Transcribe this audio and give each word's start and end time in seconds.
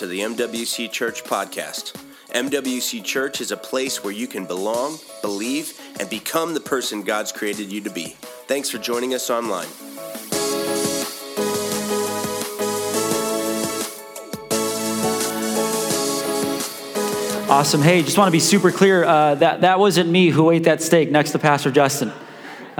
To 0.00 0.06
the 0.06 0.20
MWC 0.20 0.90
Church 0.90 1.24
podcast. 1.24 1.92
MWC 2.30 3.04
Church 3.04 3.42
is 3.42 3.52
a 3.52 3.56
place 3.58 4.02
where 4.02 4.14
you 4.14 4.26
can 4.26 4.46
belong, 4.46 4.96
believe, 5.20 5.78
and 6.00 6.08
become 6.08 6.54
the 6.54 6.60
person 6.60 7.02
God's 7.02 7.32
created 7.32 7.70
you 7.70 7.82
to 7.82 7.90
be. 7.90 8.16
Thanks 8.46 8.70
for 8.70 8.78
joining 8.78 9.12
us 9.12 9.28
online. 9.28 9.68
Awesome. 17.50 17.82
Hey, 17.82 18.00
just 18.00 18.16
want 18.16 18.28
to 18.28 18.32
be 18.32 18.40
super 18.40 18.72
clear 18.72 19.04
uh, 19.04 19.34
that 19.34 19.60
that 19.60 19.78
wasn't 19.78 20.08
me 20.08 20.30
who 20.30 20.50
ate 20.50 20.64
that 20.64 20.80
steak 20.80 21.10
next 21.10 21.32
to 21.32 21.38
Pastor 21.38 21.70
Justin. 21.70 22.10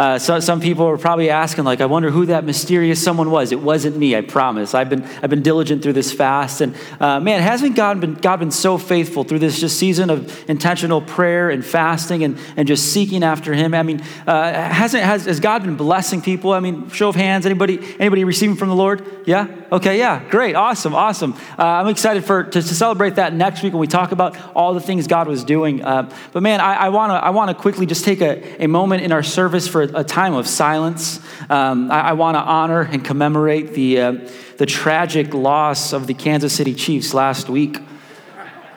Uh, 0.00 0.18
so, 0.18 0.40
some 0.40 0.62
people 0.62 0.86
are 0.86 0.96
probably 0.96 1.28
asking, 1.28 1.62
like, 1.62 1.82
I 1.82 1.84
wonder 1.84 2.10
who 2.10 2.24
that 2.24 2.42
mysterious 2.42 3.04
someone 3.04 3.30
was. 3.30 3.52
It 3.52 3.60
wasn't 3.60 3.98
me, 3.98 4.16
I 4.16 4.22
promise. 4.22 4.72
I've 4.72 4.88
been, 4.88 5.04
I've 5.22 5.28
been 5.28 5.42
diligent 5.42 5.82
through 5.82 5.92
this 5.92 6.10
fast. 6.10 6.62
And 6.62 6.74
uh, 6.98 7.20
man, 7.20 7.42
hasn't 7.42 7.76
God 7.76 8.00
been, 8.00 8.14
God 8.14 8.38
been 8.38 8.50
so 8.50 8.78
faithful 8.78 9.24
through 9.24 9.40
this 9.40 9.60
just 9.60 9.78
season 9.78 10.08
of 10.08 10.48
intentional 10.48 11.02
prayer 11.02 11.50
and 11.50 11.62
fasting 11.62 12.24
and, 12.24 12.38
and 12.56 12.66
just 12.66 12.94
seeking 12.94 13.22
after 13.22 13.52
Him? 13.52 13.74
I 13.74 13.82
mean, 13.82 14.00
uh, 14.26 14.52
hasn't, 14.54 15.04
has, 15.04 15.26
has 15.26 15.38
God 15.38 15.64
been 15.64 15.76
blessing 15.76 16.22
people? 16.22 16.54
I 16.54 16.60
mean, 16.60 16.88
show 16.88 17.10
of 17.10 17.14
hands, 17.14 17.44
anybody, 17.44 17.78
anybody 17.98 18.24
receiving 18.24 18.56
from 18.56 18.70
the 18.70 18.74
Lord? 18.74 19.04
Yeah? 19.26 19.48
Okay, 19.70 19.98
yeah, 19.98 20.26
great, 20.30 20.56
awesome, 20.56 20.94
awesome. 20.94 21.34
Uh, 21.58 21.64
I'm 21.64 21.88
excited 21.88 22.24
for, 22.24 22.44
to, 22.44 22.62
to, 22.62 22.74
celebrate 22.74 23.16
that 23.16 23.34
next 23.34 23.62
week 23.62 23.74
when 23.74 23.80
we 23.80 23.86
talk 23.86 24.12
about 24.12 24.36
all 24.56 24.72
the 24.72 24.80
things 24.80 25.06
God 25.06 25.28
was 25.28 25.44
doing. 25.44 25.84
Uh, 25.84 26.10
but 26.32 26.42
man, 26.42 26.60
I, 26.60 26.74
I 26.74 26.88
want 26.88 27.10
to 27.10 27.14
I 27.14 27.30
wanna 27.30 27.54
quickly 27.54 27.86
just 27.86 28.04
take 28.04 28.20
a, 28.20 28.64
a 28.64 28.66
moment 28.66 29.04
in 29.04 29.12
our 29.12 29.22
service 29.22 29.68
for 29.68 29.89
a 29.94 30.04
time 30.04 30.34
of 30.34 30.46
silence. 30.46 31.20
Um, 31.48 31.90
I, 31.90 32.00
I 32.00 32.12
want 32.14 32.36
to 32.36 32.40
honor 32.40 32.82
and 32.82 33.04
commemorate 33.04 33.74
the, 33.74 34.00
uh, 34.00 34.12
the 34.58 34.66
tragic 34.66 35.34
loss 35.34 35.92
of 35.92 36.06
the 36.06 36.14
Kansas 36.14 36.52
City 36.52 36.74
Chiefs 36.74 37.14
last 37.14 37.48
week. 37.48 37.78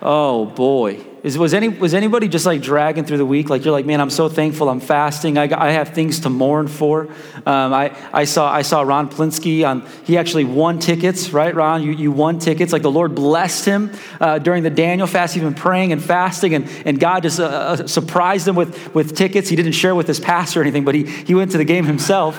Oh 0.02 0.45
boy. 0.45 1.12
Is, 1.24 1.38
was, 1.38 1.54
any, 1.54 1.70
was 1.70 1.94
anybody 1.94 2.28
just 2.28 2.46
like 2.46 2.62
dragging 2.62 3.06
through 3.06 3.18
the 3.18 3.26
week? 3.26 3.50
Like 3.50 3.64
you're 3.64 3.72
like, 3.72 3.86
man, 3.86 4.02
I'm 4.02 4.10
so 4.10 4.28
thankful. 4.28 4.68
I'm 4.68 4.82
fasting. 4.82 5.38
I, 5.38 5.44
I 5.58 5.72
have 5.72 5.90
things 5.90 6.20
to 6.22 6.30
mourn 6.30 6.68
for. 6.68 7.08
Um, 7.46 7.74
I, 7.74 7.96
I, 8.12 8.26
saw, 8.26 8.52
I 8.52 8.62
saw 8.62 8.82
Ron 8.82 9.10
Plinsky 9.10 9.66
on, 9.66 9.88
he 10.04 10.18
actually 10.18 10.44
won 10.44 10.80
tickets, 10.80 11.32
right, 11.32 11.56
Ron? 11.56 11.82
You, 11.82 11.94
you 11.94 12.12
won 12.12 12.40
tickets. 12.40 12.74
Like 12.74 12.82
the 12.82 12.92
Lord 12.92 13.16
blessed 13.16 13.64
him 13.64 13.92
uh, 14.20 14.40
during 14.40 14.64
the 14.64 14.70
Daniel 14.70 15.08
fast. 15.08 15.34
He's 15.34 15.44
been 15.44 15.54
praying 15.54 15.94
and 15.94 16.04
fasting, 16.04 16.56
and, 16.56 16.70
and 16.86 17.00
God 17.00 17.24
just 17.24 17.40
uh, 17.40 17.46
uh, 17.46 17.88
surprised 17.88 18.46
him 18.46 18.58
with, 18.58 18.94
with 18.94 19.16
tickets. 19.16 19.48
He 19.48 19.56
didn't 19.56 19.72
share 19.72 19.96
with 19.96 20.08
his 20.08 20.20
pastor 20.20 20.60
or 20.60 20.64
anything, 20.64 20.84
but 20.84 20.94
he, 20.94 21.06
he 21.06 21.34
went 21.36 21.52
to 21.52 21.58
the 21.58 21.64
game 21.64 21.86
himself. 21.86 22.38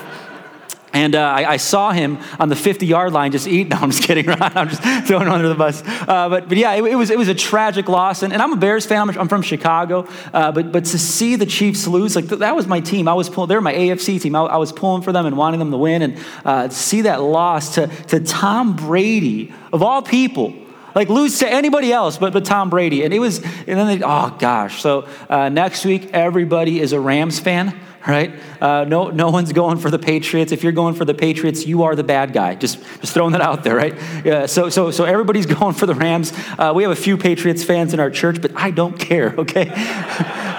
And 0.95 1.13
uh, 1.13 1.19
I, 1.19 1.51
I, 1.51 1.57
saw 1.57 1.91
him 1.91 2.19
on 2.39 2.47
the 2.47 2.55
50 2.55 2.85
yard 2.85 3.11
line 3.11 3.33
just 3.33 3.47
eating. 3.47 3.65
No, 3.75 3.77
I'm 3.77 3.91
just 3.91 4.03
kidding, 4.03 4.29
I'm 4.39 4.69
just 4.69 4.81
throwing 5.07 5.27
him 5.27 5.33
under 5.33 5.49
the 5.49 5.55
bus. 5.55 5.83
Uh, 5.85 6.29
but, 6.29 6.47
but 6.47 6.57
yeah, 6.57 6.73
it, 6.75 6.85
it, 6.85 6.95
was, 6.95 7.09
it 7.09 7.17
was 7.17 7.27
a 7.27 7.35
tragic 7.35 7.89
loss. 7.89 8.23
And, 8.23 8.31
and 8.31 8.41
I'm 8.41 8.53
a 8.53 8.55
Bears 8.55 8.85
fan. 8.85 9.09
I'm, 9.09 9.19
I'm 9.19 9.27
from 9.27 9.41
Chicago. 9.41 10.07
Uh, 10.33 10.53
but, 10.53 10.71
but 10.71 10.85
to 10.85 10.97
see 10.97 11.35
the 11.35 11.45
Chiefs 11.45 11.85
lose, 11.85 12.15
like 12.15 12.25
that 12.27 12.55
was 12.55 12.67
my 12.67 12.79
team. 12.79 13.09
I 13.09 13.13
was 13.13 13.29
pulling, 13.29 13.49
they 13.49 13.55
were 13.55 13.61
my 13.61 13.73
AFC 13.73 14.21
team. 14.21 14.35
I, 14.35 14.41
I 14.41 14.57
was 14.57 14.71
pulling 14.71 15.01
for 15.01 15.11
them 15.11 15.25
and 15.25 15.35
wanting 15.35 15.59
them 15.59 15.71
to 15.71 15.77
win. 15.77 16.01
And 16.01 16.17
uh, 16.45 16.67
to 16.69 16.73
see 16.73 17.01
that 17.01 17.21
loss 17.21 17.75
to, 17.75 17.87
to 17.87 18.21
Tom 18.21 18.77
Brady, 18.77 19.51
of 19.73 19.83
all 19.83 20.01
people, 20.01 20.53
like 20.93 21.09
lose 21.09 21.39
to 21.39 21.51
anybody 21.51 21.91
else 21.91 22.17
but, 22.17 22.31
but 22.31 22.45
Tom 22.45 22.69
Brady. 22.69 23.03
And 23.03 23.13
it 23.13 23.19
was, 23.19 23.39
and 23.39 23.77
then 23.77 23.87
they, 23.87 24.05
oh 24.05 24.33
gosh. 24.39 24.81
So 24.81 25.09
uh, 25.27 25.49
next 25.49 25.83
week, 25.83 26.11
everybody 26.13 26.79
is 26.79 26.93
a 26.93 26.99
Rams 26.99 27.39
fan 27.39 27.77
right? 28.07 28.39
Uh, 28.61 28.83
no, 28.85 29.09
no 29.09 29.29
one's 29.29 29.51
going 29.51 29.77
for 29.77 29.89
the 29.89 29.99
Patriots. 29.99 30.51
If 30.51 30.63
you're 30.63 30.71
going 30.71 30.95
for 30.95 31.05
the 31.05 31.13
Patriots, 31.13 31.65
you 31.65 31.83
are 31.83 31.95
the 31.95 32.03
bad 32.03 32.33
guy. 32.33 32.55
Just, 32.55 32.81
just 33.01 33.13
throwing 33.13 33.31
that 33.33 33.41
out 33.41 33.63
there, 33.63 33.75
right? 33.75 33.95
Yeah, 34.23 34.45
so, 34.45 34.69
so, 34.69 34.91
so 34.91 35.05
everybody's 35.05 35.45
going 35.57 35.73
for 35.73 35.85
the 35.85 35.95
Rams. 35.95 36.33
Uh, 36.57 36.71
we 36.75 36.83
have 36.83 36.91
a 36.91 36.95
few 36.95 37.17
Patriots 37.17 37.63
fans 37.63 37.93
in 37.93 37.99
our 37.99 38.11
church, 38.11 38.41
but 38.41 38.51
I 38.55 38.71
don't 38.71 38.97
care, 38.99 39.33
okay? 39.39 39.71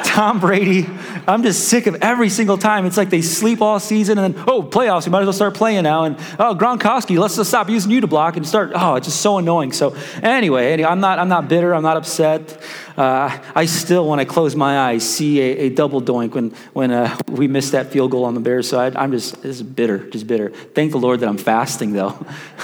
Tom 0.05 0.41
Brady, 0.41 0.87
I'm 1.27 1.43
just 1.43 1.69
sick 1.69 1.87
of 1.87 1.97
every 1.97 2.29
single 2.29 2.57
time. 2.59 2.87
It's 2.87 2.97
like 2.97 3.11
they 3.11 3.23
sleep 3.23 3.61
all 3.61 3.79
season 3.79 4.19
and 4.19 4.35
then, 4.35 4.45
oh, 4.47 4.63
playoffs, 4.63 5.07
you 5.07 5.13
might 5.13 5.21
as 5.21 5.27
well 5.27 5.33
start 5.33 5.55
playing 5.55 5.83
now. 5.83 6.05
And, 6.05 6.17
oh, 6.39 6.55
Gronkowski, 6.55 7.19
let's 7.19 7.37
just 7.37 7.51
stop 7.51 7.69
using 7.69 7.91
you 7.91 8.01
to 8.01 8.07
block 8.07 8.37
and 8.37 8.47
start. 8.47 8.73
Oh, 8.75 8.95
it's 8.95 9.07
just 9.07 9.21
so 9.21 9.39
annoying. 9.39 9.73
So, 9.73 9.95
anyway, 10.23 10.73
anyway 10.73 10.89
I'm, 10.89 11.01
not, 11.01 11.19
I'm 11.19 11.29
not 11.29 11.49
bitter. 11.49 11.75
I'm 11.75 11.83
not 11.83 11.97
upset. 11.97 12.59
Uh, 12.97 13.39
I 13.55 13.67
still, 13.67 14.09
when 14.09 14.21
I 14.21 14.25
close 14.25 14.57
my 14.57 14.79
eyes, 14.79 15.09
see 15.09 15.41
a, 15.41 15.59
a 15.67 15.69
double 15.69 16.01
doink 16.01 16.35
when, 16.35 16.51
when 16.73 16.91
uh, 16.91 17.17
we 17.29 17.47
missed 17.47 17.73
that 17.73 17.93
field 17.93 18.11
goal 18.11 18.25
on 18.25 18.35
the 18.35 18.41
Bears 18.41 18.69
side. 18.69 18.97
I'm 18.97 19.13
just, 19.13 19.43
just 19.43 19.77
bitter, 19.77 20.09
just 20.11 20.27
bitter. 20.27 20.51
Thank 20.51 20.93
the 20.93 20.99
Lord 20.99 21.21
that 21.21 21.29
I'm 21.29 21.39
fasting, 21.39 21.93
though. 21.93 22.19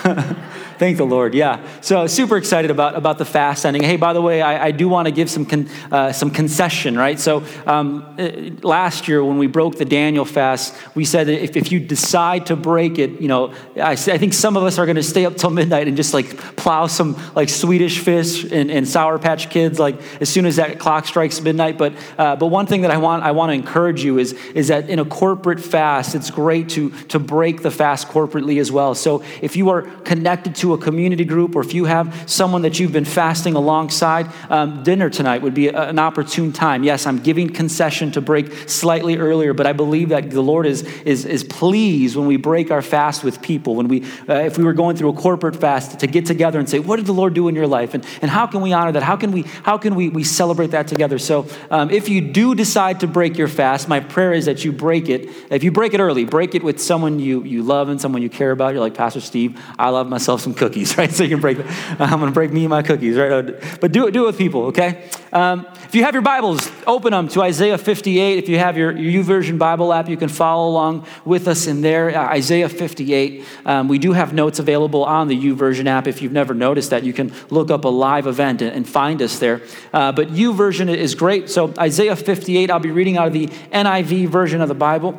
Thank 0.82 0.97
the 0.97 1.06
Lord. 1.06 1.32
Yeah. 1.34 1.65
So 1.81 2.09
super 2.09 2.37
excited 2.37 2.72
about, 2.72 2.97
about 2.97 3.19
the 3.19 3.25
fast 3.25 3.65
ending. 3.65 3.84
Hey, 3.84 3.97
by 3.97 4.12
the 4.12 4.21
way, 4.21 4.42
I, 4.42 4.66
I 4.66 4.71
do 4.72 4.88
want 4.88 5.06
to 5.06 5.12
give 5.12 5.31
some 5.31 5.47
con, 5.47 5.69
uh, 5.92 6.12
some 6.12 6.31
concession, 6.32 6.98
right? 6.98 7.21
So 7.21 7.44
um, 7.66 8.16
uh, 8.19 8.66
last 8.66 9.06
year 9.06 9.25
when 9.25 9.38
we 9.38 9.47
broke 9.47 9.76
the 9.76 9.84
Daniel 9.84 10.25
fast, 10.25 10.75
we 10.97 11.04
said 11.04 11.28
that 11.28 11.41
if, 11.41 11.56
if 11.56 11.71
you 11.71 11.78
decide 11.78 12.47
to 12.47 12.56
break 12.56 12.98
it, 12.98 13.21
you 13.21 13.28
know, 13.28 13.54
I, 13.76 13.92
I 13.92 13.97
think 13.97 14.32
some 14.32 14.56
of 14.56 14.65
us 14.65 14.78
are 14.78 14.87
going 14.87 14.97
to 14.97 15.04
stay 15.04 15.25
up 15.25 15.37
till 15.37 15.50
midnight 15.50 15.87
and 15.87 15.97
just 15.97 16.15
like 16.15 16.37
plow 16.56 16.88
some 16.88 17.16
like 17.37 17.48
Swedish 17.48 18.00
fish 18.00 18.42
and, 18.42 18.69
and 18.69 18.88
Sour 18.88 19.21
Patch 19.21 19.50
Kids 19.50 19.78
like 19.78 20.00
as 20.22 20.28
soon 20.31 20.47
as 20.47 20.56
that 20.56 20.78
clock 20.78 21.06
strikes 21.06 21.41
midnight. 21.41 21.77
But 21.77 21.93
uh, 22.16 22.37
but 22.37 22.47
one 22.47 22.66
thing 22.66 22.83
that 22.83 22.91
I 22.91 22.97
want 22.97 23.22
I 23.22 23.33
want 23.33 23.50
to 23.50 23.55
encourage 23.55 24.03
you 24.03 24.19
is 24.19 24.33
is 24.55 24.69
that 24.69 24.88
in 24.88 24.99
a 24.99 25.05
corporate 25.05 25.60
fast, 25.60 26.15
it's 26.15 26.31
great 26.31 26.71
to 26.71 26.91
to 27.09 27.19
break 27.19 27.62
the 27.62 27.71
fast 27.71 28.09
corporately 28.09 28.60
as 28.60 28.72
well. 28.72 28.94
So 28.94 29.22
if 29.43 29.56
you 29.56 29.69
are 29.69 29.83
connected 29.83 30.55
to 30.56 30.72
a 30.72 30.78
community 30.78 31.25
group, 31.25 31.56
or 31.56 31.60
if 31.60 31.75
you 31.75 31.84
have 31.84 32.06
someone 32.27 32.62
that 32.62 32.78
you've 32.78 32.93
been 32.93 33.05
fasting 33.05 33.55
alongside, 33.55 34.27
um, 34.49 34.83
dinner 34.83 35.10
tonight 35.10 35.43
would 35.43 35.55
be 35.55 35.69
a, 35.69 35.88
an 35.88 35.99
opportune 35.99 36.53
time. 36.53 36.84
Yes, 36.84 37.06
I'm 37.06 37.19
giving 37.19 37.49
concession 37.53 38.12
to 38.12 38.21
break 38.21 38.69
slightly 38.69 39.16
earlier, 39.16 39.53
but 39.54 39.66
I 39.66 39.72
believe 39.72 40.10
that 40.10 40.31
the 40.31 40.43
Lord 40.43 40.66
is, 40.66 40.83
is, 41.04 41.25
is 41.25 41.44
pleased 41.44 42.16
when 42.16 42.27
we 42.27 42.37
break 42.37 42.71
our 42.71 42.83
fast 42.83 43.25
with 43.25 43.43
people. 43.43 43.75
When 43.75 43.89
we, 43.89 44.04
uh, 44.28 44.34
if 44.34 44.59
we 44.59 44.65
were 44.65 44.72
going 44.72 44.97
through 44.97 45.10
a 45.10 45.15
corporate 45.15 45.56
fast, 45.56 46.00
to 46.00 46.06
get 46.06 46.27
together 46.27 46.59
and 46.59 46.69
say, 46.69 46.78
what 46.78 46.97
did 46.97 47.06
the 47.06 47.15
Lord 47.15 47.34
do 47.34 47.49
in 47.49 47.54
your 47.54 47.66
life? 47.66 47.94
And, 47.94 48.06
and 48.22 48.31
how 48.31 48.47
can 48.47 48.60
we 48.60 48.72
honor 48.72 48.93
that? 48.93 49.03
How 49.03 49.16
can 49.16 49.33
we, 49.33 49.43
how 49.62 49.78
can 49.78 49.94
we, 49.94 50.09
we 50.12 50.25
celebrate 50.25 50.73
that 50.73 50.89
together? 50.89 51.19
So 51.19 51.47
um, 51.71 51.91
if 51.91 52.09
you 52.09 52.21
do 52.21 52.55
decide 52.55 53.00
to 53.00 53.06
break 53.06 53.39
your 53.39 53.49
fast, 53.49 53.89
my 53.89 54.00
prayer 54.00 54.33
is 54.33 54.47
that 54.47 54.65
you 54.65 54.73
break 54.73 55.09
it. 55.09 55.28
If 55.50 55.62
you 55.62 55.73
break 55.73 55.95
it 55.95 56.00
early, 56.00 56.25
break 56.25 56.55
it 56.55 56.62
with 56.62 56.81
someone 56.81 57.19
you, 57.19 57.43
you 57.45 57.62
love 57.62 57.89
and 57.89 58.00
someone 58.00 58.22
you 58.22 58.31
care 58.31 58.51
about. 58.51 58.72
You're 58.72 58.83
like, 58.83 58.95
Pastor 58.95 59.21
Steve, 59.21 59.61
I 59.78 59.89
love 59.91 60.09
myself 60.09 60.41
some 60.41 60.55
cookies, 60.55 60.97
right? 60.99 61.11
So 61.11 61.22
you 61.25 61.31
can 61.31 61.41
break, 61.41 61.59
I'm 62.01 62.21
going 62.21 62.27
to 62.27 62.31
break 62.31 62.53
me 62.53 62.65
and 62.65 62.71
my 62.71 62.83
cookies, 62.83 63.17
right? 63.17 63.55
But 63.81 63.93
do 63.93 64.06
it, 64.06 64.12
do 64.12 64.25
it 64.25 64.27
with 64.27 64.39
people, 64.39 64.67
okay? 64.67 65.09
Um, 65.32 65.66
if 65.84 65.94
you 65.94 66.04
have 66.04 66.12
your 66.12 66.22
Bibles, 66.22 66.70
open 66.87 67.12
them 67.12 67.26
to 67.28 67.41
Isaiah 67.41 67.78
58. 67.78 68.37
If 68.37 68.50
you 68.50 68.59
have 68.59 68.76
your, 68.76 68.94
your 68.94 69.25
YouVersion 69.25 69.59
Bible 69.59 69.91
app, 69.91 70.06
you 70.10 70.19
can 70.19 70.28
follow 70.28 70.69
along 70.69 71.06
with 71.25 71.48
us 71.48 71.66
in 71.66 71.81
there. 71.81 72.15
Uh, 72.15 72.28
Isaiah 72.34 72.69
58. 72.69 73.42
Um, 73.65 73.88
we 73.88 73.98
do 73.98 74.12
have 74.12 74.34
notes 74.34 74.59
available 74.59 75.06
on 75.06 75.28
the 75.28 75.42
YouVersion 75.42 75.87
app. 75.87 76.06
If 76.06 76.21
you've 76.21 76.32
never 76.32 76.53
noticed 76.53 76.91
that, 76.91 77.03
you 77.03 77.15
can 77.15 77.32
look 77.48 77.71
up 77.71 77.87
a 77.87 77.88
live 77.88 78.26
event 78.26 78.60
and, 78.60 78.76
and 78.76 78.87
find 78.87 79.22
us 79.22 79.38
there. 79.38 79.62
Uh, 79.91 80.12
but 80.12 80.28
YouVersion 80.28 80.94
is 80.94 81.15
great. 81.15 81.48
So 81.48 81.72
Isaiah 81.78 82.15
58, 82.15 82.71
I'll 82.71 82.78
be 82.78 82.91
reading 82.91 83.16
out 83.16 83.28
of 83.28 83.32
the 83.32 83.47
NIV 83.47 84.28
version 84.28 84.60
of 84.60 84.69
the 84.69 84.75
Bible. 84.75 85.19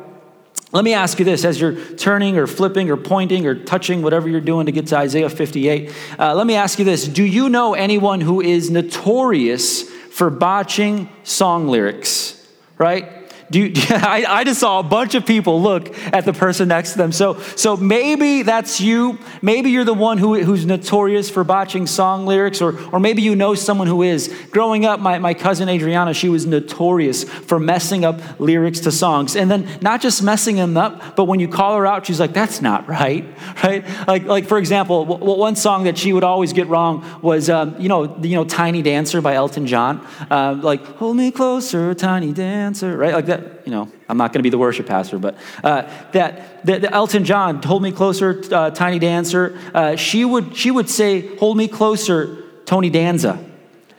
Let 0.70 0.84
me 0.84 0.94
ask 0.94 1.18
you 1.18 1.24
this 1.24 1.44
as 1.44 1.60
you're 1.60 1.74
turning 1.96 2.38
or 2.38 2.46
flipping 2.46 2.88
or 2.88 2.96
pointing 2.96 3.46
or 3.46 3.56
touching, 3.56 4.02
whatever 4.02 4.28
you're 4.28 4.40
doing 4.40 4.66
to 4.66 4.72
get 4.72 4.86
to 4.88 4.96
Isaiah 4.96 5.28
58. 5.28 5.92
Uh, 6.18 6.34
let 6.34 6.46
me 6.46 6.54
ask 6.54 6.78
you 6.78 6.84
this 6.84 7.08
Do 7.08 7.24
you 7.24 7.48
know 7.48 7.74
anyone 7.74 8.20
who 8.20 8.40
is 8.40 8.70
notorious 8.70 9.92
for 10.14 10.30
botching 10.30 11.08
song 11.24 11.66
lyrics? 11.66 12.40
Right? 12.78 13.23
Do 13.54 13.60
you, 13.60 13.72
I, 13.90 14.24
I 14.28 14.42
just 14.42 14.58
saw 14.58 14.80
a 14.80 14.82
bunch 14.82 15.14
of 15.14 15.24
people 15.24 15.62
look 15.62 15.96
at 16.12 16.24
the 16.24 16.32
person 16.32 16.66
next 16.66 16.90
to 16.92 16.98
them. 16.98 17.12
So, 17.12 17.38
so 17.54 17.76
maybe 17.76 18.42
that's 18.42 18.80
you. 18.80 19.16
Maybe 19.42 19.70
you're 19.70 19.84
the 19.84 19.94
one 19.94 20.18
who, 20.18 20.42
who's 20.42 20.66
notorious 20.66 21.30
for 21.30 21.44
botching 21.44 21.86
song 21.86 22.26
lyrics, 22.26 22.60
or, 22.60 22.76
or 22.92 22.98
maybe 22.98 23.22
you 23.22 23.36
know 23.36 23.54
someone 23.54 23.86
who 23.86 24.02
is. 24.02 24.34
Growing 24.50 24.84
up, 24.84 24.98
my, 24.98 25.20
my 25.20 25.34
cousin 25.34 25.68
Adriana, 25.68 26.14
she 26.14 26.28
was 26.28 26.46
notorious 26.46 27.22
for 27.22 27.60
messing 27.60 28.04
up 28.04 28.40
lyrics 28.40 28.80
to 28.80 28.90
songs. 28.90 29.36
And 29.36 29.48
then 29.48 29.68
not 29.80 30.00
just 30.00 30.20
messing 30.20 30.56
them 30.56 30.76
up, 30.76 31.14
but 31.14 31.26
when 31.26 31.38
you 31.38 31.46
call 31.46 31.76
her 31.76 31.86
out, 31.86 32.06
she's 32.06 32.18
like, 32.18 32.32
that's 32.32 32.60
not 32.60 32.88
right, 32.88 33.24
right? 33.62 33.84
Like, 34.08 34.24
like 34.24 34.46
for 34.46 34.58
example, 34.58 35.06
one 35.06 35.54
song 35.54 35.84
that 35.84 35.96
she 35.96 36.12
would 36.12 36.24
always 36.24 36.52
get 36.52 36.66
wrong 36.66 37.08
was, 37.22 37.48
um, 37.48 37.80
you, 37.80 37.88
know, 37.88 38.16
you 38.20 38.34
know, 38.34 38.44
Tiny 38.44 38.82
Dancer 38.82 39.20
by 39.20 39.34
Elton 39.34 39.68
John. 39.68 40.04
Uh, 40.28 40.58
like, 40.60 40.84
hold 40.96 41.16
me 41.16 41.30
closer, 41.30 41.94
tiny 41.94 42.32
dancer, 42.32 42.96
right? 42.96 43.14
Like 43.14 43.26
that 43.26 43.43
you 43.64 43.72
know, 43.72 43.90
I'm 44.08 44.16
not 44.16 44.32
going 44.32 44.40
to 44.40 44.42
be 44.42 44.50
the 44.50 44.58
worship 44.58 44.86
pastor, 44.86 45.18
but 45.18 45.36
uh, 45.62 45.82
that, 46.12 46.64
that, 46.66 46.82
that, 46.82 46.92
Elton 46.92 47.24
John 47.24 47.62
Hold 47.62 47.82
me 47.82 47.92
closer, 47.92 48.42
uh, 48.52 48.70
Tiny 48.70 48.98
Dancer. 48.98 49.58
Uh, 49.72 49.96
she 49.96 50.24
would 50.24 50.56
she 50.56 50.70
would 50.70 50.90
say, 50.90 51.36
"Hold 51.36 51.56
me 51.56 51.68
closer, 51.68 52.42
Tony 52.66 52.90
Danza," 52.90 53.38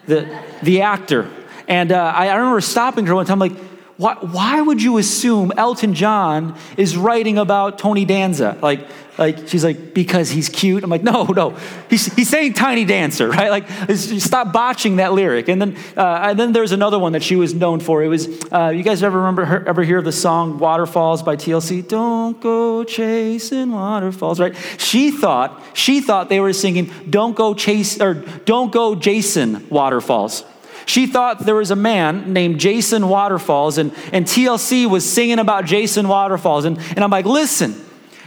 the 0.08 0.42
the 0.62 0.82
actor. 0.82 1.30
And 1.68 1.92
uh, 1.92 2.14
I, 2.16 2.30
I 2.30 2.36
remember 2.36 2.62
stopping 2.62 3.08
her 3.08 3.16
one 3.16 3.26
time, 3.26 3.40
like, 3.40 3.54
why, 3.98 4.16
why 4.16 4.62
would 4.62 4.82
you 4.82 4.98
assume 4.98 5.54
Elton 5.56 5.94
John 5.94 6.58
is 6.76 6.98
writing 6.98 7.38
about 7.38 7.80
Tony 7.80 8.04
Danza? 8.04 8.58
Like, 8.62 8.88
like 9.18 9.48
she's 9.48 9.64
like, 9.64 9.94
because 9.94 10.30
he's 10.30 10.50
cute. 10.50 10.84
I'm 10.84 10.90
like, 10.90 11.04
no, 11.04 11.24
no. 11.24 11.58
He's, 11.90 12.14
he's 12.14 12.28
saying 12.28 12.54
tiny 12.54 12.84
dancer, 12.84 13.30
right? 13.30 13.50
Like, 13.50 13.70
stop 13.96 14.52
botching 14.52 14.98
that 14.98 15.14
lyric. 15.14 15.48
And 15.48 15.62
then, 15.62 15.78
uh, 15.96 16.28
and 16.30 16.38
then 16.38 16.52
there's 16.52 16.74
another 16.74 17.00
one 17.00 17.14
that 17.14 17.24
she 17.24 17.38
was 17.38 17.54
known 17.54 17.80
for. 17.80 18.04
It 18.04 18.10
was, 18.10 18.28
uh, 18.52 18.74
you 18.76 18.84
guys 18.84 19.02
ever 19.02 19.18
remember 19.20 19.64
ever 19.66 19.84
hear 19.84 20.02
the 20.02 20.12
song 20.12 20.60
Waterfalls 20.60 21.24
by 21.24 21.38
TLC? 21.38 21.88
Don't 21.88 22.42
go 22.42 22.84
chasing 22.84 23.72
waterfalls, 23.72 24.42
right? 24.42 24.56
She 24.78 25.12
thought, 25.12 25.64
she 25.74 26.02
thought 26.02 26.28
they 26.28 26.42
were 26.42 26.52
singing, 26.52 26.92
don't 27.10 27.36
go 27.36 27.54
chase, 27.54 28.02
or 28.02 28.16
don't 28.44 28.74
go 28.74 28.96
Jason 28.96 29.70
waterfalls. 29.70 30.44
She 30.86 31.08
thought 31.08 31.40
there 31.40 31.56
was 31.56 31.72
a 31.72 31.76
man 31.76 32.34
named 32.34 32.60
Jason 32.60 33.08
Waterfalls, 33.08 33.78
and, 33.78 33.94
and 34.14 34.26
TLC 34.26 34.90
was 34.90 35.10
singing 35.10 35.40
about 35.40 35.66
Jason 35.66 36.08
Waterfalls. 36.08 36.66
And, 36.66 36.78
and 36.78 37.00
I'm 37.00 37.10
like, 37.10 37.26
listen, 37.26 37.76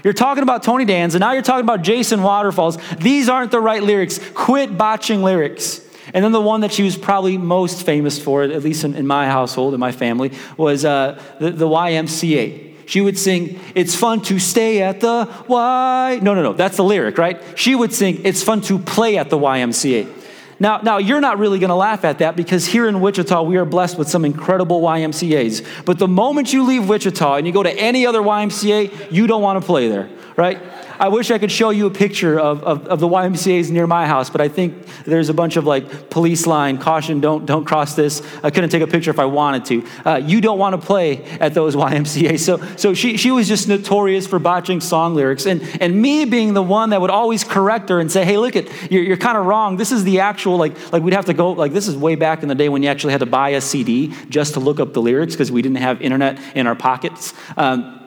you're 0.02 0.12
talking 0.12 0.42
about 0.42 0.62
Tony 0.62 0.84
Danza, 0.84 1.16
and 1.16 1.20
now 1.20 1.32
you're 1.32 1.42
talking 1.42 1.64
about 1.64 1.82
Jason 1.82 2.22
Waterfalls. 2.22 2.78
These 2.98 3.28
aren't 3.28 3.50
the 3.50 3.60
right 3.60 3.82
lyrics. 3.82 4.20
Quit 4.34 4.76
botching 4.76 5.22
lyrics. 5.22 5.84
And 6.14 6.24
then 6.24 6.32
the 6.32 6.40
one 6.40 6.62
that 6.62 6.72
she 6.72 6.82
was 6.82 6.96
probably 6.96 7.36
most 7.36 7.84
famous 7.84 8.18
for, 8.18 8.42
at 8.42 8.62
least 8.62 8.84
in, 8.84 8.94
in 8.94 9.06
my 9.06 9.26
household, 9.26 9.74
in 9.74 9.80
my 9.80 9.92
family, 9.92 10.32
was 10.56 10.84
uh, 10.84 11.20
the, 11.38 11.50
the 11.50 11.66
YMCA. 11.66 12.68
She 12.86 13.02
would 13.02 13.18
sing, 13.18 13.60
It's 13.74 13.94
fun 13.94 14.22
to 14.22 14.38
stay 14.38 14.80
at 14.82 15.00
the 15.00 15.28
Y. 15.46 16.20
No, 16.22 16.34
no, 16.34 16.42
no, 16.42 16.52
that's 16.54 16.78
the 16.78 16.84
lyric, 16.84 17.18
right? 17.18 17.42
She 17.56 17.74
would 17.74 17.92
sing, 17.92 18.22
It's 18.24 18.42
fun 18.42 18.62
to 18.62 18.78
play 18.78 19.18
at 19.18 19.28
the 19.28 19.36
YMCA. 19.36 20.17
Now, 20.60 20.78
now 20.78 20.98
you're 20.98 21.20
not 21.20 21.38
really 21.38 21.58
going 21.58 21.68
to 21.68 21.76
laugh 21.76 22.04
at 22.04 22.18
that 22.18 22.34
because 22.34 22.66
here 22.66 22.88
in 22.88 23.00
Wichita, 23.00 23.42
we 23.42 23.56
are 23.58 23.64
blessed 23.64 23.96
with 23.96 24.08
some 24.08 24.24
incredible 24.24 24.80
YMCAs. 24.80 25.84
But 25.84 25.98
the 25.98 26.08
moment 26.08 26.52
you 26.52 26.64
leave 26.64 26.88
Wichita 26.88 27.36
and 27.36 27.46
you 27.46 27.52
go 27.52 27.62
to 27.62 27.72
any 27.72 28.06
other 28.06 28.20
YMCA, 28.20 29.12
you 29.12 29.26
don't 29.26 29.42
want 29.42 29.60
to 29.60 29.66
play 29.66 29.88
there, 29.88 30.08
right? 30.38 30.62
I 31.00 31.08
wish 31.08 31.32
I 31.32 31.38
could 31.38 31.50
show 31.50 31.70
you 31.70 31.86
a 31.86 31.90
picture 31.90 32.38
of, 32.38 32.62
of, 32.62 32.86
of, 32.86 33.00
the 33.00 33.08
YMCA's 33.08 33.72
near 33.72 33.88
my 33.88 34.06
house, 34.06 34.30
but 34.30 34.40
I 34.40 34.48
think 34.48 34.86
there's 35.04 35.28
a 35.28 35.34
bunch 35.34 35.56
of 35.56 35.64
like 35.64 36.10
police 36.10 36.46
line, 36.46 36.78
caution, 36.78 37.20
don't, 37.20 37.44
don't 37.44 37.64
cross 37.64 37.94
this. 37.94 38.22
I 38.42 38.50
couldn't 38.50 38.70
take 38.70 38.82
a 38.82 38.86
picture 38.86 39.10
if 39.10 39.18
I 39.18 39.24
wanted 39.24 39.64
to. 39.66 40.08
Uh, 40.08 40.16
you 40.16 40.40
don't 40.40 40.58
want 40.58 40.80
to 40.80 40.86
play 40.86 41.24
at 41.40 41.54
those 41.54 41.74
YMCA's. 41.88 42.44
So, 42.44 42.58
so 42.76 42.94
she, 42.94 43.16
she 43.16 43.32
was 43.32 43.48
just 43.48 43.66
notorious 43.66 44.28
for 44.28 44.38
botching 44.38 44.80
song 44.80 45.16
lyrics. 45.16 45.44
And, 45.44 45.60
and 45.80 46.00
me 46.00 46.24
being 46.24 46.54
the 46.54 46.62
one 46.62 46.90
that 46.90 47.00
would 47.00 47.10
always 47.10 47.42
correct 47.42 47.88
her 47.88 47.98
and 47.98 48.10
say, 48.10 48.24
hey, 48.24 48.38
look, 48.38 48.54
at 48.54 48.68
you're, 48.92 49.02
you're 49.02 49.16
kind 49.16 49.36
of 49.36 49.44
wrong. 49.44 49.76
This 49.76 49.90
is 49.90 50.04
the 50.04 50.20
actual, 50.20 50.56
like, 50.56 50.92
like 50.92 51.02
we'd 51.02 51.14
have 51.14 51.26
to 51.26 51.34
go, 51.34 51.50
like 51.50 51.72
this 51.72 51.88
is 51.88 51.96
way 51.96 52.14
back 52.14 52.44
in 52.44 52.48
the 52.48 52.54
day 52.54 52.68
when 52.68 52.84
you 52.84 52.88
actually 52.88 53.12
had 53.12 53.20
to 53.20 53.26
buy 53.26 53.50
a 53.50 53.60
CD 53.60 54.14
just 54.28 54.54
to 54.54 54.60
look 54.60 54.78
up 54.78 54.92
the 54.92 55.02
lyrics 55.02 55.34
because 55.34 55.50
we 55.50 55.62
didn't 55.62 55.78
have 55.78 56.00
internet 56.00 56.38
in 56.56 56.68
our 56.68 56.76
pockets. 56.76 57.34
Um, 57.56 57.97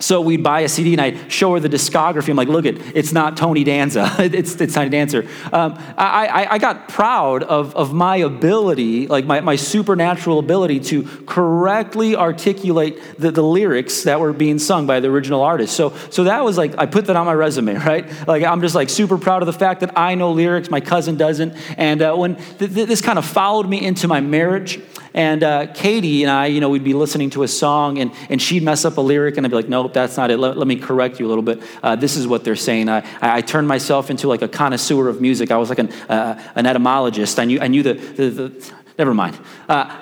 so 0.00 0.20
we'd 0.20 0.42
buy 0.42 0.60
a 0.60 0.68
CD 0.68 0.92
and 0.92 1.00
I'd 1.00 1.32
show 1.32 1.54
her 1.54 1.60
the 1.60 1.68
discography. 1.68 2.28
I'm 2.28 2.36
like, 2.36 2.48
look, 2.48 2.64
it, 2.64 2.96
it's 2.96 3.12
not 3.12 3.36
Tony 3.36 3.62
Danza. 3.62 4.12
it's, 4.18 4.60
it's 4.60 4.74
Tony 4.74 4.90
Dancer. 4.90 5.26
Um, 5.52 5.78
I, 5.96 6.26
I, 6.26 6.54
I, 6.54 6.58
got 6.58 6.88
proud 6.88 7.44
of, 7.44 7.74
of 7.76 7.94
my 7.94 8.16
ability, 8.16 9.06
like 9.06 9.24
my, 9.24 9.40
my 9.40 9.56
supernatural 9.56 10.40
ability 10.40 10.80
to 10.80 11.04
correctly 11.26 12.16
articulate 12.16 13.00
the, 13.18 13.30
the 13.30 13.42
lyrics 13.42 14.02
that 14.02 14.18
were 14.18 14.32
being 14.32 14.58
sung 14.58 14.86
by 14.86 14.98
the 14.98 15.08
original 15.08 15.42
artist. 15.42 15.76
So, 15.76 15.94
so 16.10 16.24
that 16.24 16.44
was 16.44 16.58
like, 16.58 16.76
I 16.76 16.86
put 16.86 17.06
that 17.06 17.16
on 17.16 17.24
my 17.24 17.34
resume, 17.34 17.74
right? 17.86 18.04
Like, 18.26 18.42
I'm 18.42 18.60
just 18.60 18.74
like 18.74 18.90
super 18.90 19.16
proud 19.16 19.42
of 19.42 19.46
the 19.46 19.52
fact 19.52 19.80
that 19.80 19.96
I 19.96 20.16
know 20.16 20.32
lyrics, 20.32 20.70
my 20.70 20.80
cousin 20.80 21.16
doesn't. 21.16 21.52
And 21.78 22.02
uh, 22.02 22.14
when 22.16 22.34
th- 22.34 22.74
th- 22.74 22.88
this 22.88 23.00
kind 23.00 23.18
of 23.18 23.24
followed 23.24 23.68
me 23.68 23.84
into 23.84 24.08
my 24.08 24.20
marriage, 24.20 24.80
and 25.14 25.44
uh, 25.44 25.66
Katie 25.68 26.24
and 26.24 26.30
I, 26.30 26.46
you 26.46 26.60
know, 26.60 26.68
we'd 26.68 26.82
be 26.82 26.92
listening 26.92 27.30
to 27.30 27.44
a 27.44 27.48
song 27.48 27.98
and, 27.98 28.10
and 28.28 28.42
she'd 28.42 28.64
mess 28.64 28.84
up 28.84 28.96
a 28.96 29.00
lyric 29.00 29.36
and 29.36 29.46
I'd 29.46 29.50
be 29.50 29.54
like, 29.54 29.68
nope, 29.68 29.92
that's 29.92 30.16
not 30.16 30.32
it. 30.32 30.38
Let, 30.38 30.58
let 30.58 30.66
me 30.66 30.74
correct 30.74 31.20
you 31.20 31.26
a 31.26 31.28
little 31.28 31.42
bit. 31.42 31.62
Uh, 31.84 31.94
this 31.94 32.16
is 32.16 32.26
what 32.26 32.42
they're 32.42 32.56
saying. 32.56 32.88
I, 32.88 33.06
I, 33.20 33.40
turned 33.40 33.68
myself 33.68 34.10
into 34.10 34.26
like 34.26 34.42
a 34.42 34.48
connoisseur 34.48 35.08
of 35.08 35.20
music. 35.20 35.52
I 35.52 35.56
was 35.56 35.68
like 35.68 35.78
an, 35.78 35.92
uh, 36.08 36.42
an 36.56 36.66
etymologist. 36.66 37.38
I 37.38 37.44
knew, 37.44 37.60
I 37.60 37.68
knew 37.68 37.84
the, 37.84 37.94
the, 37.94 38.30
the 38.30 38.72
never 38.98 39.14
mind. 39.14 39.38
Uh, 39.68 39.96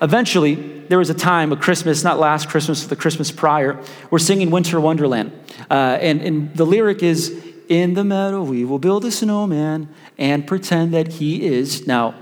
eventually, 0.00 0.54
there 0.54 0.98
was 0.98 1.10
a 1.10 1.14
time, 1.14 1.50
a 1.50 1.56
Christmas, 1.56 2.04
not 2.04 2.20
last 2.20 2.48
Christmas, 2.48 2.86
the 2.86 2.94
Christmas 2.96 3.32
prior, 3.32 3.82
we're 4.08 4.20
singing 4.20 4.50
Winter 4.50 4.80
Wonderland. 4.80 5.32
Uh, 5.68 5.98
and, 6.00 6.22
and 6.22 6.54
the 6.54 6.64
lyric 6.64 7.02
is, 7.02 7.44
In 7.68 7.94
the 7.94 8.04
meadow 8.04 8.44
we 8.44 8.64
will 8.64 8.78
build 8.78 9.04
a 9.04 9.10
snowman 9.10 9.88
and 10.16 10.46
pretend 10.46 10.94
that 10.94 11.14
he 11.14 11.44
is. 11.44 11.88
Now, 11.88 12.14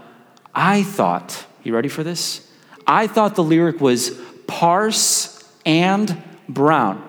I 0.54 0.82
thought, 0.82 1.44
you 1.66 1.74
ready 1.74 1.88
for 1.88 2.02
this? 2.02 2.46
I 2.86 3.06
thought 3.06 3.34
the 3.34 3.42
lyric 3.42 3.80
was 3.80 4.18
parse 4.46 5.44
and 5.64 6.22
brown. 6.48 7.02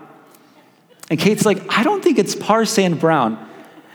And 1.10 1.20
Kate's 1.20 1.46
like, 1.46 1.78
I 1.78 1.84
don't 1.84 2.04
think 2.04 2.18
it's 2.18 2.36
parse 2.36 2.78
and 2.78 3.00
brown. 3.00 3.38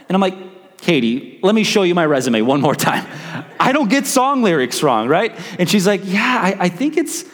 And 0.09 0.15
I'm 0.15 0.21
like, 0.21 0.79
Katie, 0.79 1.39
let 1.43 1.55
me 1.55 1.65
show 1.65 1.83
you 1.83 1.95
my 1.95 2.07
resume 2.07 2.43
one 2.43 2.61
more 2.61 2.75
time. 2.75 3.07
I 3.61 3.73
don't 3.73 3.89
get 3.89 4.07
song 4.07 4.43
lyrics 4.43 4.83
wrong, 4.83 5.09
right? 5.09 5.39
And 5.59 5.69
she's 5.71 5.87
like, 5.87 6.01
Yeah, 6.05 6.41
I, 6.43 6.65
I 6.65 6.69
think 6.69 6.97
it's 6.97 7.25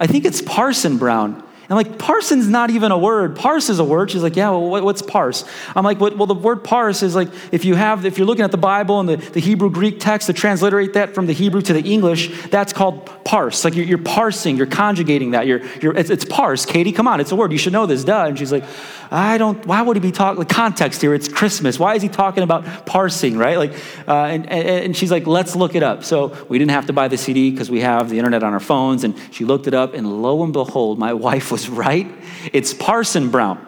I 0.00 0.06
think 0.06 0.24
it's 0.24 0.42
Parson 0.42 0.98
Brown. 0.98 1.45
And 1.68 1.76
like, 1.76 1.98
parson's 1.98 2.48
not 2.48 2.70
even 2.70 2.92
a 2.92 2.98
word. 2.98 3.34
Parse 3.36 3.68
is 3.68 3.78
a 3.80 3.84
word. 3.84 4.10
She's 4.10 4.22
like, 4.22 4.36
yeah, 4.36 4.50
well, 4.50 4.84
what's 4.84 5.02
parse? 5.02 5.44
I'm 5.74 5.84
like, 5.84 5.98
well, 5.98 6.26
the 6.26 6.34
word 6.34 6.62
parse 6.62 7.02
is 7.02 7.16
like, 7.16 7.28
if 7.50 7.64
you 7.64 7.74
have, 7.74 8.04
if 8.06 8.18
you're 8.18 8.26
looking 8.26 8.44
at 8.44 8.52
the 8.52 8.56
Bible 8.56 9.00
and 9.00 9.08
the, 9.08 9.16
the 9.16 9.40
Hebrew 9.40 9.70
Greek 9.70 9.98
text 9.98 10.28
to 10.28 10.32
transliterate 10.32 10.92
that 10.92 11.14
from 11.14 11.26
the 11.26 11.32
Hebrew 11.32 11.62
to 11.62 11.72
the 11.72 11.82
English, 11.82 12.48
that's 12.50 12.72
called 12.72 13.10
parse. 13.26 13.64
Like 13.64 13.74
you're, 13.74 13.84
you're 13.84 13.98
parsing, 13.98 14.56
you're 14.56 14.66
conjugating 14.66 15.32
that. 15.32 15.48
You're, 15.48 15.60
you're, 15.82 15.96
it's, 15.96 16.10
it's 16.10 16.24
parse. 16.24 16.64
Katie, 16.64 16.92
come 16.92 17.08
on, 17.08 17.20
it's 17.20 17.32
a 17.32 17.36
word. 17.36 17.50
You 17.50 17.58
should 17.58 17.72
know 17.72 17.84
this, 17.84 18.04
duh. 18.04 18.26
And 18.26 18.38
she's 18.38 18.52
like, 18.52 18.62
I 19.10 19.36
don't, 19.36 19.66
why 19.66 19.82
would 19.82 19.96
he 19.96 20.00
be 20.00 20.12
talking, 20.12 20.38
the 20.38 20.46
context 20.46 21.02
here, 21.02 21.12
it's 21.12 21.26
Christmas. 21.26 21.76
Why 21.76 21.96
is 21.96 22.02
he 22.02 22.08
talking 22.08 22.44
about 22.44 22.86
parsing, 22.86 23.36
right? 23.36 23.58
Like, 23.58 23.72
uh, 24.06 24.26
and, 24.26 24.48
and, 24.48 24.68
and 24.68 24.96
she's 24.96 25.10
like, 25.10 25.26
let's 25.26 25.56
look 25.56 25.74
it 25.74 25.82
up. 25.82 26.04
So 26.04 26.36
we 26.48 26.58
didn't 26.58 26.70
have 26.70 26.86
to 26.86 26.92
buy 26.92 27.08
the 27.08 27.18
CD 27.18 27.50
because 27.50 27.68
we 27.68 27.80
have 27.80 28.10
the 28.10 28.18
internet 28.18 28.44
on 28.44 28.52
our 28.52 28.60
phones. 28.60 29.02
And 29.02 29.18
she 29.32 29.44
looked 29.44 29.66
it 29.66 29.74
up, 29.74 29.94
and 29.94 30.22
lo 30.22 30.44
and 30.44 30.52
behold, 30.52 30.98
my 30.98 31.12
wife 31.26 31.50
was 31.50 31.68
right. 31.68 32.06
It's 32.52 32.72
Parson 32.72 33.30
Brown. 33.30 33.64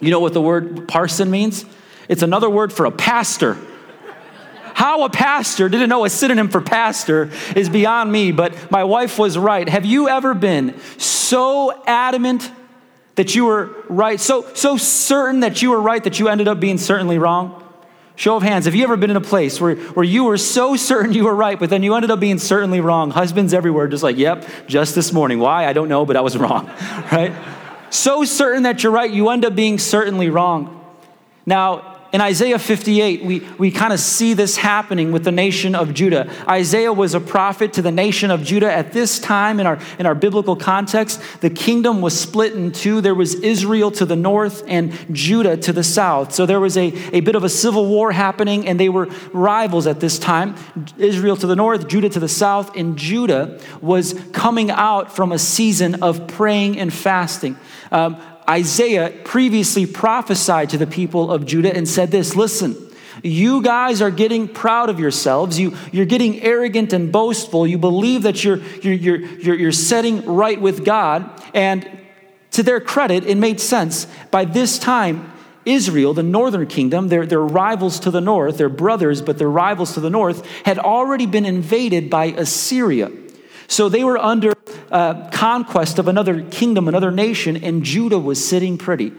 You 0.00 0.10
know 0.10 0.20
what 0.20 0.34
the 0.34 0.42
word 0.42 0.86
parson 0.86 1.30
means? 1.30 1.64
It's 2.08 2.22
another 2.22 2.50
word 2.50 2.74
for 2.74 2.84
a 2.84 2.90
pastor. 2.90 3.56
How 4.74 5.04
a 5.04 5.10
pastor 5.10 5.68
didn't 5.68 5.88
know 5.88 6.04
a 6.04 6.10
synonym 6.10 6.48
for 6.48 6.60
pastor 6.60 7.30
is 7.54 7.68
beyond 7.68 8.10
me, 8.10 8.32
but 8.32 8.70
my 8.70 8.84
wife 8.84 9.18
was 9.18 9.38
right. 9.38 9.68
Have 9.68 9.84
you 9.84 10.08
ever 10.08 10.34
been 10.34 10.78
so 10.98 11.82
adamant 11.86 12.50
that 13.14 13.34
you 13.34 13.44
were 13.44 13.84
right, 13.88 14.18
so, 14.18 14.46
so 14.54 14.76
certain 14.76 15.40
that 15.40 15.62
you 15.62 15.70
were 15.70 15.80
right 15.80 16.02
that 16.04 16.18
you 16.18 16.28
ended 16.28 16.48
up 16.48 16.60
being 16.60 16.78
certainly 16.78 17.18
wrong? 17.18 17.58
Show 18.14 18.36
of 18.36 18.42
hands, 18.42 18.66
have 18.66 18.74
you 18.74 18.84
ever 18.84 18.96
been 18.96 19.10
in 19.10 19.16
a 19.16 19.22
place 19.22 19.60
where, 19.60 19.74
where 19.76 20.04
you 20.04 20.24
were 20.24 20.36
so 20.36 20.76
certain 20.76 21.12
you 21.12 21.24
were 21.24 21.34
right, 21.34 21.58
but 21.58 21.70
then 21.70 21.82
you 21.82 21.94
ended 21.94 22.10
up 22.10 22.20
being 22.20 22.38
certainly 22.38 22.80
wrong? 22.80 23.10
Husbands 23.10 23.54
everywhere, 23.54 23.88
just 23.88 24.02
like, 24.02 24.16
yep, 24.16 24.46
just 24.66 24.94
this 24.94 25.12
morning. 25.12 25.38
Why? 25.38 25.66
I 25.66 25.72
don't 25.72 25.88
know, 25.88 26.04
but 26.04 26.16
I 26.16 26.20
was 26.20 26.36
wrong, 26.36 26.66
right? 27.12 27.32
So 27.90 28.24
certain 28.24 28.64
that 28.64 28.82
you're 28.82 28.92
right, 28.92 29.10
you 29.10 29.30
end 29.30 29.44
up 29.44 29.54
being 29.54 29.78
certainly 29.78 30.28
wrong. 30.28 30.78
Now, 31.46 31.91
in 32.12 32.20
Isaiah 32.20 32.58
58, 32.58 33.24
we, 33.24 33.40
we 33.56 33.70
kind 33.70 33.90
of 33.90 33.98
see 33.98 34.34
this 34.34 34.58
happening 34.58 35.12
with 35.12 35.24
the 35.24 35.32
nation 35.32 35.74
of 35.74 35.94
Judah. 35.94 36.30
Isaiah 36.46 36.92
was 36.92 37.14
a 37.14 37.20
prophet 37.20 37.72
to 37.74 37.82
the 37.82 37.90
nation 37.90 38.30
of 38.30 38.42
Judah. 38.42 38.70
At 38.70 38.92
this 38.92 39.18
time, 39.18 39.58
in 39.58 39.66
our, 39.66 39.78
in 39.98 40.04
our 40.04 40.14
biblical 40.14 40.54
context, 40.54 41.22
the 41.40 41.48
kingdom 41.48 42.02
was 42.02 42.18
split 42.18 42.52
in 42.52 42.70
two. 42.70 43.00
There 43.00 43.14
was 43.14 43.36
Israel 43.36 43.90
to 43.92 44.04
the 44.04 44.14
north 44.14 44.62
and 44.68 44.92
Judah 45.14 45.56
to 45.56 45.72
the 45.72 45.82
south. 45.82 46.34
So 46.34 46.44
there 46.44 46.60
was 46.60 46.76
a, 46.76 46.92
a 47.16 47.20
bit 47.20 47.34
of 47.34 47.44
a 47.44 47.48
civil 47.48 47.86
war 47.86 48.12
happening, 48.12 48.68
and 48.68 48.78
they 48.78 48.90
were 48.90 49.06
rivals 49.32 49.86
at 49.86 50.00
this 50.00 50.18
time 50.18 50.54
Israel 50.98 51.36
to 51.36 51.46
the 51.46 51.56
north, 51.56 51.88
Judah 51.88 52.10
to 52.10 52.20
the 52.20 52.28
south. 52.28 52.76
And 52.76 52.98
Judah 52.98 53.58
was 53.80 54.12
coming 54.32 54.70
out 54.70 55.16
from 55.16 55.32
a 55.32 55.38
season 55.38 56.02
of 56.02 56.26
praying 56.26 56.78
and 56.78 56.92
fasting. 56.92 57.56
Um, 57.90 58.20
Isaiah 58.48 59.12
previously 59.24 59.86
prophesied 59.86 60.70
to 60.70 60.78
the 60.78 60.86
people 60.86 61.30
of 61.30 61.46
Judah 61.46 61.74
and 61.74 61.88
said 61.88 62.10
this 62.10 62.34
listen, 62.34 62.76
you 63.22 63.62
guys 63.62 64.02
are 64.02 64.10
getting 64.10 64.48
proud 64.48 64.88
of 64.88 64.98
yourselves. 64.98 65.58
You, 65.58 65.76
you're 65.92 66.06
getting 66.06 66.40
arrogant 66.40 66.92
and 66.92 67.12
boastful. 67.12 67.66
You 67.66 67.78
believe 67.78 68.22
that 68.22 68.42
you're, 68.42 68.58
you're, 68.82 68.94
you're, 68.94 69.54
you're, 69.54 69.72
setting 69.72 70.24
right 70.24 70.60
with 70.60 70.84
God. 70.84 71.30
And 71.54 71.88
to 72.52 72.62
their 72.62 72.80
credit, 72.80 73.24
it 73.24 73.36
made 73.36 73.60
sense. 73.60 74.06
By 74.30 74.44
this 74.44 74.78
time, 74.78 75.32
Israel, 75.64 76.14
the 76.14 76.22
northern 76.22 76.66
kingdom, 76.66 77.08
their, 77.08 77.24
their 77.24 77.42
rivals 77.42 78.00
to 78.00 78.10
the 78.10 78.20
north, 78.20 78.58
their 78.58 78.68
brothers, 78.68 79.22
but 79.22 79.38
their 79.38 79.50
rivals 79.50 79.94
to 79.94 80.00
the 80.00 80.10
north, 80.10 80.44
had 80.64 80.78
already 80.78 81.26
been 81.26 81.46
invaded 81.46 82.10
by 82.10 82.26
Assyria. 82.26 83.12
So 83.68 83.88
they 83.88 84.04
were 84.04 84.18
under 84.18 84.52
uh, 84.92 85.30
conquest 85.30 85.98
of 85.98 86.06
another 86.06 86.42
kingdom, 86.42 86.86
another 86.86 87.10
nation, 87.10 87.56
and 87.64 87.82
Judah 87.82 88.18
was 88.18 88.42
sitting 88.46 88.76
pretty, 88.78 89.12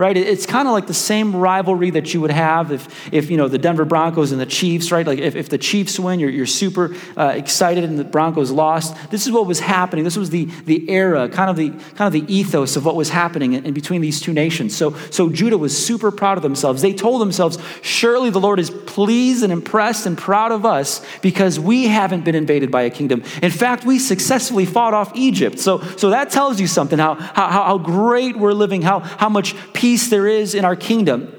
right? 0.00 0.16
It's 0.16 0.46
kind 0.46 0.66
of 0.66 0.72
like 0.72 0.86
the 0.86 0.94
same 0.94 1.36
rivalry 1.36 1.90
that 1.90 2.14
you 2.14 2.22
would 2.22 2.30
have 2.30 2.72
if, 2.72 3.12
if 3.12 3.30
you 3.30 3.36
know, 3.36 3.48
the 3.48 3.58
Denver 3.58 3.84
Broncos 3.84 4.32
and 4.32 4.40
the 4.40 4.46
Chiefs, 4.46 4.90
right? 4.90 5.06
Like 5.06 5.18
if, 5.18 5.36
if 5.36 5.50
the 5.50 5.58
Chiefs 5.58 6.00
win, 6.00 6.18
you're, 6.18 6.30
you're 6.30 6.46
super 6.46 6.96
uh, 7.18 7.34
excited 7.36 7.84
and 7.84 7.98
the 7.98 8.04
Broncos 8.04 8.50
lost. 8.50 8.96
This 9.10 9.26
is 9.26 9.32
what 9.32 9.46
was 9.46 9.60
happening. 9.60 10.04
This 10.04 10.16
was 10.16 10.30
the, 10.30 10.46
the 10.64 10.88
era, 10.88 11.28
kind 11.28 11.50
of 11.50 11.56
the, 11.56 11.68
kind 11.96 12.06
of 12.06 12.12
the 12.14 12.34
ethos 12.34 12.76
of 12.76 12.86
what 12.86 12.96
was 12.96 13.10
happening 13.10 13.52
in, 13.52 13.66
in 13.66 13.74
between 13.74 14.00
these 14.00 14.22
two 14.22 14.32
nations. 14.32 14.74
So, 14.74 14.94
so 15.10 15.28
Judah 15.28 15.58
was 15.58 15.76
super 15.76 16.10
proud 16.10 16.38
of 16.38 16.42
themselves. 16.42 16.80
They 16.80 16.94
told 16.94 17.20
themselves, 17.20 17.58
surely 17.82 18.30
the 18.30 18.40
Lord 18.40 18.58
is 18.58 18.70
pleased 18.70 19.42
and 19.42 19.52
impressed 19.52 20.06
and 20.06 20.16
proud 20.16 20.50
of 20.50 20.64
us 20.64 21.04
because 21.20 21.60
we 21.60 21.88
haven't 21.88 22.24
been 22.24 22.34
invaded 22.34 22.70
by 22.70 22.82
a 22.82 22.90
kingdom. 22.90 23.22
In 23.42 23.50
fact, 23.50 23.84
we 23.84 23.98
successfully 23.98 24.64
fought 24.64 24.94
off 24.94 25.12
Egypt. 25.14 25.58
So, 25.58 25.82
so 25.98 26.08
that 26.08 26.30
tells 26.30 26.58
you 26.58 26.66
something, 26.66 26.98
how, 26.98 27.16
how, 27.16 27.50
how 27.50 27.76
great 27.76 28.38
we're 28.38 28.54
living, 28.54 28.80
how, 28.80 29.00
how 29.00 29.28
much 29.28 29.54
peace 29.74 29.89
peace 29.90 30.08
there 30.08 30.28
is 30.28 30.54
in 30.54 30.64
our 30.64 30.76
kingdom. 30.76 31.34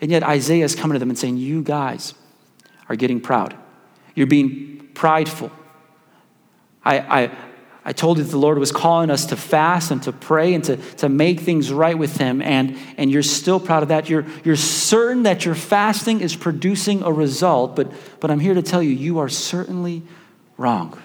And 0.00 0.10
yet 0.10 0.22
Isaiah 0.22 0.64
is 0.64 0.74
coming 0.74 0.94
to 0.94 0.98
them 0.98 1.10
and 1.10 1.18
saying, 1.18 1.36
You 1.36 1.62
guys 1.62 2.14
are 2.88 2.96
getting 2.96 3.20
proud. 3.20 3.54
You're 4.14 4.26
being 4.26 4.88
prideful. 4.94 5.52
I, 6.82 7.00
I, 7.00 7.30
I 7.84 7.92
told 7.92 8.16
you 8.16 8.24
that 8.24 8.30
the 8.30 8.38
Lord 8.38 8.58
was 8.58 8.72
calling 8.72 9.10
us 9.10 9.26
to 9.26 9.36
fast 9.36 9.90
and 9.90 10.02
to 10.04 10.12
pray 10.12 10.54
and 10.54 10.64
to, 10.64 10.78
to 10.96 11.10
make 11.10 11.40
things 11.40 11.70
right 11.70 11.98
with 11.98 12.16
Him, 12.16 12.40
and, 12.40 12.78
and 12.96 13.10
you're 13.10 13.22
still 13.22 13.60
proud 13.60 13.82
of 13.82 13.90
that. 13.90 14.08
You're, 14.08 14.24
you're 14.42 14.56
certain 14.56 15.24
that 15.24 15.44
your 15.44 15.54
fasting 15.54 16.22
is 16.22 16.34
producing 16.34 17.02
a 17.02 17.12
result, 17.12 17.76
but, 17.76 17.92
but 18.20 18.30
I'm 18.30 18.40
here 18.40 18.54
to 18.54 18.62
tell 18.62 18.82
you, 18.82 18.92
you 18.92 19.18
are 19.18 19.28
certainly 19.28 20.02
wrong. 20.56 20.98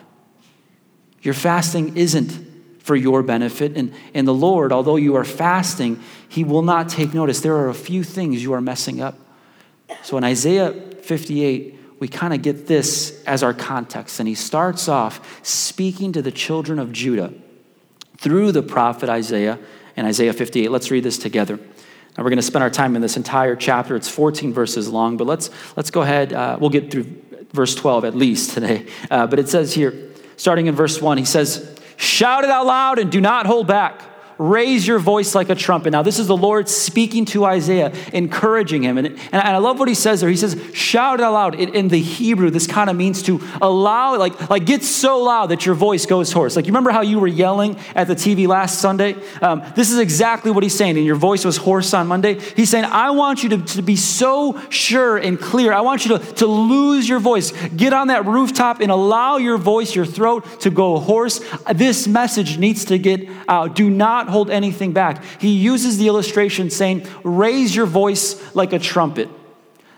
Your 1.21 1.33
fasting 1.33 1.97
isn't 1.97 2.54
for 2.85 2.95
your 2.95 3.23
benefit. 3.23 3.75
And, 3.75 3.91
and 4.13 4.27
the 4.27 4.33
Lord, 4.33 4.71
although 4.71 4.95
you 4.95 5.15
are 5.15 5.23
fasting, 5.23 5.99
He 6.29 6.43
will 6.43 6.61
not 6.61 6.87
take 6.87 7.15
notice. 7.15 7.39
There 7.41 7.55
are 7.55 7.67
a 7.67 7.73
few 7.73 8.03
things 8.03 8.43
you 8.43 8.53
are 8.53 8.61
messing 8.61 9.01
up. 9.01 9.17
So 10.03 10.17
in 10.17 10.23
Isaiah 10.23 10.71
58, 10.71 11.79
we 11.99 12.07
kind 12.07 12.31
of 12.31 12.43
get 12.43 12.67
this 12.67 13.23
as 13.25 13.41
our 13.41 13.55
context. 13.55 14.19
And 14.19 14.29
he 14.29 14.35
starts 14.35 14.87
off 14.87 15.43
speaking 15.43 16.11
to 16.11 16.21
the 16.21 16.31
children 16.31 16.77
of 16.77 16.91
Judah 16.91 17.33
through 18.17 18.51
the 18.51 18.61
prophet 18.61 19.09
Isaiah 19.09 19.57
in 19.95 20.05
Isaiah 20.05 20.33
58. 20.33 20.69
Let's 20.69 20.91
read 20.91 21.03
this 21.03 21.17
together. 21.17 21.57
Now 21.57 22.23
we're 22.23 22.29
going 22.29 22.37
to 22.37 22.43
spend 22.43 22.61
our 22.61 22.69
time 22.69 22.95
in 22.95 23.01
this 23.01 23.17
entire 23.17 23.55
chapter. 23.55 23.95
It's 23.95 24.09
14 24.09 24.53
verses 24.53 24.89
long, 24.89 25.17
but 25.17 25.25
let's, 25.25 25.49
let's 25.75 25.89
go 25.89 26.03
ahead. 26.03 26.33
Uh, 26.33 26.57
we'll 26.61 26.69
get 26.69 26.91
through 26.91 27.05
verse 27.51 27.73
12 27.73 28.05
at 28.05 28.13
least 28.13 28.51
today. 28.51 28.85
Uh, 29.09 29.25
but 29.25 29.39
it 29.39 29.49
says 29.49 29.73
here, 29.73 30.11
starting 30.37 30.67
in 30.67 30.75
verse 30.75 31.01
1, 31.01 31.17
he 31.17 31.25
says, 31.25 31.74
Shout 31.97 32.43
it 32.43 32.49
out 32.49 32.65
loud 32.65 32.99
and 32.99 33.11
do 33.11 33.21
not 33.21 33.45
hold 33.45 33.67
back. 33.67 34.01
Raise 34.37 34.85
your 34.85 34.99
voice 34.99 35.33
like 35.33 35.49
a 35.49 35.55
trumpet. 35.55 35.91
Now, 35.91 36.01
this 36.01 36.19
is 36.19 36.27
the 36.27 36.35
Lord 36.35 36.67
speaking 36.67 37.23
to 37.25 37.45
Isaiah, 37.45 37.93
encouraging 38.11 38.83
him. 38.83 38.97
And, 38.97 39.07
and 39.07 39.41
I 39.41 39.57
love 39.57 39.79
what 39.79 39.87
he 39.87 39.93
says 39.93 40.19
there. 40.19 40.29
He 40.29 40.35
says, 40.35 40.61
shout 40.73 41.19
it 41.19 41.23
out 41.23 41.33
loud. 41.33 41.55
In, 41.55 41.73
in 41.73 41.87
the 41.87 42.01
Hebrew, 42.01 42.49
this 42.49 42.67
kind 42.67 42.89
of 42.89 42.97
means 42.97 43.23
to 43.23 43.41
allow, 43.61 44.17
like, 44.17 44.49
like 44.49 44.65
get 44.65 44.83
so 44.83 45.23
loud 45.23 45.47
that 45.47 45.65
your 45.65 45.75
voice 45.75 46.05
goes 46.05 46.33
hoarse. 46.33 46.57
Like, 46.57 46.65
you 46.65 46.71
remember 46.71 46.91
how 46.91 47.01
you 47.01 47.19
were 47.19 47.27
yelling 47.27 47.77
at 47.95 48.07
the 48.07 48.15
TV 48.15 48.45
last 48.45 48.81
Sunday? 48.81 49.15
Um, 49.41 49.63
this 49.75 49.89
is 49.89 49.99
exactly 49.99 50.51
what 50.51 50.63
he's 50.63 50.75
saying. 50.75 50.97
And 50.97 51.05
your 51.05 51.15
voice 51.15 51.45
was 51.45 51.55
hoarse 51.55 51.93
on 51.93 52.07
Monday. 52.07 52.37
He's 52.39 52.69
saying, 52.69 52.85
I 52.85 53.11
want 53.11 53.41
you 53.41 53.49
to, 53.49 53.57
to 53.57 53.81
be 53.81 53.95
so 53.95 54.59
sure 54.69 55.15
and 55.15 55.39
clear. 55.39 55.71
I 55.71 55.81
want 55.81 56.05
you 56.05 56.17
to, 56.17 56.33
to 56.35 56.45
lose 56.45 57.07
your 57.07 57.19
voice. 57.19 57.51
Get 57.69 57.93
on 57.93 58.07
that 58.07 58.25
rooftop 58.25 58.81
and 58.81 58.91
allow 58.91 59.37
your 59.37 59.57
voice, 59.57 59.95
your 59.95 60.05
throat 60.05 60.59
to 60.61 60.69
go 60.69 60.99
hoarse. 60.99 61.39
This 61.73 62.05
message 62.05 62.57
needs 62.57 62.83
to 62.85 62.97
get 62.97 63.29
out. 63.47 63.75
Do 63.75 63.89
not 63.89 64.24
not 64.25 64.31
hold 64.31 64.49
anything 64.49 64.91
back. 64.91 65.23
He 65.39 65.49
uses 65.49 65.97
the 65.97 66.07
illustration 66.07 66.69
saying, 66.69 67.07
Raise 67.23 67.75
your 67.75 67.85
voice 67.85 68.55
like 68.55 68.73
a 68.73 68.79
trumpet. 68.79 69.29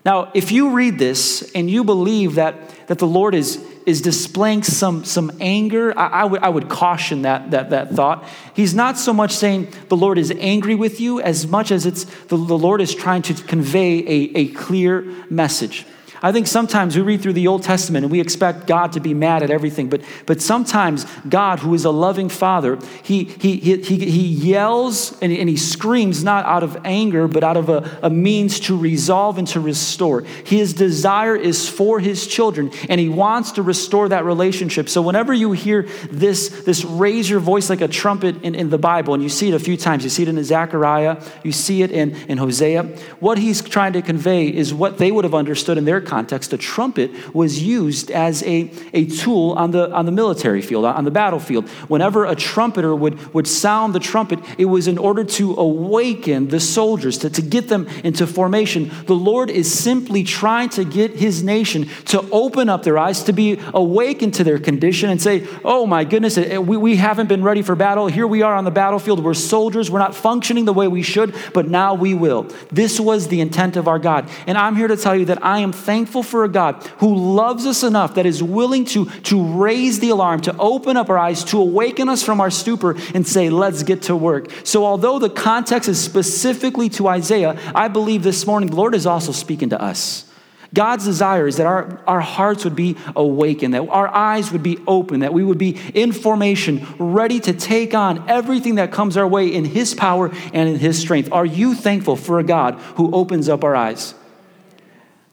Now, 0.05 0.31
if 0.34 0.51
you 0.51 0.72
read 0.72 1.00
this 1.00 1.51
and 1.53 1.69
you 1.69 1.84
believe 1.84 2.36
that, 2.36 2.88
that 2.88 2.98
the 2.98 3.07
Lord 3.07 3.36
is, 3.36 3.57
is 3.86 4.01
displaying 4.01 4.63
some, 4.63 5.03
some 5.03 5.31
anger, 5.41 5.98
I, 5.98 6.07
I, 6.07 6.25
would, 6.25 6.43
I 6.43 6.50
would 6.50 6.69
caution 6.69 7.24
that, 7.24 7.51
that, 7.51 7.72
that 7.72 7.91
thought. 7.91 8.25
He's 8.53 8.74
not 8.74 8.98
so 8.98 9.12
much 9.12 9.34
saying 9.34 9.74
the 9.89 9.98
Lord 9.98 10.17
is 10.17 10.31
angry 10.39 10.75
with 10.75 11.01
you 11.01 11.19
as 11.19 11.46
much 11.46 11.72
as 11.72 11.86
it's 11.86 12.05
the, 12.25 12.38
the 12.38 12.57
Lord 12.57 12.79
is 12.79 12.96
trying 12.96 13.22
to 13.24 13.34
convey 13.34 14.00
a, 14.00 14.38
a 14.38 14.48
clear 14.50 15.01
message. 15.29 15.86
I 16.21 16.31
think 16.31 16.47
sometimes 16.47 16.95
we 16.95 17.01
read 17.01 17.21
through 17.21 17.33
the 17.33 17.47
Old 17.47 17.63
Testament 17.63 18.05
and 18.05 18.12
we 18.12 18.19
expect 18.19 18.67
God 18.67 18.91
to 18.93 19.00
be 19.00 19.13
mad 19.13 19.43
at 19.43 19.51
everything, 19.51 19.89
but, 19.89 20.01
but 20.25 20.41
sometimes 20.41 21.05
God, 21.27 21.59
who 21.59 21.74
is 21.74 21.86
a 21.86 21.91
loving 21.91 22.29
father, 22.29 22.79
he, 23.03 23.25
he, 23.25 23.57
he, 23.57 23.77
he 23.81 24.27
yells 24.27 25.17
and, 25.21 25.31
and 25.31 25.50
he 25.50 25.57
screams 25.57 26.24
not 26.24 26.45
out 26.45 26.63
of 26.63 26.77
anger, 26.86 27.27
but 27.27 27.43
out 27.43 27.57
of 27.57 27.69
a, 27.69 28.00
a 28.01 28.09
means 28.09 28.59
to 28.62 28.77
resolve 28.77 29.38
and 29.38 29.47
to 29.50 29.59
restore. 29.59 30.21
His 30.21 30.74
desire 30.74 31.36
is 31.36 31.69
for 31.69 32.00
his 32.00 32.27
children, 32.27 32.71
and 32.89 33.00
he 33.00 33.09
wants 33.09 33.51
to 33.53 33.62
restore 33.62 34.09
that 34.09 34.25
relationship. 34.25 34.89
So 34.89 35.01
whenever 35.01 35.33
you 35.33 35.51
hear 35.51 35.83
this, 36.09 36.50
this 36.50 36.83
raise 36.83 37.29
your 37.29 37.39
voice 37.39 37.69
like 37.69 37.81
a 37.81 37.88
trumpet 37.88 38.41
in, 38.43 38.55
in 38.55 38.69
the 38.69 38.77
Bible, 38.77 39.13
and 39.13 39.21
you 39.21 39.29
see 39.29 39.50
it 39.50 39.53
a 39.53 39.59
few 39.59 39.77
times, 39.77 40.03
you 40.03 40.09
see 40.09 40.24
it 40.24 40.29
in 40.29 40.43
Zechariah, 40.43 41.21
you 41.43 41.51
see 41.51 41.83
it 41.83 41.91
in, 41.91 42.15
in 42.27 42.38
Hosea, 42.38 42.83
what 43.19 43.38
he's 43.38 43.62
trying 43.62 43.93
to 43.93 44.01
convey 44.01 44.47
is 44.47 44.74
what 44.74 44.97
they 44.97 45.12
would 45.12 45.24
have 45.24 45.36
understood 45.36 45.77
in 45.77 45.86
their 45.86 46.01
context, 46.07 46.53
a 46.53 46.57
trumpet 46.57 47.11
was 47.35 47.61
used 47.61 48.09
as 48.09 48.41
a, 48.43 48.71
a 48.93 49.05
tool 49.05 49.51
on 49.51 49.71
the, 49.71 49.91
on 49.91 50.05
the 50.05 50.11
military 50.11 50.61
field, 50.61 50.85
on 50.85 51.03
the 51.03 51.11
battlefield. 51.11 51.69
Whenever 51.87 52.25
a 52.25 52.35
trumpeter 52.35 52.95
would, 52.95 53.33
would 53.33 53.47
sound 53.47 53.93
the 53.93 53.99
trumpet, 53.99 54.39
it 54.57 54.65
was 54.65 54.87
in 54.87 54.97
order 54.97 55.23
to 55.23 55.53
awaken 55.55 56.47
the 56.47 56.59
soldiers, 56.59 57.17
to, 57.19 57.29
to 57.29 57.41
get 57.41 57.67
them 57.67 57.87
into 58.03 58.25
formation. 58.25 58.91
The 59.05 59.15
Lord 59.15 59.49
is 59.49 59.71
simply 59.71 60.23
trying 60.23 60.69
to 60.69 60.83
get 60.83 61.11
his 61.11 61.43
nation 61.43 61.89
to 62.05 62.27
open 62.31 62.69
up 62.69 62.83
their 62.83 62.97
eyes, 62.97 63.23
to 63.23 63.33
be 63.33 63.59
awakened 63.73 64.33
to 64.35 64.43
their 64.43 64.59
condition 64.59 65.09
and 65.09 65.21
say, 65.21 65.47
Oh 65.63 65.85
my 65.85 66.03
goodness, 66.03 66.37
we, 66.37 66.77
we 66.77 66.95
haven't 66.95 67.27
been 67.27 67.43
ready 67.43 67.61
for 67.61 67.75
battle. 67.75 68.07
Here 68.07 68.27
we 68.27 68.41
are 68.41 68.55
on 68.55 68.63
the 68.63 68.71
battlefield. 68.71 69.23
We're 69.23 69.33
soldiers. 69.33 69.91
We're 69.91 69.99
not 69.99 70.15
functioning 70.15 70.65
the 70.65 70.73
way 70.73 70.87
we 70.87 71.03
should, 71.03 71.35
but 71.53 71.67
now 71.67 71.93
we 71.93 72.13
will. 72.13 72.43
This 72.71 72.99
was 72.99 73.27
the 73.27 73.41
intent 73.41 73.75
of 73.75 73.87
our 73.87 73.99
God. 73.99 74.29
And 74.47 74.57
I'm 74.57 74.75
here 74.75 74.87
to 74.87 74.97
tell 74.97 75.15
you 75.15 75.25
that 75.25 75.43
I 75.43 75.59
am 75.59 75.71
thankful 75.71 75.96
thankful 75.97 76.21
for 76.21 76.43
a 76.43 76.47
God 76.47 76.75
who 76.99 77.15
loves 77.15 77.65
us 77.65 77.81
enough 77.81 78.15
that 78.15 78.27
is 78.27 78.43
willing 78.43 78.85
to, 78.85 79.05
to 79.21 79.43
raise 79.43 79.99
the 79.99 80.09
alarm, 80.09 80.41
to 80.41 80.55
open 80.59 80.95
up 80.95 81.09
our 81.09 81.17
eyes, 81.17 81.43
to 81.45 81.57
awaken 81.57 82.07
us 82.07 82.21
from 82.21 82.39
our 82.39 82.51
stupor 82.51 82.95
and 83.15 83.27
say, 83.27 83.49
let's 83.49 83.81
get 83.81 84.03
to 84.03 84.15
work. 84.15 84.51
So, 84.63 84.85
although 84.85 85.17
the 85.17 85.31
context 85.31 85.89
is 85.89 85.99
specifically 85.99 86.87
to 86.89 87.07
Isaiah, 87.07 87.59
I 87.73 87.87
believe 87.87 88.21
this 88.21 88.45
morning 88.45 88.69
the 88.69 88.75
Lord 88.75 88.93
is 88.93 89.07
also 89.07 89.31
speaking 89.31 89.69
to 89.71 89.81
us. 89.81 90.31
God's 90.71 91.05
desire 91.05 91.47
is 91.47 91.57
that 91.57 91.65
our, 91.65 91.99
our 92.05 92.21
hearts 92.21 92.63
would 92.63 92.75
be 92.75 92.95
awakened, 93.15 93.73
that 93.73 93.87
our 93.89 94.07
eyes 94.07 94.51
would 94.51 94.61
be 94.61 94.77
open, 94.85 95.21
that 95.21 95.33
we 95.33 95.43
would 95.43 95.57
be 95.57 95.79
in 95.95 96.11
formation, 96.11 96.85
ready 96.99 97.39
to 97.39 97.53
take 97.53 97.95
on 97.95 98.29
everything 98.29 98.75
that 98.75 98.91
comes 98.91 99.17
our 99.17 99.27
way 99.27 99.51
in 99.51 99.65
His 99.65 99.95
power 99.95 100.29
and 100.53 100.69
in 100.69 100.77
His 100.77 100.99
strength. 100.99 101.31
Are 101.31 101.45
you 101.45 101.73
thankful 101.73 102.17
for 102.17 102.37
a 102.37 102.43
God 102.43 102.75
who 102.97 103.09
opens 103.15 103.49
up 103.49 103.63
our 103.63 103.75
eyes? 103.75 104.13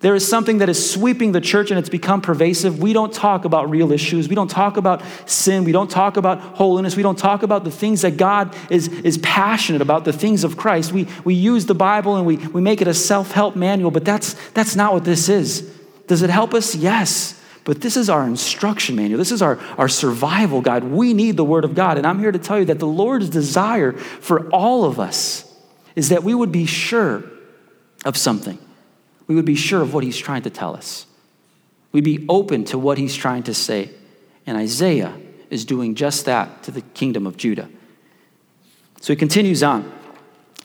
There 0.05 0.15
is 0.15 0.29
something 0.29 0.59
that 0.59 0.69
is 0.69 0.91
sweeping 0.91 1.33
the 1.33 1.41
church 1.41 1.71
and 1.71 1.79
it's 1.79 1.89
become 1.89 2.21
pervasive. 2.21 2.79
We 2.79 2.93
don't 2.93 3.11
talk 3.11 3.47
about 3.47 3.71
real 3.71 3.91
issues. 3.91 4.29
We 4.29 4.35
don't 4.35 4.51
talk 4.51 4.77
about 4.77 5.03
sin. 5.25 5.65
We 5.65 5.73
don't 5.73 5.91
talk 5.91 6.19
about 6.19 6.41
holiness. 6.41 6.95
We 6.95 7.03
don't 7.03 7.19
talk 7.19 7.43
about 7.43 7.65
the 7.65 7.71
things 7.71 8.03
that 8.03 8.19
God 8.19 8.55
is, 8.69 8.89
is 8.89 9.17
passionate 9.17 9.81
about, 9.81 10.05
the 10.05 10.13
things 10.13 10.45
of 10.45 10.59
Christ. 10.59 10.93
We, 10.93 11.09
we 11.25 11.33
use 11.33 11.65
the 11.65 11.75
Bible 11.75 12.17
and 12.17 12.27
we, 12.27 12.37
we 12.37 12.61
make 12.61 12.83
it 12.83 12.87
a 12.87 12.93
self 12.93 13.33
help 13.33 13.57
manual, 13.57 13.91
but 13.91 14.05
that's, 14.05 14.35
that's 14.51 14.77
not 14.77 14.93
what 14.93 15.07
this 15.07 15.31
is. 15.31 15.75
Does 16.07 16.21
it 16.21 16.29
help 16.29 16.53
us? 16.53 16.75
Yes. 16.75 17.41
But 17.65 17.81
this 17.81 17.97
is 17.97 18.11
our 18.11 18.27
instruction 18.27 18.97
manual. 18.97 19.17
This 19.17 19.33
is 19.33 19.41
our, 19.41 19.59
our 19.79 19.89
survival 19.89 20.61
guide. 20.61 20.85
We 20.85 21.15
need 21.15 21.39
the 21.39 21.45
Word 21.47 21.65
of 21.65 21.75
God. 21.75 21.97
And 21.97 22.07
I'm 22.07 22.19
here 22.19 22.31
to 22.31 22.39
tell 22.39 22.59
you 22.59 22.67
that 22.67 22.79
the 22.79 22.87
Lord's 22.87 23.31
desire 23.31 23.93
for 23.93 24.51
all 24.51 24.85
of 24.85 25.01
us 25.01 25.51
is 25.97 26.11
that 26.11 26.25
we 26.25 26.35
would 26.35 26.53
be 26.53 26.67
sure 26.67 27.25
of 28.05 28.19
something 28.19 28.59
we 29.27 29.35
would 29.35 29.45
be 29.45 29.55
sure 29.55 29.81
of 29.81 29.95
what 29.95 30.05
he's 30.05 30.19
trying 30.19 30.43
to 30.43 30.51
tell 30.51 30.77
us. 30.77 31.07
We'd 31.93 32.05
be 32.05 32.25
open 32.29 32.65
to 32.67 32.79
what 32.79 32.99
he's 32.99 33.15
trying 33.15 33.45
to 33.45 33.55
say. 33.55 33.91
And 34.47 34.57
Isaiah 34.57 35.17
is 35.51 35.65
doing 35.65 35.95
just 35.95 36.25
that 36.25 36.63
to 36.65 36.71
the 36.71 36.81
kingdom 36.81 37.27
of 37.27 37.37
Judah. 37.37 37.69
So 39.01 39.13
he 39.13 39.17
continues 39.17 39.63
on. 39.63 39.93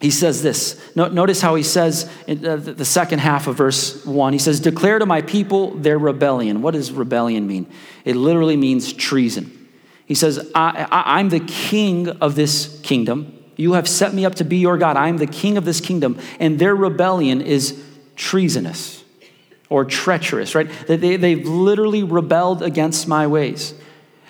He 0.02 0.12
says 0.12 0.42
this. 0.42 0.82
Notice 0.96 1.42
how 1.42 1.56
he 1.56 1.64
says 1.64 2.10
in 2.26 2.42
the 2.42 2.86
second 2.86 3.20
half 3.20 3.48
of 3.48 3.58
verse 3.58 4.06
1. 4.06 4.32
He 4.34 4.40
says, 4.40 4.62
Declare 4.62 5.00
to 5.00 5.06
my 5.06 5.22
people 5.22 5.72
their 5.72 6.00
rebellion. 6.00 6.62
What 6.62 6.74
does 6.74 6.92
rebellion 6.92 7.48
mean? 7.48 7.68
It 8.06 8.16
literally 8.16 8.56
means 8.56 8.94
treason. 8.94 9.68
He 10.06 10.16
says, 10.16 10.50
I, 10.56 11.20
am 11.20 11.30
the 11.30 11.42
king 11.42 12.08
of 12.08 12.36
this 12.36 12.80
kingdom. 12.82 13.44
You 13.58 13.74
have 13.74 13.90
set 13.90 14.14
me 14.14 14.26
up 14.26 14.36
to 14.36 14.46
be 14.46 14.58
your 14.58 14.78
God. 14.78 14.96
I 14.96 15.10
am 15.10 15.18
the 15.18 15.28
king 15.28 15.58
of 15.58 15.66
this 15.66 15.82
kingdom. 15.82 16.18
And 16.40 16.58
their 16.58 16.76
rebellion 16.76 17.42
is 17.42 17.84
treasonous 18.20 19.04
or 19.70 19.86
treacherous, 19.86 20.54
right? 20.54 20.70
They, 20.88 21.16
they've 21.16 21.48
literally 21.48 22.04
rebelled 22.04 22.62
against 22.62 23.08
my 23.08 23.26
ways. 23.26 23.74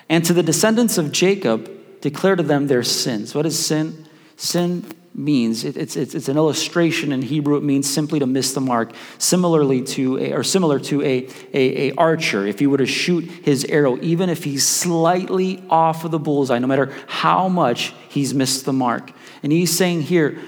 And 0.08 0.24
to 0.26 0.32
the 0.32 0.42
descendants 0.42 0.96
of 0.96 1.12
Jacob, 1.12 2.00
declare 2.00 2.36
to 2.36 2.42
them 2.42 2.68
their 2.68 2.84
sins. 2.84 3.34
What 3.34 3.46
is 3.46 3.58
sin? 3.58 4.08
Sin 4.36 4.86
means. 5.12 5.64
It's, 5.64 5.96
it's, 5.96 6.14
it's 6.14 6.28
an 6.28 6.36
illustration 6.36 7.10
in 7.10 7.22
Hebrew. 7.22 7.56
It 7.56 7.64
means 7.64 7.90
simply 7.90 8.20
to 8.20 8.26
miss 8.26 8.54
the 8.54 8.60
mark, 8.60 8.92
similarly 9.18 9.82
to 9.82 10.18
a, 10.18 10.32
or 10.34 10.44
similar 10.44 10.78
to 10.80 11.02
a, 11.02 11.28
a, 11.52 11.88
a 11.88 11.94
archer. 11.96 12.46
If 12.46 12.60
he 12.60 12.68
were 12.68 12.78
to 12.78 12.86
shoot 12.86 13.24
his 13.24 13.64
arrow, 13.64 13.98
even 14.00 14.30
if 14.30 14.44
he's 14.44 14.64
slightly 14.64 15.64
off 15.68 16.04
of 16.04 16.12
the 16.12 16.18
bullseye, 16.20 16.60
no 16.60 16.68
matter 16.68 16.94
how 17.08 17.48
much 17.48 17.92
he's 18.08 18.32
missed 18.32 18.66
the 18.66 18.72
mark. 18.72 19.10
And 19.42 19.50
he's 19.50 19.76
saying 19.76 20.02
here, 20.02 20.38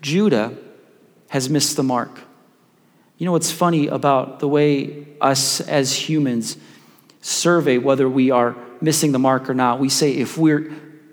Judah 0.00 0.56
has 1.28 1.48
missed 1.48 1.76
the 1.76 1.84
mark. 1.84 2.18
You 3.22 3.26
know 3.26 3.32
what's 3.32 3.52
funny 3.52 3.86
about 3.86 4.40
the 4.40 4.48
way 4.48 5.06
us 5.20 5.60
as 5.60 5.94
humans 5.94 6.56
survey 7.20 7.78
whether 7.78 8.08
we 8.08 8.32
are 8.32 8.56
missing 8.80 9.12
the 9.12 9.20
mark 9.20 9.48
or 9.48 9.54
not? 9.54 9.78
We 9.78 9.90
say 9.90 10.14
if 10.14 10.36
we're 10.36 10.72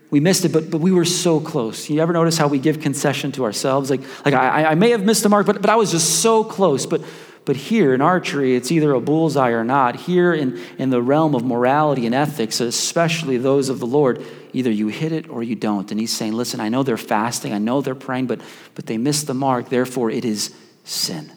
we 0.10 0.20
missed 0.20 0.44
it, 0.44 0.52
but, 0.52 0.72
but 0.72 0.82
we 0.82 0.92
were 0.92 1.06
so 1.06 1.40
close. 1.40 1.88
You 1.88 2.02
ever 2.02 2.12
notice 2.12 2.36
how 2.36 2.48
we 2.48 2.58
give 2.58 2.80
concession 2.80 3.32
to 3.34 3.44
ourselves? 3.44 3.92
Like, 3.92 4.02
like 4.26 4.34
I, 4.34 4.72
I 4.72 4.74
may 4.74 4.90
have 4.90 5.06
missed 5.06 5.22
the 5.22 5.30
mark, 5.30 5.46
but, 5.46 5.62
but 5.62 5.70
I 5.70 5.76
was 5.76 5.92
just 5.92 6.24
so 6.24 6.44
close. 6.44 6.88
But, 6.88 7.04
but 7.46 7.56
here 7.56 7.94
in 7.94 8.02
archery, 8.02 8.56
it's 8.56 8.72
either 8.72 8.92
a 8.92 9.00
bullseye 9.00 9.52
or 9.52 9.64
not. 9.64 9.96
Here 9.96 10.34
in, 10.34 10.60
in 10.80 10.90
the 10.90 11.04
realm 11.04 11.36
of 11.36 11.46
morality 11.46 12.08
and 12.08 12.16
ethics, 12.16 12.60
especially 12.60 13.38
those 13.38 13.70
of 13.70 13.80
the 13.80 13.86
Lord, 13.86 14.26
either 14.52 14.72
you 14.72 14.88
hit 14.88 15.12
it 15.12 15.30
or 15.30 15.44
you 15.44 15.56
don't. 15.56 15.92
And 15.92 16.00
he's 16.00 16.12
saying, 16.12 16.34
listen, 16.34 16.60
I 16.60 16.70
know 16.70 16.82
they're 16.82 16.98
fasting, 16.98 17.54
I 17.54 17.60
know 17.60 17.82
they're 17.82 17.94
praying, 17.94 18.26
but, 18.26 18.42
but 18.74 18.88
they 18.88 18.98
missed 18.98 19.28
the 19.28 19.36
mark. 19.36 19.70
Therefore, 19.70 20.10
it 20.10 20.26
is 20.26 20.56
sin. 20.86 21.34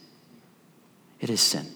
It 1.22 1.30
is 1.30 1.40
sin. 1.40 1.66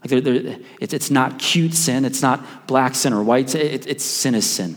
Like 0.00 0.10
they're, 0.10 0.20
they're, 0.20 0.58
it's, 0.80 0.94
it's 0.94 1.10
not 1.10 1.40
cute 1.40 1.74
sin, 1.74 2.04
it's 2.04 2.22
not 2.22 2.68
black 2.68 2.94
sin 2.94 3.12
or 3.12 3.24
white 3.24 3.50
sin, 3.50 3.62
it, 3.62 3.88
it's 3.88 4.04
sin 4.04 4.36
is 4.36 4.48
sin 4.48 4.76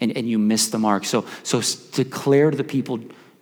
and, 0.00 0.16
and 0.16 0.28
you 0.28 0.38
miss 0.38 0.68
the 0.68 0.78
mark. 0.78 1.04
So, 1.04 1.24
so 1.42 1.60
declare 1.92 2.50
to 2.50 2.56
the 2.56 2.64
people 2.64 3.00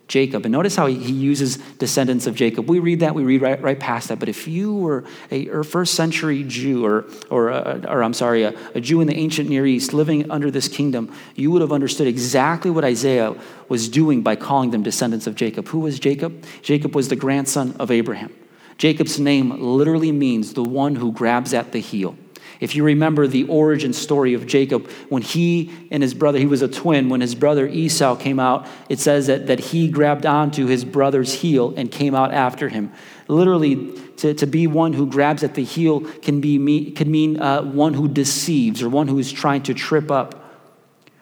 Jacob. 0.09 0.47
And 0.47 0.53
notice 0.53 0.75
how 0.75 0.87
he, 0.87 1.13
uses 1.13 1.59
descendants 1.79 2.27
of 2.27 2.35
Jacob. 2.35 2.69
We 2.69 2.79
read 2.79 3.01
that, 3.01 3.15
we 3.15 3.25
read 3.25 3.43
right, 3.43 3.61
right 3.61 3.79
past 3.79 4.09
that. 4.09 4.19
But 4.19 4.31
if 4.31 4.49
you 4.49 4.75
were 4.75 5.05
a, 5.31 5.49
a 5.49 5.63
first 5.63 5.95
century 5.95 6.45
Jew, 6.45 6.85
or, 6.87 7.05
or, 7.31 7.51
a, 7.51 7.85
or 7.87 8.03
I'm 8.03 8.15
sorry, 8.15 8.45
a, 8.45 8.59
a 8.75 8.81
Jew 8.81 9.03
in 9.03 9.07
the 9.07 9.15
ancient 9.15 9.51
Near 9.51 9.67
East 9.67 9.93
living 9.93 10.31
under 10.31 10.51
this 10.51 10.67
kingdom, 10.67 11.15
you 11.35 11.51
would 11.51 11.61
have 11.61 11.73
understood 11.73 12.07
exactly 12.07 12.71
what 12.71 12.85
Isaiah 12.85 13.37
was 13.69 13.89
doing 13.89 14.23
by 14.23 14.35
calling 14.35 14.71
them 14.71 14.83
descendants 14.83 15.27
of 15.27 15.35
Jacob. 15.35 15.69
Who 15.69 15.81
was 15.81 15.99
Jacob? 15.99 16.43
Jacob 16.63 16.95
was 16.95 17.09
the 17.09 17.17
grandson 17.17 17.77
of 17.79 17.91
Abraham. 17.91 18.35
Jacob's 18.79 19.19
name 19.19 19.61
literally 19.61 20.13
means 20.13 20.55
the 20.55 20.63
one 20.63 20.95
who 20.95 21.13
grabs 21.13 21.53
at 21.53 21.73
the 21.73 21.81
heel. 21.81 22.17
If 22.61 22.75
you 22.75 22.83
remember 22.83 23.27
the 23.27 23.45
origin 23.45 23.93
story 23.93 24.35
of 24.35 24.47
Jacob, 24.47 24.91
when 25.09 25.23
he 25.23 25.73
and 25.91 26.03
his 26.03 26.13
brother, 26.15 26.39
he 26.39 26.47
was 26.47 26.63
a 26.63 26.69
twin, 26.69 27.09
when 27.09 27.21
his 27.21 27.35
brother 27.35 27.69
Esau 27.69 28.17
came 28.17 28.41
out, 28.41 28.67
it 28.89 28.99
says 28.99 29.29
that, 29.29 29.47
that 29.47 29.61
he 29.61 29.89
grabbed 29.89 30.27
onto 30.27 30.67
his 30.67 30.85
brother's 30.85 31.33
heel 31.35 31.73
and 31.77 31.91
came 31.91 32.15
out 32.15 32.33
after 32.33 32.69
him. 32.69 32.93
Literally, 33.29 33.93
to, 34.17 34.35
to 34.35 34.47
be 34.47 34.67
one 34.67 34.93
who 34.93 35.07
grabs 35.07 35.45
at 35.45 35.55
the 35.55 35.63
heel 35.63 36.01
can, 36.01 36.41
be, 36.41 36.91
can 36.91 37.11
mean 37.11 37.41
uh, 37.41 37.63
one 37.63 37.95
who 37.95 38.09
deceives 38.09 38.83
or 38.83 38.89
one 38.89 39.07
who 39.07 39.19
is 39.19 39.31
trying 39.31 39.63
to 39.65 39.75
trip 39.75 40.11
up. 40.11 40.45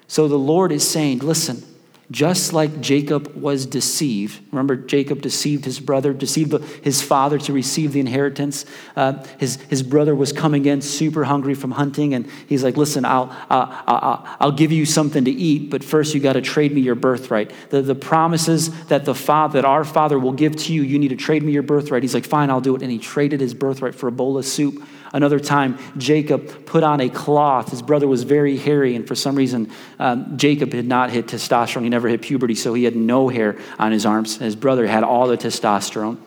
So 0.07 0.29
the 0.29 0.39
Lord 0.39 0.73
is 0.73 0.89
saying, 0.89 1.19
listen, 1.19 1.63
just 2.11 2.53
like 2.53 2.81
Jacob 2.81 3.35
was 3.35 3.67
deceived. 3.67 4.41
Remember, 4.53 4.77
Jacob 4.77 5.21
deceived 5.23 5.65
his 5.65 5.81
brother, 5.81 6.13
deceived 6.13 6.53
his 6.85 7.03
father 7.03 7.39
to 7.39 7.53
receive 7.53 7.93
the 7.93 8.01
inheritance. 8.01 8.65
Uh, 8.95 9.25
his, 9.39 9.57
his 9.63 9.83
brother 9.83 10.15
was 10.15 10.33
coming 10.33 10.67
in 10.67 10.81
super 10.81 11.25
hungry 11.25 11.55
from 11.55 11.73
hunting, 11.73 12.15
and 12.15 12.31
he's 12.47 12.63
like, 12.63 12.77
Listen, 12.77 13.05
I'll, 13.05 13.31
uh, 13.51 13.83
I'll, 13.87 14.37
I'll 14.41 14.53
give 14.53 14.71
you 14.71 14.87
something 14.87 15.25
to 15.25 15.31
eat, 15.31 15.71
but 15.71 15.83
first 15.83 16.15
you 16.15 16.21
got 16.21 16.35
to 16.35 16.43
trade 16.43 16.73
me 16.73 16.81
your 16.81 16.95
birthright. 16.95 17.51
The, 17.71 17.83
the 17.83 17.97
promises 17.97 18.71
that, 18.87 19.05
the 19.05 19.15
father, 19.15 19.61
that 19.61 19.65
our 19.65 19.85
father 19.85 20.19
will 20.19 20.33
give 20.33 20.55
to 20.57 20.73
you, 20.73 20.83
you 20.83 20.99
need 20.99 21.09
to 21.09 21.17
trade 21.17 21.43
me 21.43 21.53
your 21.53 21.63
birthright. 21.63 22.03
He's 22.03 22.15
like, 22.15 22.25
Fine, 22.25 22.51
I'll 22.51 22.61
do 22.61 22.77
it. 22.77 22.83
And 22.83 22.91
he 22.91 22.99
traded 22.99 23.41
his 23.41 23.55
birthright 23.55 23.97
for 23.97 24.07
a 24.07 24.13
bowl 24.13 24.39
of 24.39 24.45
soup. 24.45 24.87
Another 25.13 25.39
time, 25.39 25.79
Jacob 25.97 26.67
put 26.67 26.83
on 26.83 27.01
a 27.01 27.09
cloth. 27.09 27.71
His 27.71 27.83
brother 27.83 28.07
was 28.09 28.25
very 28.25 28.57
hairy, 28.57 28.95
and 28.97 29.07
for 29.07 29.15
some 29.15 29.37
reason, 29.37 29.71
um, 29.99 30.37
Jacob 30.37 30.73
had 30.73 30.87
not 30.87 31.11
hit 31.11 31.27
testosterone. 31.27 31.83
He 31.83 31.89
never 31.89 32.09
hit 32.09 32.23
puberty, 32.23 32.55
so 32.55 32.75
he 32.75 32.85
had 32.85 32.97
no 32.97 33.29
hair 33.29 33.59
on 33.79 33.93
his 33.93 34.05
arms. 34.05 34.39
His 34.39 34.57
brother 34.57 34.87
had 34.87 35.05
all 35.05 35.27
the 35.27 35.37
testosterone. 35.37 36.19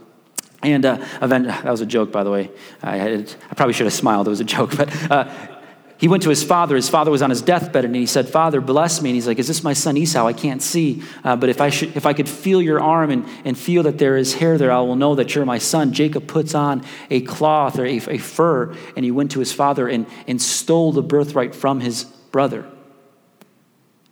And 0.62 0.86
uh, 0.86 1.06
event, 1.22 1.48
that 1.48 1.66
was 1.66 1.82
a 1.82 1.86
joke, 1.86 2.12
by 2.12 2.24
the 2.24 2.32
way. 2.32 2.52
I, 2.82 2.98
had, 2.98 3.34
I, 3.50 3.56
probably 3.56 3.74
should 3.74 3.86
have 3.86 3.94
smiled. 3.94 4.28
It 4.28 4.32
was 4.32 4.42
a 4.42 4.46
joke. 4.46 4.74
But 4.78 5.12
uh, 5.12 5.59
he 6.00 6.08
went 6.08 6.24
to 6.24 6.30
his 6.30 6.44
father. 6.44 6.78
His 6.78 6.88
father 6.88 7.12
was 7.12 7.22
on 7.22 7.30
his 7.30 7.42
deathbed, 7.42 7.84
and 7.84 7.94
he 7.94 8.06
said, 8.06 8.30
Father, 8.30 8.62
bless 8.62 9.02
me. 9.02 9.10
And 9.10 9.16
he's 9.16 9.28
like, 9.28 9.38
Is 9.38 9.50
this 9.50 9.64
my 9.64 9.74
son 9.74 9.98
Esau? 9.98 10.26
I 10.26 10.32
can't 10.32 10.62
see. 10.62 11.04
Uh, 11.26 11.36
but 11.36 11.50
if 11.50 11.60
I, 11.60 11.70
should, 11.70 11.96
if 11.98 12.06
I 12.06 12.14
could 12.14 12.30
feel 12.30 12.62
your 12.62 12.80
arm 12.80 13.12
and, 13.12 13.26
and 13.44 13.58
feel 13.58 13.84
that 13.84 13.98
there 13.98 14.16
is 14.16 14.34
hair 14.34 14.58
there, 14.58 14.72
I 14.72 14.80
will 14.80 14.96
know 14.96 15.16
that 15.16 15.36
you're 15.36 15.46
my 15.46 15.58
son. 15.58 15.92
Jacob 15.92 16.26
puts 16.26 16.56
on 16.56 16.86
a 17.10 17.20
cloth 17.22 17.78
or 17.78 17.86
a, 17.86 17.98
a 17.98 18.18
fur, 18.18 18.74
and 18.96 19.04
he 19.04 19.12
went 19.12 19.32
to 19.32 19.40
his 19.40 19.52
father 19.52 19.90
and, 19.90 20.08
and 20.26 20.42
stole 20.42 20.94
the 20.94 21.04
birthright 21.04 21.54
from 21.54 21.82
his 21.82 22.06
brother. 22.06 22.66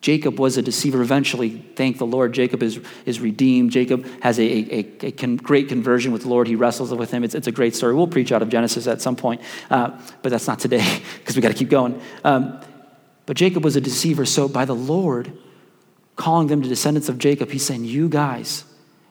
Jacob 0.02 0.40
was 0.40 0.58
a 0.58 0.62
deceiver. 0.62 1.02
Eventually, 1.02 1.50
thank 1.76 1.98
the 1.98 2.06
Lord, 2.06 2.34
Jacob 2.34 2.62
is, 2.62 2.80
is 3.06 3.20
redeemed. 3.20 3.72
Jacob 3.72 4.06
has 4.22 4.40
a, 4.40 4.44
a, 4.44 5.08
a 5.08 5.12
con- 5.12 5.38
great 5.38 5.70
conversion 5.70 6.12
with 6.12 6.24
the 6.24 6.30
Lord. 6.30 6.48
He 6.48 6.56
wrestles 6.56 6.94
with 6.94 7.12
him. 7.12 7.24
It's, 7.24 7.34
it's 7.36 7.48
a 7.48 7.52
great 7.52 7.76
story. 7.76 7.96
We'll 7.96 8.08
preach 8.08 8.32
out 8.32 8.42
of 8.42 8.50
Genesis 8.50 8.88
at 8.88 9.02
some 9.02 9.16
point, 9.16 9.42
uh, 9.70 10.00
but 10.22 10.30
that's 10.30 10.48
not 10.48 10.60
today 10.60 11.02
because 11.20 11.36
we 11.36 11.42
got 11.42 11.50
to 11.50 11.56
keep 11.56 11.70
going. 11.70 12.00
Um, 12.24 12.62
but 13.26 13.38
Jacob 13.38 13.64
was 13.64 13.76
a 13.76 13.82
deceiver. 13.82 14.26
So, 14.26 14.48
by 14.48 14.66
the 14.66 14.76
Lord 14.76 15.38
calling 16.16 16.48
them 16.48 16.62
to 16.62 16.70
descendants 16.70 17.10
of 17.10 17.18
Jacob, 17.18 17.50
he's 17.50 17.66
saying, 17.66 17.84
You 17.84 18.08
guys, 18.08 18.64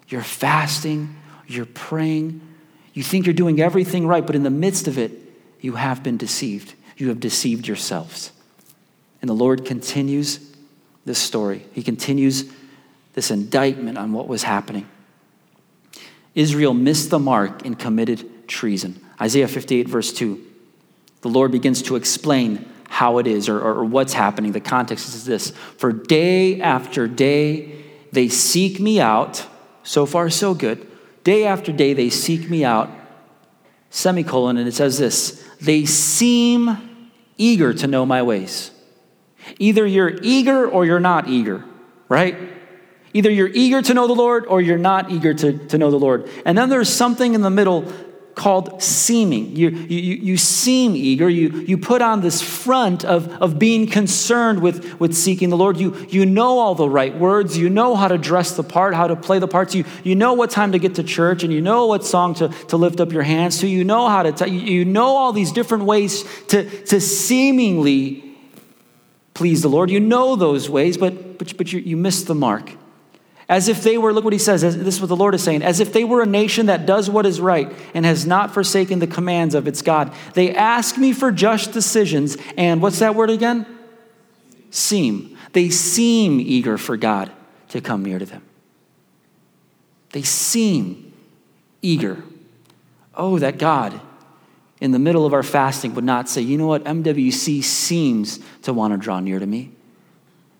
you're 0.08 0.22
fasting, 0.22 1.16
you're 1.46 1.66
praying, 1.66 2.40
you 2.94 3.02
think 3.02 3.26
you're 3.26 3.34
doing 3.34 3.60
everything 3.60 4.06
right, 4.06 4.26
but 4.26 4.34
in 4.34 4.42
the 4.42 4.50
midst 4.50 4.88
of 4.88 4.98
it, 4.98 5.12
you 5.60 5.74
have 5.74 6.02
been 6.02 6.16
deceived. 6.16 6.74
You 6.96 7.08
have 7.08 7.20
deceived 7.20 7.66
yourselves. 7.66 8.32
And 9.20 9.28
the 9.28 9.34
Lord 9.34 9.66
continues 9.66 10.55
this 11.06 11.18
story. 11.18 11.64
He 11.72 11.82
continues 11.82 12.44
this 13.14 13.30
indictment 13.30 13.96
on 13.96 14.12
what 14.12 14.28
was 14.28 14.42
happening. 14.42 14.86
Israel 16.34 16.74
missed 16.74 17.08
the 17.08 17.18
mark 17.18 17.64
and 17.64 17.78
committed 17.78 18.46
treason. 18.46 19.00
Isaiah 19.18 19.48
58, 19.48 19.88
verse 19.88 20.12
2. 20.12 20.44
The 21.22 21.28
Lord 21.28 21.50
begins 21.50 21.80
to 21.82 21.96
explain 21.96 22.70
how 22.88 23.18
it 23.18 23.26
is 23.26 23.48
or, 23.48 23.58
or, 23.58 23.84
what's 23.84 24.12
happening. 24.12 24.52
The 24.52 24.60
context 24.60 25.08
is 25.08 25.24
this 25.24 25.50
For 25.78 25.92
day 25.92 26.60
after 26.60 27.08
day, 27.08 27.84
they 28.12 28.28
seek 28.28 28.78
me 28.78 29.00
out. 29.00 29.46
So 29.82 30.06
far, 30.06 30.30
so 30.30 30.54
good. 30.54 30.86
Day 31.24 31.44
after 31.44 31.72
day, 31.72 31.94
they 31.94 32.10
seek 32.10 32.48
me 32.50 32.64
out. 32.64 32.90
Semicolon, 33.90 34.56
and 34.56 34.68
it 34.68 34.74
says 34.74 34.98
this 34.98 35.44
They 35.60 35.84
seem 35.84 37.10
eager 37.38 37.72
to 37.74 37.86
know 37.86 38.06
my 38.06 38.22
ways. 38.22 38.70
Either 39.58 39.86
you're 39.86 40.18
eager 40.22 40.68
or 40.68 40.84
you're 40.84 41.00
not 41.00 41.28
eager, 41.28 41.64
right? 42.08 42.36
Either 43.12 43.30
you're 43.30 43.48
eager 43.48 43.80
to 43.80 43.94
know 43.94 44.06
the 44.06 44.14
Lord 44.14 44.46
or 44.46 44.60
you're 44.60 44.78
not 44.78 45.10
eager 45.10 45.32
to, 45.32 45.66
to 45.68 45.78
know 45.78 45.90
the 45.90 45.98
Lord. 45.98 46.28
And 46.44 46.56
then 46.56 46.68
there's 46.68 46.88
something 46.88 47.34
in 47.34 47.40
the 47.40 47.50
middle 47.50 47.90
called 48.36 48.82
seeming. 48.82 49.56
You, 49.56 49.70
you, 49.70 50.16
you 50.16 50.36
seem 50.36 50.94
eager. 50.94 51.26
You, 51.26 51.48
you 51.62 51.78
put 51.78 52.02
on 52.02 52.20
this 52.20 52.42
front 52.42 53.02
of, 53.02 53.28
of 53.40 53.58
being 53.58 53.86
concerned 53.86 54.60
with, 54.60 55.00
with 55.00 55.14
seeking 55.14 55.48
the 55.48 55.56
Lord. 55.56 55.78
You, 55.78 55.96
you 56.10 56.26
know 56.26 56.58
all 56.58 56.74
the 56.74 56.88
right 56.88 57.16
words. 57.16 57.56
You 57.56 57.70
know 57.70 57.96
how 57.96 58.08
to 58.08 58.18
dress 58.18 58.54
the 58.54 58.62
part, 58.62 58.94
how 58.94 59.06
to 59.06 59.16
play 59.16 59.38
the 59.38 59.48
parts. 59.48 59.74
You, 59.74 59.86
you 60.04 60.14
know 60.14 60.34
what 60.34 60.50
time 60.50 60.72
to 60.72 60.78
get 60.78 60.96
to 60.96 61.02
church, 61.02 61.44
and 61.44 61.52
you 61.52 61.62
know 61.62 61.86
what 61.86 62.04
song 62.04 62.34
to, 62.34 62.48
to 62.68 62.76
lift 62.76 63.00
up 63.00 63.10
your 63.10 63.22
hands 63.22 63.60
to. 63.60 63.66
You 63.66 63.84
know 63.84 64.06
how 64.06 64.22
to, 64.22 64.32
t- 64.32 64.50
you 64.50 64.84
know 64.84 65.16
all 65.16 65.32
these 65.32 65.50
different 65.50 65.84
ways 65.84 66.22
to, 66.48 66.68
to 66.84 67.00
seemingly 67.00 68.25
please 69.36 69.60
the 69.60 69.68
Lord. 69.68 69.90
You 69.90 70.00
know 70.00 70.34
those 70.34 70.70
ways, 70.70 70.96
but, 70.96 71.36
but, 71.38 71.56
but 71.58 71.70
you, 71.70 71.80
you 71.80 71.94
miss 71.96 72.24
the 72.24 72.34
mark. 72.34 72.72
As 73.50 73.68
if 73.68 73.82
they 73.82 73.98
were, 73.98 74.12
look 74.12 74.24
what 74.24 74.32
he 74.32 74.38
says, 74.38 74.62
this 74.62 74.74
is 74.74 75.00
what 75.00 75.08
the 75.08 75.14
Lord 75.14 75.34
is 75.34 75.44
saying, 75.44 75.62
as 75.62 75.78
if 75.78 75.92
they 75.92 76.04
were 76.04 76.22
a 76.22 76.26
nation 76.26 76.66
that 76.66 76.86
does 76.86 77.10
what 77.10 77.26
is 77.26 77.38
right 77.38 77.70
and 77.92 78.06
has 78.06 78.26
not 78.26 78.54
forsaken 78.54 78.98
the 78.98 79.06
commands 79.06 79.54
of 79.54 79.68
its 79.68 79.82
God. 79.82 80.12
They 80.32 80.54
ask 80.54 80.96
me 80.96 81.12
for 81.12 81.30
just 81.30 81.72
decisions, 81.72 82.38
and 82.56 82.80
what's 82.80 82.98
that 83.00 83.14
word 83.14 83.28
again? 83.28 83.66
Seem. 84.70 85.36
They 85.52 85.68
seem 85.68 86.40
eager 86.40 86.78
for 86.78 86.96
God 86.96 87.30
to 87.68 87.82
come 87.82 88.04
near 88.04 88.18
to 88.18 88.26
them. 88.26 88.42
They 90.12 90.22
seem 90.22 91.12
eager. 91.82 92.24
Oh, 93.14 93.38
that 93.38 93.58
God 93.58 94.00
in 94.80 94.92
the 94.92 94.98
middle 94.98 95.24
of 95.24 95.32
our 95.32 95.42
fasting 95.42 95.94
would 95.94 96.04
not 96.04 96.28
say, 96.28 96.42
you 96.42 96.58
know 96.58 96.66
what, 96.66 96.84
MWC 96.84 97.62
seems 97.62 98.40
to 98.62 98.72
want 98.72 98.92
to 98.92 98.98
draw 98.98 99.20
near 99.20 99.38
to 99.38 99.46
me. 99.46 99.72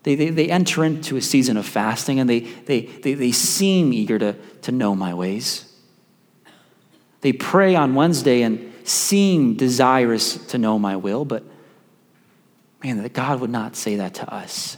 They, 0.03 0.15
they, 0.15 0.29
they 0.29 0.49
enter 0.49 0.83
into 0.83 1.17
a 1.17 1.21
season 1.21 1.57
of 1.57 1.65
fasting 1.65 2.19
and 2.19 2.29
they, 2.29 2.39
they, 2.39 2.81
they, 2.81 3.13
they 3.13 3.31
seem 3.31 3.93
eager 3.93 4.17
to, 4.17 4.33
to 4.61 4.71
know 4.71 4.95
my 4.95 5.13
ways. 5.13 5.71
They 7.21 7.33
pray 7.33 7.75
on 7.75 7.93
Wednesday 7.93 8.41
and 8.41 8.73
seem 8.87 9.55
desirous 9.55 10.37
to 10.47 10.57
know 10.57 10.79
my 10.79 10.95
will, 10.95 11.25
but 11.25 11.43
man, 12.83 13.03
that 13.03 13.13
God 13.13 13.41
would 13.41 13.49
not 13.49 13.75
say 13.75 13.97
that 13.97 14.13
to 14.15 14.33
us. 14.33 14.77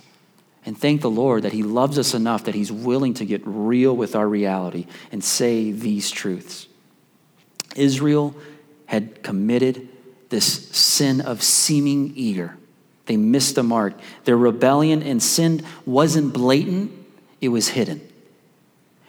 And 0.65 0.77
thank 0.77 1.01
the 1.01 1.09
Lord 1.09 1.43
that 1.43 1.53
He 1.53 1.63
loves 1.63 1.99
us 1.99 2.13
enough 2.13 2.45
that 2.45 2.55
He's 2.55 2.71
willing 2.71 3.13
to 3.15 3.25
get 3.25 3.41
real 3.45 3.95
with 3.95 4.15
our 4.15 4.27
reality 4.27 4.87
and 5.11 5.23
say 5.23 5.71
these 5.71 6.09
truths. 6.11 6.67
Israel 7.75 8.35
had 8.89 9.21
committed 9.21 9.87
this 10.29 10.67
sin 10.69 11.21
of 11.21 11.43
seeming 11.43 12.11
eager. 12.15 12.57
They 13.05 13.17
missed 13.17 13.53
the 13.53 13.61
mark. 13.61 13.93
Their 14.23 14.35
rebellion 14.35 15.03
and 15.03 15.21
sin 15.21 15.63
wasn't 15.85 16.33
blatant, 16.33 16.91
it 17.39 17.49
was 17.49 17.67
hidden. 17.67 18.01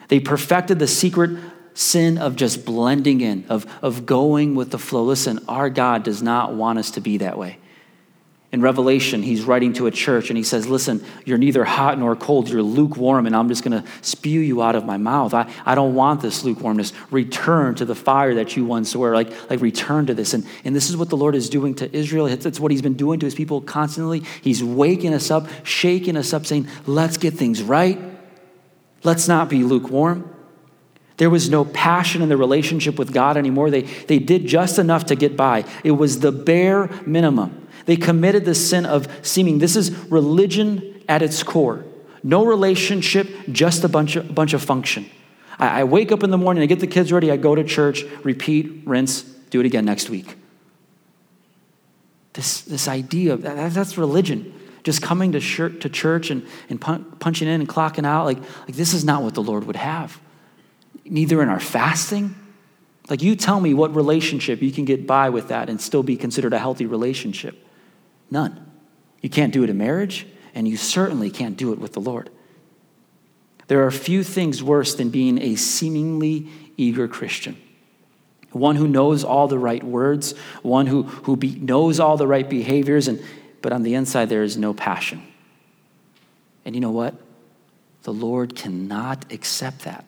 They 0.08 0.20
perfected 0.20 0.78
the 0.78 0.86
secret 0.86 1.30
sin 1.72 2.18
of 2.18 2.36
just 2.36 2.66
blending 2.66 3.22
in, 3.22 3.46
of, 3.48 3.64
of 3.80 4.04
going 4.04 4.54
with 4.54 4.70
the 4.70 4.78
flow. 4.78 5.02
Listen, 5.02 5.42
our 5.48 5.70
God 5.70 6.02
does 6.02 6.22
not 6.22 6.52
want 6.52 6.78
us 6.78 6.90
to 6.90 7.00
be 7.00 7.16
that 7.16 7.38
way. 7.38 7.56
In 8.52 8.62
Revelation, 8.62 9.22
he's 9.22 9.44
writing 9.44 9.72
to 9.74 9.86
a 9.86 9.92
church 9.92 10.28
and 10.28 10.36
he 10.36 10.42
says, 10.42 10.66
Listen, 10.66 11.04
you're 11.24 11.38
neither 11.38 11.64
hot 11.64 12.00
nor 12.00 12.16
cold, 12.16 12.48
you're 12.48 12.62
lukewarm, 12.62 13.26
and 13.26 13.36
I'm 13.36 13.48
just 13.48 13.62
going 13.62 13.80
to 13.80 13.88
spew 14.02 14.40
you 14.40 14.60
out 14.60 14.74
of 14.74 14.84
my 14.84 14.96
mouth. 14.96 15.34
I, 15.34 15.48
I 15.64 15.76
don't 15.76 15.94
want 15.94 16.20
this 16.20 16.42
lukewarmness. 16.42 16.92
Return 17.12 17.76
to 17.76 17.84
the 17.84 17.94
fire 17.94 18.34
that 18.34 18.56
you 18.56 18.64
once 18.64 18.96
were. 18.96 19.14
Like, 19.14 19.30
like 19.48 19.60
return 19.60 20.06
to 20.06 20.14
this. 20.14 20.34
And, 20.34 20.44
and 20.64 20.74
this 20.74 20.90
is 20.90 20.96
what 20.96 21.10
the 21.10 21.16
Lord 21.16 21.36
is 21.36 21.48
doing 21.48 21.76
to 21.76 21.96
Israel. 21.96 22.26
It's, 22.26 22.44
it's 22.44 22.58
what 22.58 22.72
he's 22.72 22.82
been 22.82 22.94
doing 22.94 23.20
to 23.20 23.26
his 23.26 23.36
people 23.36 23.60
constantly. 23.60 24.24
He's 24.42 24.64
waking 24.64 25.14
us 25.14 25.30
up, 25.30 25.46
shaking 25.62 26.16
us 26.16 26.32
up, 26.32 26.44
saying, 26.44 26.66
Let's 26.86 27.18
get 27.18 27.34
things 27.34 27.62
right. 27.62 28.00
Let's 29.04 29.28
not 29.28 29.48
be 29.48 29.62
lukewarm. 29.62 30.28
There 31.18 31.30
was 31.30 31.50
no 31.50 31.66
passion 31.66 32.22
in 32.22 32.30
the 32.30 32.36
relationship 32.36 32.98
with 32.98 33.12
God 33.12 33.36
anymore. 33.36 33.70
They, 33.70 33.82
they 33.82 34.18
did 34.18 34.46
just 34.46 34.78
enough 34.78 35.06
to 35.06 35.14
get 35.14 35.36
by. 35.36 35.66
It 35.84 35.90
was 35.92 36.20
the 36.20 36.32
bare 36.32 36.88
minimum. 37.06 37.68
They 37.90 37.96
committed 37.96 38.44
the 38.44 38.54
sin 38.54 38.86
of 38.86 39.08
seeming. 39.26 39.58
This 39.58 39.74
is 39.74 39.90
religion 40.12 41.02
at 41.08 41.22
its 41.22 41.42
core. 41.42 41.84
No 42.22 42.46
relationship, 42.46 43.28
just 43.50 43.82
a 43.82 43.88
bunch 43.88 44.14
of, 44.14 44.32
bunch 44.32 44.52
of 44.52 44.62
function. 44.62 45.10
I, 45.58 45.80
I 45.80 45.84
wake 45.84 46.12
up 46.12 46.22
in 46.22 46.30
the 46.30 46.38
morning, 46.38 46.62
I 46.62 46.66
get 46.66 46.78
the 46.78 46.86
kids 46.86 47.10
ready, 47.10 47.32
I 47.32 47.36
go 47.36 47.56
to 47.56 47.64
church, 47.64 48.04
repeat, 48.22 48.82
rinse, 48.84 49.22
do 49.22 49.58
it 49.58 49.66
again 49.66 49.86
next 49.86 50.08
week. 50.08 50.36
This, 52.34 52.60
this 52.60 52.86
idea 52.86 53.32
of 53.32 53.42
that, 53.42 53.72
that's 53.72 53.98
religion. 53.98 54.54
Just 54.84 55.02
coming 55.02 55.32
to, 55.32 55.40
shirt, 55.40 55.80
to 55.80 55.88
church 55.88 56.30
and, 56.30 56.46
and 56.68 56.80
punching 56.80 57.48
in 57.48 57.60
and 57.60 57.68
clocking 57.68 58.06
out. 58.06 58.24
Like, 58.24 58.38
like, 58.38 58.76
this 58.76 58.94
is 58.94 59.04
not 59.04 59.24
what 59.24 59.34
the 59.34 59.42
Lord 59.42 59.64
would 59.64 59.74
have. 59.74 60.20
Neither 61.04 61.42
in 61.42 61.48
our 61.48 61.58
fasting. 61.58 62.36
Like, 63.08 63.20
you 63.20 63.34
tell 63.34 63.58
me 63.58 63.74
what 63.74 63.96
relationship 63.96 64.62
you 64.62 64.70
can 64.70 64.84
get 64.84 65.08
by 65.08 65.30
with 65.30 65.48
that 65.48 65.68
and 65.68 65.80
still 65.80 66.04
be 66.04 66.16
considered 66.16 66.52
a 66.52 66.58
healthy 66.60 66.86
relationship. 66.86 67.66
None. 68.30 68.66
You 69.20 69.28
can't 69.28 69.52
do 69.52 69.64
it 69.64 69.70
in 69.70 69.78
marriage, 69.78 70.26
and 70.54 70.66
you 70.66 70.76
certainly 70.76 71.30
can't 71.30 71.56
do 71.56 71.72
it 71.72 71.78
with 71.78 71.92
the 71.92 72.00
Lord. 72.00 72.30
There 73.66 73.86
are 73.86 73.90
few 73.90 74.24
things 74.24 74.62
worse 74.62 74.94
than 74.94 75.10
being 75.10 75.40
a 75.40 75.56
seemingly 75.56 76.48
eager 76.76 77.06
Christian. 77.06 77.56
One 78.52 78.76
who 78.76 78.88
knows 78.88 79.22
all 79.22 79.46
the 79.46 79.58
right 79.58 79.82
words, 79.82 80.34
one 80.62 80.86
who, 80.86 81.04
who 81.04 81.36
be, 81.36 81.54
knows 81.54 82.00
all 82.00 82.16
the 82.16 82.26
right 82.26 82.48
behaviors, 82.48 83.06
and, 83.06 83.22
but 83.62 83.72
on 83.72 83.82
the 83.82 83.94
inside 83.94 84.28
there 84.28 84.42
is 84.42 84.56
no 84.56 84.74
passion. 84.74 85.22
And 86.64 86.74
you 86.74 86.80
know 86.80 86.90
what? 86.90 87.14
The 88.02 88.12
Lord 88.12 88.56
cannot 88.56 89.32
accept 89.32 89.80
that. 89.80 90.04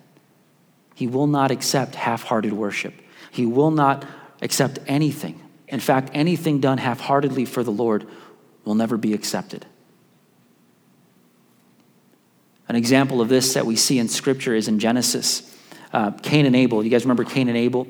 He 0.94 1.06
will 1.06 1.26
not 1.26 1.50
accept 1.50 1.94
half 1.94 2.24
hearted 2.24 2.52
worship. 2.52 2.94
He 3.30 3.46
will 3.46 3.70
not 3.70 4.04
accept 4.40 4.78
anything 4.87 5.41
in 5.72 5.80
fact, 5.80 6.11
anything 6.12 6.61
done 6.61 6.76
half 6.78 7.00
heartedly 7.00 7.46
for 7.46 7.64
the 7.64 7.72
Lord 7.72 8.06
will 8.64 8.74
never 8.74 8.98
be 8.98 9.14
accepted. 9.14 9.66
An 12.68 12.76
example 12.76 13.20
of 13.20 13.28
this 13.28 13.54
that 13.54 13.66
we 13.66 13.74
see 13.74 13.98
in 13.98 14.08
Scripture 14.08 14.54
is 14.54 14.68
in 14.68 14.78
Genesis. 14.78 15.58
Uh, 15.92 16.11
Cain 16.11 16.46
and 16.46 16.54
Abel. 16.54 16.85
You 16.85 16.90
guys 16.90 17.04
remember 17.04 17.24
Cain 17.24 17.48
and 17.48 17.56
Abel? 17.56 17.87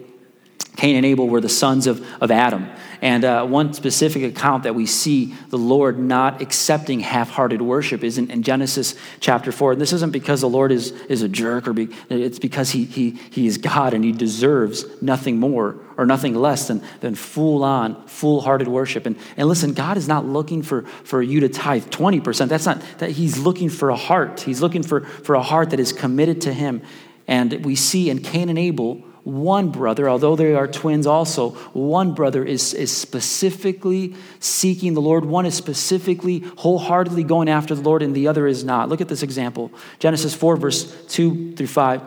Cain 0.77 0.97
and 0.97 1.05
Abel 1.05 1.29
were 1.29 1.41
the 1.41 1.49
sons 1.49 1.87
of, 1.87 2.05
of 2.21 2.31
Adam. 2.31 2.69
And 3.03 3.25
uh, 3.25 3.45
one 3.45 3.75
specific 3.75 4.23
account 4.23 4.63
that 4.63 4.77
we 4.77 4.87
see 4.87 5.35
the 5.51 5.59
Lord 5.59 5.99
not 5.99 6.41
accepting 6.41 7.01
half 7.01 7.31
hearted 7.31 7.61
worship 7.61 8.05
is 8.05 8.17
in, 8.17 8.31
in, 8.31 8.45
Genesis 8.45 8.95
chapter 9.19 9.51
4. 9.51 9.73
And 9.73 9.81
this 9.81 9.93
isn't 9.93 10.13
because 10.13 10.41
the 10.41 10.49
Lord 10.49 10.71
is, 10.71 10.93
is 11.09 11.23
a 11.23 11.29
jerk, 11.29 11.67
or 11.67 11.73
be, 11.73 11.89
it's 12.09 12.39
because 12.39 12.71
he, 12.71 12.85
he, 12.85 13.11
he 13.31 13.49
is 13.49 13.59
God 13.59 13.93
and 13.93 14.05
he 14.05 14.13
deserves 14.13 14.85
nothing 15.03 15.41
more 15.41 15.77
or 15.97 16.07
nothing 16.07 16.35
less 16.37 16.69
than, 16.69 16.81
than 17.01 17.17
full 17.17 17.65
on, 17.65 18.07
full 18.07 18.41
hearted 18.41 18.69
worship. 18.69 19.05
And, 19.05 19.19
and 19.37 19.49
listen, 19.49 19.75
God 19.75 19.97
is 19.97 20.07
not 20.07 20.25
looking 20.25 20.63
for, 20.63 20.83
for 21.03 21.21
you 21.21 21.41
to 21.41 21.49
tithe 21.49 21.87
20%. 21.87 22.49
That's 22.49 22.67
not 22.67 22.81
that 22.99 23.11
He's 23.11 23.37
looking 23.37 23.69
for 23.69 23.91
a 23.91 23.97
heart. 23.97 24.41
He's 24.41 24.63
looking 24.63 24.85
for, 24.85 25.01
for 25.01 25.35
a 25.35 25.43
heart 25.43 25.71
that 25.71 25.81
is 25.81 25.93
committed 25.93 26.41
to 26.43 26.53
Him. 26.53 26.83
And 27.27 27.65
we 27.65 27.75
see 27.75 28.11
in 28.11 28.21
Cain 28.21 28.49
and 28.49 28.59
Abel, 28.59 29.03
one 29.25 29.71
brother, 29.71 30.09
although 30.09 30.35
they 30.35 30.55
are 30.55 30.67
twins 30.67 31.07
also, 31.07 31.51
one 31.73 32.13
brother 32.13 32.45
is, 32.45 32.75
is 32.75 32.95
specifically 32.97 34.17
seeking 34.41 34.95
the 34.95 35.01
Lord. 35.01 35.25
One 35.25 35.47
is 35.47 35.55
specifically 35.55 36.41
wholeheartedly 36.57 37.25
going 37.25 37.49
after 37.49 37.75
the 37.75 37.83
Lord, 37.83 38.03
and 38.03 38.17
the 38.17 38.27
other 38.27 38.49
is 38.49 38.65
not. 38.65 38.89
Look 38.89 39.01
at 39.01 39.09
this 39.09 39.23
example 39.23 39.71
Genesis 40.01 40.35
4, 40.35 40.57
verse 40.57 41.07
2 41.07 41.55
through 41.55 41.67
5. 41.69 42.03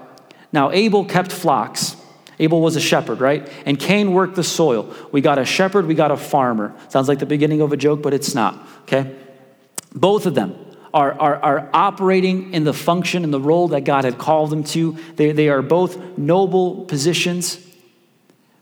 Now, 0.52 0.72
Abel 0.72 1.06
kept 1.06 1.32
flocks. 1.32 1.96
Abel 2.38 2.62
was 2.62 2.76
a 2.76 2.82
shepherd, 2.82 3.22
right? 3.22 3.50
And 3.66 3.80
Cain 3.80 4.12
worked 4.12 4.36
the 4.36 4.44
soil. 4.44 4.94
We 5.14 5.22
got 5.22 5.40
a 5.40 5.46
shepherd, 5.46 5.86
we 5.86 5.96
got 5.96 6.12
a 6.12 6.18
farmer. 6.18 6.76
Sounds 6.90 7.08
like 7.08 7.20
the 7.20 7.26
beginning 7.26 7.62
of 7.62 7.72
a 7.72 7.78
joke, 7.78 8.02
but 8.02 8.14
it's 8.14 8.36
not, 8.36 8.68
okay? 8.82 9.16
Both 9.94 10.26
of 10.26 10.36
them 10.36 10.54
are, 10.96 11.14
are, 11.20 11.36
are 11.44 11.70
operating 11.74 12.54
in 12.54 12.64
the 12.64 12.74
function 12.74 13.26
and 13.26 13.34
the 13.34 13.40
role 13.40 13.68
that 13.68 13.82
God 13.82 14.06
had 14.06 14.18
called 14.18 14.50
them 14.50 14.64
to. 14.64 14.98
They, 15.18 15.34
they 15.34 15.50
are 15.50 15.62
both 15.62 16.18
noble 16.18 16.86
positions. 16.86 17.60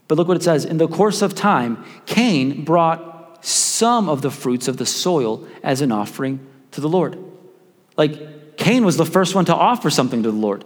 But 0.07 0.17
look 0.17 0.27
what 0.27 0.35
it 0.35 0.43
says. 0.43 0.65
In 0.65 0.77
the 0.77 0.87
course 0.87 1.21
of 1.21 1.35
time, 1.35 1.85
Cain 2.07 2.65
brought 2.65 3.45
some 3.45 4.09
of 4.09 4.23
the 4.23 4.31
fruits 4.31 4.67
of 4.67 4.77
the 4.77 4.85
soil 4.85 5.47
as 5.61 5.81
an 5.81 5.91
offering 5.91 6.39
to 6.71 6.81
the 6.81 6.89
Lord. 6.89 7.23
Like, 7.97 8.57
Cain 8.57 8.83
was 8.83 8.97
the 8.97 9.05
first 9.05 9.35
one 9.35 9.45
to 9.45 9.55
offer 9.55 9.91
something 9.91 10.23
to 10.23 10.31
the 10.31 10.37
Lord. 10.37 10.65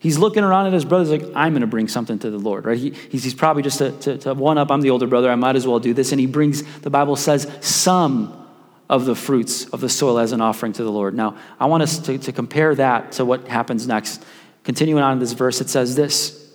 He's 0.00 0.18
looking 0.18 0.42
around 0.42 0.66
at 0.66 0.72
his 0.72 0.84
brothers 0.84 1.10
like, 1.10 1.22
I'm 1.36 1.52
going 1.52 1.60
to 1.60 1.66
bring 1.68 1.86
something 1.86 2.18
to 2.18 2.30
the 2.30 2.38
Lord, 2.38 2.66
right? 2.66 2.76
He, 2.76 2.90
he's, 2.90 3.22
he's 3.22 3.34
probably 3.34 3.62
just 3.62 3.78
to, 3.78 3.92
to, 4.00 4.18
to 4.18 4.34
one 4.34 4.58
up, 4.58 4.70
I'm 4.70 4.80
the 4.80 4.90
older 4.90 5.06
brother, 5.06 5.30
I 5.30 5.36
might 5.36 5.54
as 5.54 5.66
well 5.66 5.78
do 5.78 5.94
this. 5.94 6.10
And 6.10 6.20
he 6.20 6.26
brings, 6.26 6.62
the 6.80 6.90
Bible 6.90 7.14
says, 7.14 7.50
some 7.60 8.43
of 8.88 9.06
the 9.06 9.14
fruits 9.14 9.66
of 9.66 9.80
the 9.80 9.88
soil 9.88 10.18
as 10.18 10.32
an 10.32 10.40
offering 10.40 10.72
to 10.74 10.84
the 10.84 10.90
Lord. 10.90 11.14
Now, 11.14 11.36
I 11.58 11.66
want 11.66 11.82
us 11.82 11.98
to, 12.00 12.18
to 12.18 12.32
compare 12.32 12.74
that 12.74 13.12
to 13.12 13.24
what 13.24 13.48
happens 13.48 13.86
next. 13.86 14.24
Continuing 14.62 15.02
on 15.02 15.14
in 15.14 15.18
this 15.18 15.32
verse, 15.32 15.60
it 15.60 15.68
says 15.68 15.94
this 15.94 16.52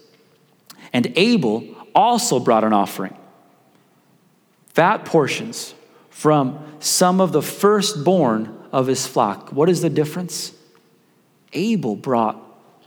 And 0.93 1.11
Abel 1.15 1.63
also 1.95 2.39
brought 2.39 2.63
an 2.63 2.73
offering, 2.73 3.17
fat 4.73 5.05
portions 5.05 5.73
from 6.09 6.59
some 6.79 7.21
of 7.21 7.31
the 7.31 7.41
firstborn 7.41 8.55
of 8.71 8.87
his 8.87 9.07
flock. 9.07 9.51
What 9.51 9.69
is 9.69 9.81
the 9.81 9.89
difference? 9.89 10.53
Abel 11.53 11.95
brought 11.95 12.37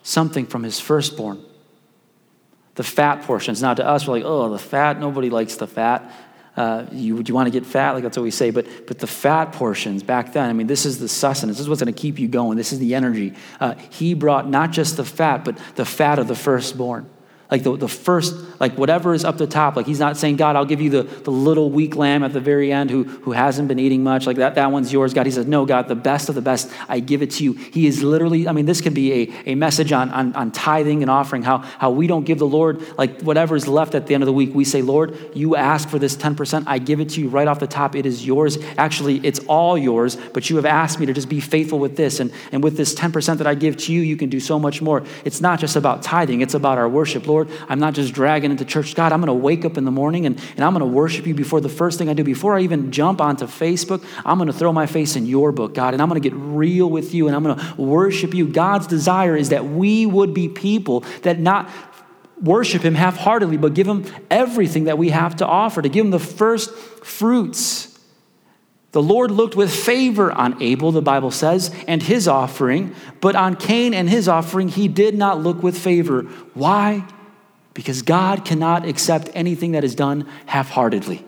something 0.03 0.47
from 0.47 0.63
his 0.63 0.79
firstborn. 0.79 1.43
The 2.75 2.85
fat 2.85 3.23
portions. 3.23 3.61
Now, 3.61 3.75
to 3.75 3.87
us, 3.87 4.07
we're 4.07 4.15
like, 4.15 4.25
oh, 4.25 4.51
the 4.51 4.59
fat, 4.59 4.99
nobody 4.99 5.31
likes 5.31 5.57
the 5.57 5.67
fat 5.67 6.11
uh, 6.57 6.87
you, 6.93 7.23
you 7.27 7.35
want 7.35 7.47
to 7.47 7.51
get 7.51 7.67
fat? 7.67 7.93
Like 7.93 8.03
that's 8.03 8.17
what 8.17 8.25
we 8.25 8.31
say. 8.31 8.51
But, 8.51 8.87
but 8.87 8.99
the 8.99 9.07
fat 9.07 9.53
portions 9.53 10.03
back 10.03 10.33
then, 10.33 10.49
I 10.49 10.53
mean, 10.53 10.67
this 10.67 10.85
is 10.85 10.99
the 10.99 11.09
sustenance. 11.09 11.57
This 11.57 11.65
is 11.65 11.69
what's 11.69 11.83
going 11.83 11.93
to 11.93 12.01
keep 12.01 12.19
you 12.19 12.29
going. 12.29 12.57
This 12.57 12.73
is 12.73 12.79
the 12.79 12.95
energy. 12.95 13.35
Uh, 13.59 13.75
he 13.91 14.15
brought 14.15 14.49
not 14.49 14.71
just 14.71 14.97
the 14.97 15.05
fat, 15.05 15.45
but 15.45 15.59
the 15.77 15.85
fat 15.85 16.19
of 16.19 16.29
the 16.29 16.35
firstborn 16.35 17.09
like 17.53 17.65
the, 17.65 17.77
the 17.77 17.87
first, 17.87 18.35
like 18.61 18.79
whatever 18.79 19.13
is 19.13 19.27
up 19.27 19.37
the 19.37 19.47
top. 19.47 19.77
Like 19.77 19.85
he's 19.85 20.01
not 20.01 20.17
saying, 20.17 20.37
God, 20.37 20.57
I'll 20.57 20.65
give 20.65 20.81
you 20.81 20.89
the, 20.89 21.03
the 21.03 21.31
little 21.31 21.71
weak 21.71 21.95
lamb 21.97 22.25
at 22.25 22.33
the 22.33 22.41
very 22.41 22.73
end 22.73 22.89
who, 22.89 23.05
who 23.05 23.33
hasn't 23.33 23.69
been 23.69 23.79
eating 23.79 24.03
much. 24.03 24.27
Like 24.27 24.39
that, 24.39 24.55
that 24.55 24.73
one's 24.73 24.91
yours, 24.91 25.13
God. 25.13 25.27
He 25.27 25.33
says, 25.33 25.47
No, 25.47 25.67
God, 25.67 25.87
the 25.87 25.95
best 25.95 26.31
of 26.31 26.35
the 26.35 26.41
best, 26.41 26.73
I 26.89 27.01
give 27.01 27.21
it 27.21 27.31
to 27.33 27.45
you. 27.45 27.53
He 27.53 27.87
is 27.87 28.03
literally, 28.03 28.49
I 28.49 28.53
mean, 28.53 28.65
this 28.65 28.81
could 28.81 28.95
be 28.95 29.13
a, 29.13 29.51
a 29.51 29.55
message 29.55 29.93
on, 29.93 30.09
on, 30.13 30.35
on 30.35 30.51
tithing 30.51 31.03
and 31.03 31.11
offering, 31.11 31.43
how, 31.43 31.59
how 31.59 31.91
we 31.91 32.07
don't 32.07 32.25
give 32.25 32.39
the 32.39 32.47
Lord, 32.47 32.83
like 32.97 33.21
whatever 33.21 33.55
is 33.55 33.69
left 33.69 33.95
at 33.95 34.07
the 34.07 34.15
end 34.15 34.23
of 34.23 34.27
the 34.27 34.33
week. 34.33 34.55
We 34.55 34.65
say, 34.65 34.81
Lord, 34.81 35.15
you 35.35 35.55
ask 35.55 35.91
for 35.91 35.99
this 35.99 36.17
10%. 36.17 36.65
I 36.67 36.79
give 36.79 37.01
it 37.01 37.11
to 37.11 37.21
you 37.21 37.29
right 37.29 37.47
off 37.47 37.61
the 37.61 37.67
top. 37.67 37.95
It 37.95 38.07
is 38.07 38.25
yours. 38.27 38.57
Actually, 38.79 39.19
it's 39.27 39.41
all 39.41 39.77
yours, 39.77 40.17
but 40.33 40.49
you 40.49 40.57
have 40.57 40.65
asked 40.65 40.99
me 40.99 41.05
to 41.05 41.13
just 41.13 41.29
be 41.29 41.41
faithful 41.41 41.79
with 41.79 41.99
this. 41.99 42.19
And, 42.19 42.33
and 42.51 42.65
with 42.65 42.79
this 42.79 42.95
10% 42.95 43.37
that 43.37 43.47
I 43.47 43.55
give 43.55 43.77
to 43.77 43.93
you, 43.93 44.01
you 44.01 44.17
can 44.17 44.31
do 44.31 44.41
so 44.41 44.59
much 44.59 44.81
more. 44.81 45.05
It's 45.27 45.43
not 45.43 45.61
just 45.61 45.77
about 45.77 46.03
tithing, 46.03 46.41
it's 46.41 46.55
about 46.55 46.79
our 46.79 46.89
worship. 46.89 47.27
Lord, 47.27 47.42
I'm 47.69 47.79
not 47.79 47.95
just 47.95 48.13
dragging 48.13 48.51
into 48.51 48.65
church. 48.65 48.95
God, 48.95 49.13
I'm 49.13 49.21
going 49.21 49.27
to 49.29 49.33
wake 49.33 49.65
up 49.65 49.77
in 49.79 49.85
the 49.85 49.91
morning 49.91 50.27
and, 50.27 50.41
and 50.57 50.65
I'm 50.65 50.73
going 50.73 50.81
to 50.81 50.87
worship 50.87 51.27
you 51.27 51.35
before 51.35 51.61
the 51.61 51.69
first 51.69 51.99
thing 51.99 52.09
I 52.09 52.15
do. 52.15 52.25
Before 52.25 52.57
I 52.57 52.61
even 52.61 52.93
jump 52.93 53.21
onto 53.21 53.47
Facebook, 53.47 54.05
I'm 54.25 54.39
going 54.39 54.49
to 54.49 54.53
throw 54.53 54.73
my 54.73 54.87
face 54.87 55.17
in 55.17 55.27
your 55.27 55.53
book, 55.53 55.75
God, 55.75 55.95
and 55.95 56.03
I'm 56.03 56.09
going 56.09 56.21
to 56.21 56.29
get 56.29 56.37
real 56.37 56.89
with 56.89 57.15
you 57.15 57.27
and 57.27 57.37
I'm 57.37 57.43
going 57.43 57.59
to 57.59 57.81
worship 57.81 58.35
you. 58.35 58.49
God's 58.49 58.87
desire 58.87 59.37
is 59.37 59.51
that 59.51 59.65
we 59.65 60.07
would 60.07 60.35
be 60.35 60.49
people 60.49 61.01
that 61.23 61.39
not 61.39 61.71
worship 62.43 62.83
him 62.83 62.95
half 62.95 63.17
heartedly, 63.17 63.57
but 63.57 63.75
give 63.75 63.87
him 63.87 64.05
everything 64.31 64.85
that 64.85 64.99
we 64.99 65.11
have 65.11 65.37
to 65.37 65.47
offer, 65.47 65.81
to 65.81 65.89
give 65.89 66.05
him 66.05 66.11
the 66.11 66.19
first 66.19 66.75
fruits. 67.05 67.89
The 68.93 69.03
Lord 69.03 69.31
looked 69.31 69.57
with 69.57 69.75
favor 69.75 70.31
on 70.31 70.63
Abel, 70.63 70.93
the 70.93 71.01
Bible 71.01 71.31
says, 71.31 71.75
and 71.89 72.03
his 72.03 72.29
offering, 72.29 72.95
but 73.23 73.35
on 73.35 73.57
Cain 73.57 73.95
and 73.95 74.09
his 74.09 74.29
offering, 74.29 74.69
he 74.69 74.87
did 74.87 75.15
not 75.15 75.41
look 75.41 75.63
with 75.63 75.79
favor. 75.79 76.23
Why? 76.53 77.07
Because 77.75 78.03
God 78.03 78.45
cannot 78.45 78.87
accept 78.87 79.31
anything 79.35 79.73
that 79.73 79.85
is 79.85 79.95
done 79.95 80.29
half 80.47 80.71
heartedly. 80.71 81.25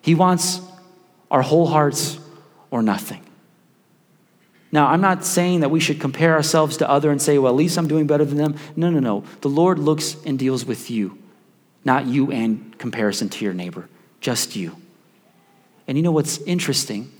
He 0.00 0.14
wants 0.14 0.60
our 1.30 1.42
whole 1.42 1.66
hearts 1.66 2.18
or 2.70 2.82
nothing. 2.82 3.22
Now, 4.70 4.86
I'm 4.86 5.02
not 5.02 5.24
saying 5.24 5.60
that 5.60 5.70
we 5.70 5.80
should 5.80 6.00
compare 6.00 6.34
ourselves 6.34 6.78
to 6.78 6.88
other 6.88 7.10
and 7.10 7.20
say, 7.20 7.38
well, 7.38 7.52
at 7.52 7.56
least 7.56 7.76
I'm 7.76 7.88
doing 7.88 8.06
better 8.06 8.24
than 8.24 8.38
them. 8.38 8.56
No, 8.74 8.88
no, 8.88 9.00
no. 9.00 9.24
The 9.42 9.48
Lord 9.48 9.78
looks 9.78 10.16
and 10.24 10.38
deals 10.38 10.64
with 10.64 10.90
you, 10.90 11.18
not 11.84 12.06
you 12.06 12.30
in 12.30 12.74
comparison 12.78 13.28
to 13.28 13.44
your 13.44 13.52
neighbor, 13.52 13.90
just 14.20 14.56
you. 14.56 14.76
And 15.86 15.98
you 15.98 16.02
know 16.02 16.12
what's 16.12 16.38
interesting 16.38 17.12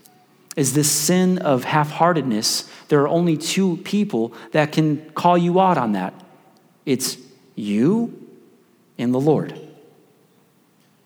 is 0.56 0.72
this 0.72 0.90
sin 0.90 1.38
of 1.38 1.64
half 1.64 1.90
heartedness. 1.90 2.68
There 2.88 3.00
are 3.00 3.08
only 3.08 3.36
two 3.36 3.78
people 3.78 4.32
that 4.52 4.72
can 4.72 5.10
call 5.10 5.36
you 5.36 5.60
out 5.60 5.76
on 5.76 5.92
that 5.92 6.14
it's 6.84 7.16
you 7.54 8.21
and 9.02 9.12
the 9.12 9.20
Lord. 9.20 9.58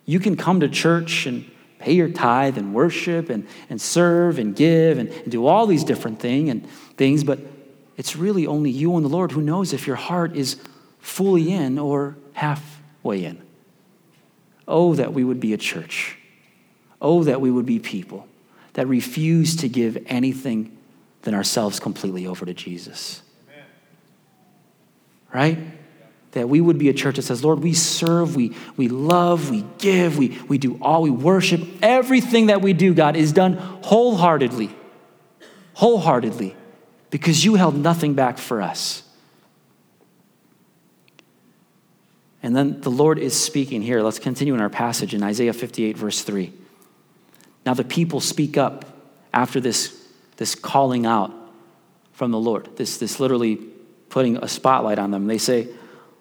You 0.05 0.21
can 0.21 0.37
come 0.37 0.61
to 0.61 0.69
church 0.69 1.27
and 1.27 1.51
pay 1.79 1.93
your 1.93 2.09
tithe 2.09 2.57
and 2.57 2.73
worship 2.73 3.29
and, 3.29 3.47
and 3.69 3.81
serve 3.81 4.39
and 4.39 4.55
give 4.55 4.99
and, 4.99 5.09
and 5.09 5.33
do 5.33 5.47
all 5.47 5.67
these 5.67 5.85
different 5.85 6.21
thing 6.21 6.49
and 6.49 6.69
things, 6.97 7.25
but 7.25 7.39
it's 7.97 8.17
really 8.17 8.47
only 8.47 8.71
you 8.71 8.95
and 8.97 9.05
the 9.05 9.09
Lord 9.09 9.33
who 9.33 9.41
knows 9.41 9.73
if 9.73 9.87
your 9.87 9.97
heart 9.97 10.37
is 10.37 10.57
fully 11.01 11.53
in 11.53 11.79
or 11.79 12.17
halfway 12.33 13.25
in. 13.25 13.43
Oh, 14.69 14.95
that 14.95 15.13
we 15.13 15.25
would 15.25 15.41
be 15.41 15.53
a 15.53 15.57
church. 15.57 16.19
Oh, 17.01 17.25
that 17.25 17.41
we 17.41 17.51
would 17.51 17.67
be 17.67 17.79
people 17.79 18.27
that 18.75 18.87
refuse 18.87 19.57
to 19.57 19.69
give 19.69 19.97
anything 20.07 20.77
than 21.23 21.35
ourselves 21.35 21.81
completely 21.81 22.27
over 22.27 22.45
to 22.45 22.53
Jesus. 22.53 23.23
Amen. 23.49 23.65
Right? 25.33 25.59
That 26.37 26.51
we 26.51 26.61
would 26.61 26.77
be 26.77 26.91
a 26.91 26.93
church 26.93 27.17
that 27.17 27.23
says, 27.23 27.43
Lord, 27.43 27.61
we 27.61 27.73
serve, 27.73 28.37
we, 28.37 28.55
we 28.77 28.89
love, 28.89 29.51
we 29.51 29.65
give, 29.79 30.19
we, 30.19 30.39
we 30.49 30.59
do 30.59 30.79
all, 30.83 31.01
we 31.01 31.11
worship. 31.11 31.63
Everything 31.81 32.47
that 32.47 32.61
we 32.61 32.75
do, 32.75 32.93
God, 32.93 33.17
is 33.17 33.33
done 33.33 33.55
wholeheartedly. 33.55 34.71
Wholeheartedly. 35.75 36.55
Because 37.09 37.43
you 37.43 37.55
held 37.55 37.75
nothing 37.75 38.13
back 38.13 38.37
for 38.37 38.61
us. 38.61 39.03
And 42.43 42.55
then 42.55 42.83
the 42.83 42.91
Lord 42.91 43.19
is 43.19 43.35
speaking 43.35 43.81
here. 43.81 44.03
Let's 44.03 44.19
continue 44.19 44.53
in 44.53 44.61
our 44.61 44.69
passage 44.69 45.15
in 45.15 45.23
Isaiah 45.23 45.55
58, 45.55 45.97
verse 45.97 46.21
3. 46.21 46.53
Now 47.65 47.73
the 47.73 47.83
people 47.83 48.21
speak 48.21 48.59
up 48.59 48.85
after 49.33 49.59
this, 49.59 50.07
this 50.37 50.55
calling 50.55 51.07
out 51.07 51.33
from 52.13 52.31
the 52.31 52.39
Lord, 52.39 52.77
this, 52.77 52.99
this 52.99 53.21
literally 53.21 53.57
putting 54.11 54.37
a 54.37 54.49
spotlight 54.49 54.99
on 54.99 55.11
them. 55.11 55.27
They 55.27 55.39
say, 55.39 55.69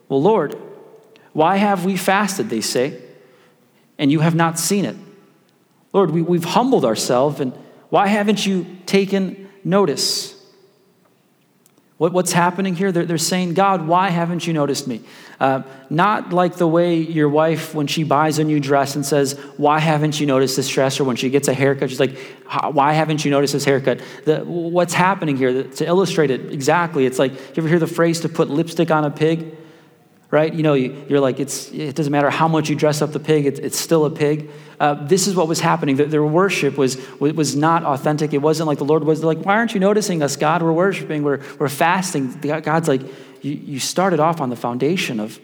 well, 0.09 0.21
Lord, 0.21 0.55
why 1.33 1.57
have 1.57 1.85
we 1.85 1.97
fasted, 1.97 2.49
they 2.49 2.61
say, 2.61 3.01
and 3.97 4.11
you 4.11 4.19
have 4.19 4.35
not 4.35 4.59
seen 4.59 4.85
it? 4.85 4.95
Lord, 5.93 6.11
we, 6.11 6.21
we've 6.21 6.43
humbled 6.43 6.85
ourselves, 6.85 7.39
and 7.39 7.53
why 7.89 8.07
haven't 8.07 8.45
you 8.45 8.65
taken 8.85 9.49
notice? 9.63 10.33
What, 11.97 12.11
what's 12.11 12.33
happening 12.33 12.75
here? 12.75 12.91
They're, 12.91 13.05
they're 13.05 13.17
saying, 13.17 13.53
God, 13.53 13.87
why 13.87 14.09
haven't 14.09 14.45
you 14.45 14.53
noticed 14.53 14.87
me? 14.87 15.01
Uh, 15.39 15.63
not 15.89 16.33
like 16.33 16.55
the 16.55 16.67
way 16.67 16.95
your 16.95 17.29
wife, 17.29 17.73
when 17.73 17.87
she 17.87 18.03
buys 18.03 18.39
a 18.39 18.43
new 18.43 18.59
dress 18.59 18.95
and 18.95 19.05
says, 19.05 19.33
Why 19.57 19.79
haven't 19.79 20.19
you 20.19 20.25
noticed 20.25 20.55
this 20.55 20.69
dress? 20.69 20.99
Or 20.99 21.03
when 21.03 21.15
she 21.15 21.29
gets 21.29 21.47
a 21.47 21.53
haircut, 21.53 21.89
she's 21.89 21.99
like, 21.99 22.17
Why 22.71 22.93
haven't 22.93 23.25
you 23.25 23.31
noticed 23.31 23.53
this 23.53 23.65
haircut? 23.65 24.01
The, 24.23 24.39
what's 24.45 24.93
happening 24.93 25.37
here? 25.37 25.63
To 25.63 25.85
illustrate 25.85 26.31
it 26.31 26.51
exactly, 26.53 27.05
it's 27.05 27.19
like, 27.19 27.33
you 27.33 27.53
ever 27.57 27.67
hear 27.67 27.79
the 27.79 27.87
phrase 27.87 28.21
to 28.21 28.29
put 28.29 28.49
lipstick 28.49 28.91
on 28.91 29.03
a 29.05 29.11
pig? 29.11 29.57
Right? 30.31 30.53
You 30.53 30.63
know, 30.63 30.73
you, 30.73 31.15
are 31.15 31.19
like, 31.19 31.39
it's, 31.39 31.71
it 31.71 31.95
doesn't 31.95 32.11
matter 32.11 32.29
how 32.29 32.47
much 32.47 32.69
you 32.69 32.75
dress 32.75 33.01
up 33.01 33.11
the 33.11 33.19
pig, 33.19 33.45
it, 33.45 33.59
it's 33.59 33.79
still 33.79 34.05
a 34.05 34.09
pig. 34.09 34.49
Uh, 34.79 34.95
this 35.05 35.27
is 35.27 35.35
what 35.35 35.47
was 35.47 35.59
happening. 35.59 35.95
Their, 35.95 36.07
their 36.07 36.25
worship 36.25 36.77
was, 36.77 36.97
was 37.19 37.55
not 37.55 37.83
authentic. 37.83 38.33
It 38.33 38.39
wasn't 38.39 38.67
like 38.67 38.77
the 38.77 38.85
Lord 38.85 39.03
was 39.03 39.23
like, 39.23 39.39
why 39.39 39.55
aren't 39.55 39.73
you 39.73 39.79
noticing 39.79 40.21
us, 40.21 40.35
God? 40.35 40.61
We're 40.61 40.73
worshiping, 40.73 41.23
we're, 41.23 41.41
we're 41.59 41.69
fasting. 41.69 42.39
God's 42.41 42.87
like, 42.87 43.01
you, 43.41 43.53
you 43.53 43.79
started 43.79 44.19
off 44.19 44.41
on 44.41 44.49
the 44.49 44.55
foundation 44.55 45.19
of, 45.19 45.39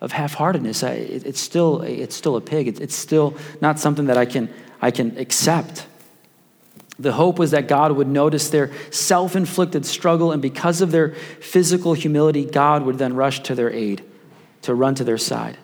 of 0.00 0.12
half-heartedness. 0.12 0.82
It, 0.82 1.26
it's, 1.26 1.40
still, 1.40 1.82
it's 1.82 2.16
still 2.16 2.36
a 2.36 2.40
pig. 2.40 2.68
It, 2.68 2.80
it's 2.80 2.96
still 2.96 3.36
not 3.60 3.78
something 3.78 4.06
that 4.06 4.16
I 4.16 4.24
can, 4.24 4.52
I 4.80 4.90
can 4.90 5.18
accept. 5.18 5.86
The 6.98 7.12
hope 7.12 7.38
was 7.38 7.52
that 7.52 7.68
God 7.68 7.92
would 7.92 8.08
notice 8.08 8.50
their 8.50 8.70
self 8.90 9.34
inflicted 9.34 9.86
struggle, 9.86 10.30
and 10.32 10.42
because 10.42 10.80
of 10.80 10.90
their 10.90 11.14
physical 11.40 11.94
humility, 11.94 12.44
God 12.44 12.82
would 12.82 12.98
then 12.98 13.14
rush 13.14 13.40
to 13.44 13.54
their 13.54 13.70
aid 13.70 14.02
to 14.62 14.74
run 14.74 14.94
to 14.96 15.04
their 15.04 15.18
side. 15.18 15.58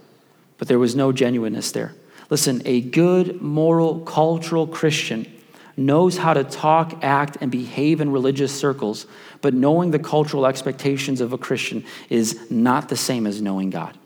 But 0.59 0.69
there 0.69 0.79
was 0.79 0.95
no 0.95 1.13
genuineness 1.13 1.73
there. 1.73 1.95
Listen, 2.31 2.63
a 2.65 2.81
good, 2.81 3.41
moral, 3.41 4.01
cultural 4.01 4.67
Christian 4.67 5.27
knows 5.77 6.19
how 6.19 6.35
to 6.35 6.45
talk, 6.45 7.03
act, 7.03 7.39
and 7.41 7.51
behave 7.51 8.01
in 8.01 8.11
religious 8.11 8.53
circles, 8.53 9.07
but 9.41 9.55
knowing 9.55 9.93
the 9.93 9.99
cultural 9.99 10.45
expectations 10.45 11.21
of 11.21 11.33
a 11.33 11.39
Christian 11.39 11.85
is 12.11 12.51
not 12.51 12.89
the 12.89 12.97
same 12.97 13.27
as 13.27 13.41
knowing 13.41 13.71
God. 13.71 13.97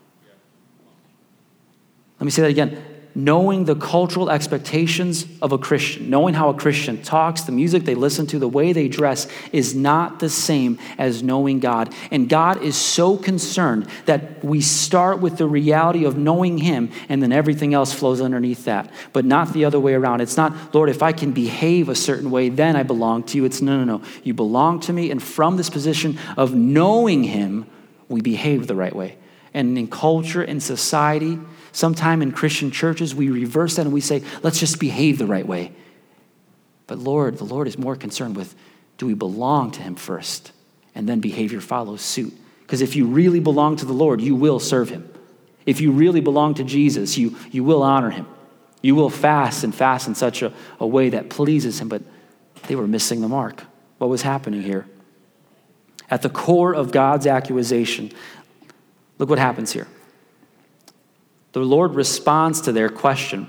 Let 2.20 2.26
me 2.26 2.30
say 2.30 2.42
that 2.42 2.50
again 2.50 2.91
knowing 3.14 3.64
the 3.64 3.74
cultural 3.74 4.30
expectations 4.30 5.26
of 5.42 5.52
a 5.52 5.58
Christian, 5.58 6.08
knowing 6.08 6.34
how 6.34 6.48
a 6.48 6.54
Christian 6.54 7.02
talks, 7.02 7.42
the 7.42 7.52
music 7.52 7.84
they 7.84 7.94
listen 7.94 8.26
to, 8.28 8.38
the 8.38 8.48
way 8.48 8.72
they 8.72 8.88
dress, 8.88 9.26
is 9.52 9.74
not 9.74 10.18
the 10.18 10.30
same 10.30 10.78
as 10.96 11.22
knowing 11.22 11.60
God. 11.60 11.92
And 12.10 12.28
God 12.28 12.62
is 12.62 12.76
so 12.76 13.16
concerned 13.16 13.88
that 14.06 14.42
we 14.42 14.60
start 14.60 15.20
with 15.20 15.36
the 15.36 15.46
reality 15.46 16.04
of 16.04 16.16
knowing 16.16 16.58
Him 16.58 16.90
and 17.08 17.22
then 17.22 17.32
everything 17.32 17.74
else 17.74 17.92
flows 17.92 18.20
underneath 18.20 18.64
that, 18.64 18.90
but 19.12 19.24
not 19.24 19.52
the 19.52 19.64
other 19.64 19.80
way 19.80 19.94
around. 19.94 20.20
It's 20.20 20.36
not, 20.36 20.74
Lord, 20.74 20.88
if 20.88 21.02
I 21.02 21.12
can 21.12 21.32
behave 21.32 21.88
a 21.88 21.94
certain 21.94 22.30
way, 22.30 22.48
then 22.48 22.76
I 22.76 22.82
belong 22.82 23.24
to 23.24 23.36
you. 23.36 23.44
It's 23.44 23.60
no, 23.60 23.84
no, 23.84 23.98
no. 23.98 24.04
You 24.22 24.32
belong 24.32 24.80
to 24.80 24.92
me, 24.92 25.10
and 25.10 25.22
from 25.22 25.56
this 25.56 25.68
position 25.68 26.18
of 26.36 26.54
knowing 26.54 27.24
Him, 27.24 27.66
we 28.08 28.20
behave 28.20 28.66
the 28.66 28.74
right 28.74 28.94
way. 28.94 29.18
And 29.54 29.76
in 29.76 29.88
culture 29.88 30.42
and 30.42 30.62
society, 30.62 31.38
Sometime 31.72 32.20
in 32.20 32.32
Christian 32.32 32.70
churches, 32.70 33.14
we 33.14 33.30
reverse 33.30 33.76
that 33.76 33.82
and 33.82 33.92
we 33.92 34.02
say, 34.02 34.22
let's 34.42 34.60
just 34.60 34.78
behave 34.78 35.18
the 35.18 35.26
right 35.26 35.46
way. 35.46 35.72
But 36.86 36.98
Lord, 36.98 37.38
the 37.38 37.44
Lord 37.44 37.66
is 37.66 37.78
more 37.78 37.96
concerned 37.96 38.36
with 38.36 38.54
do 38.98 39.06
we 39.06 39.14
belong 39.14 39.70
to 39.72 39.82
Him 39.82 39.94
first? 39.94 40.52
And 40.94 41.08
then 41.08 41.20
behavior 41.20 41.60
follows 41.60 42.02
suit. 42.02 42.34
Because 42.60 42.82
if 42.82 42.94
you 42.94 43.06
really 43.06 43.40
belong 43.40 43.76
to 43.76 43.86
the 43.86 43.92
Lord, 43.92 44.20
you 44.20 44.36
will 44.36 44.60
serve 44.60 44.90
Him. 44.90 45.08
If 45.64 45.80
you 45.80 45.92
really 45.92 46.20
belong 46.20 46.54
to 46.54 46.64
Jesus, 46.64 47.16
you, 47.16 47.36
you 47.50 47.64
will 47.64 47.82
honor 47.82 48.10
Him. 48.10 48.26
You 48.82 48.94
will 48.94 49.10
fast 49.10 49.64
and 49.64 49.74
fast 49.74 50.06
in 50.06 50.14
such 50.14 50.42
a, 50.42 50.52
a 50.78 50.86
way 50.86 51.08
that 51.08 51.30
pleases 51.30 51.80
Him. 51.80 51.88
But 51.88 52.02
they 52.68 52.76
were 52.76 52.86
missing 52.86 53.22
the 53.22 53.28
mark. 53.28 53.64
What 53.98 54.10
was 54.10 54.22
happening 54.22 54.62
here? 54.62 54.86
At 56.10 56.22
the 56.22 56.28
core 56.28 56.74
of 56.74 56.92
God's 56.92 57.26
accusation, 57.26 58.12
look 59.18 59.30
what 59.30 59.38
happens 59.38 59.72
here. 59.72 59.88
The 61.52 61.60
Lord 61.60 61.94
responds 61.94 62.62
to 62.62 62.72
their 62.72 62.88
question. 62.88 63.48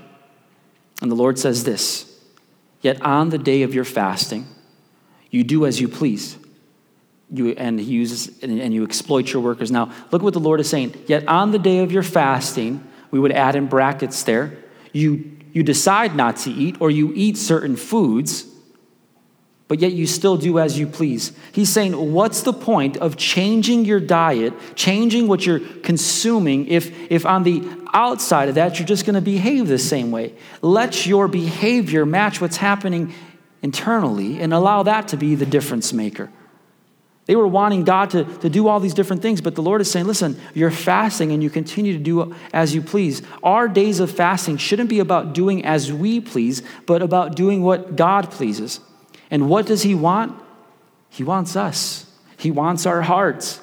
And 1.02 1.10
the 1.10 1.16
Lord 1.16 1.38
says 1.38 1.64
this 1.64 2.18
Yet 2.80 3.02
on 3.02 3.30
the 3.30 3.38
day 3.38 3.62
of 3.62 3.74
your 3.74 3.84
fasting, 3.84 4.46
you 5.30 5.42
do 5.42 5.66
as 5.66 5.80
you 5.80 5.88
please. 5.88 6.38
You, 7.30 7.50
and 7.52 7.80
he 7.80 7.86
uses 7.86 8.42
and, 8.42 8.60
and 8.60 8.72
you 8.72 8.84
exploit 8.84 9.32
your 9.32 9.42
workers. 9.42 9.70
Now, 9.70 9.90
look 10.12 10.22
what 10.22 10.34
the 10.34 10.40
Lord 10.40 10.60
is 10.60 10.68
saying. 10.68 10.94
Yet 11.06 11.26
on 11.26 11.50
the 11.50 11.58
day 11.58 11.78
of 11.78 11.90
your 11.90 12.02
fasting, 12.02 12.86
we 13.10 13.18
would 13.18 13.32
add 13.32 13.56
in 13.56 13.66
brackets 13.66 14.22
there, 14.24 14.56
you, 14.92 15.36
you 15.52 15.62
decide 15.62 16.14
not 16.14 16.36
to 16.38 16.50
eat, 16.50 16.76
or 16.80 16.90
you 16.90 17.12
eat 17.14 17.36
certain 17.36 17.76
foods 17.76 18.46
but 19.66 19.80
yet 19.80 19.92
you 19.92 20.06
still 20.06 20.36
do 20.36 20.58
as 20.58 20.78
you 20.78 20.86
please. 20.86 21.32
He's 21.52 21.70
saying, 21.70 22.12
what's 22.12 22.42
the 22.42 22.52
point 22.52 22.96
of 22.98 23.16
changing 23.16 23.84
your 23.86 24.00
diet, 24.00 24.52
changing 24.74 25.26
what 25.26 25.46
you're 25.46 25.60
consuming, 25.60 26.68
if, 26.68 27.10
if 27.10 27.24
on 27.24 27.44
the 27.44 27.66
outside 27.94 28.48
of 28.48 28.56
that 28.56 28.78
you're 28.78 28.86
just 28.86 29.06
going 29.06 29.14
to 29.14 29.22
behave 29.22 29.66
the 29.66 29.78
same 29.78 30.10
way? 30.10 30.34
Let 30.60 31.06
your 31.06 31.28
behavior 31.28 32.04
match 32.04 32.40
what's 32.40 32.58
happening 32.58 33.14
internally 33.62 34.40
and 34.40 34.52
allow 34.52 34.82
that 34.82 35.08
to 35.08 35.16
be 35.16 35.34
the 35.34 35.46
difference 35.46 35.92
maker. 35.92 36.30
They 37.26 37.36
were 37.36 37.48
wanting 37.48 37.84
God 37.84 38.10
to, 38.10 38.24
to 38.40 38.50
do 38.50 38.68
all 38.68 38.80
these 38.80 38.92
different 38.92 39.22
things, 39.22 39.40
but 39.40 39.54
the 39.54 39.62
Lord 39.62 39.80
is 39.80 39.90
saying, 39.90 40.04
listen, 40.04 40.38
you're 40.52 40.70
fasting 40.70 41.32
and 41.32 41.42
you 41.42 41.48
continue 41.48 41.94
to 41.94 41.98
do 41.98 42.34
as 42.52 42.74
you 42.74 42.82
please. 42.82 43.22
Our 43.42 43.66
days 43.66 43.98
of 44.00 44.10
fasting 44.10 44.58
shouldn't 44.58 44.90
be 44.90 44.98
about 44.98 45.32
doing 45.32 45.64
as 45.64 45.90
we 45.90 46.20
please, 46.20 46.62
but 46.84 47.00
about 47.00 47.34
doing 47.34 47.62
what 47.62 47.96
God 47.96 48.30
pleases. 48.30 48.78
And 49.30 49.48
what 49.48 49.66
does 49.66 49.82
He 49.82 49.94
want? 49.94 50.40
He 51.08 51.24
wants 51.24 51.56
us, 51.56 52.10
He 52.36 52.50
wants 52.50 52.86
our 52.86 53.02
hearts. 53.02 53.60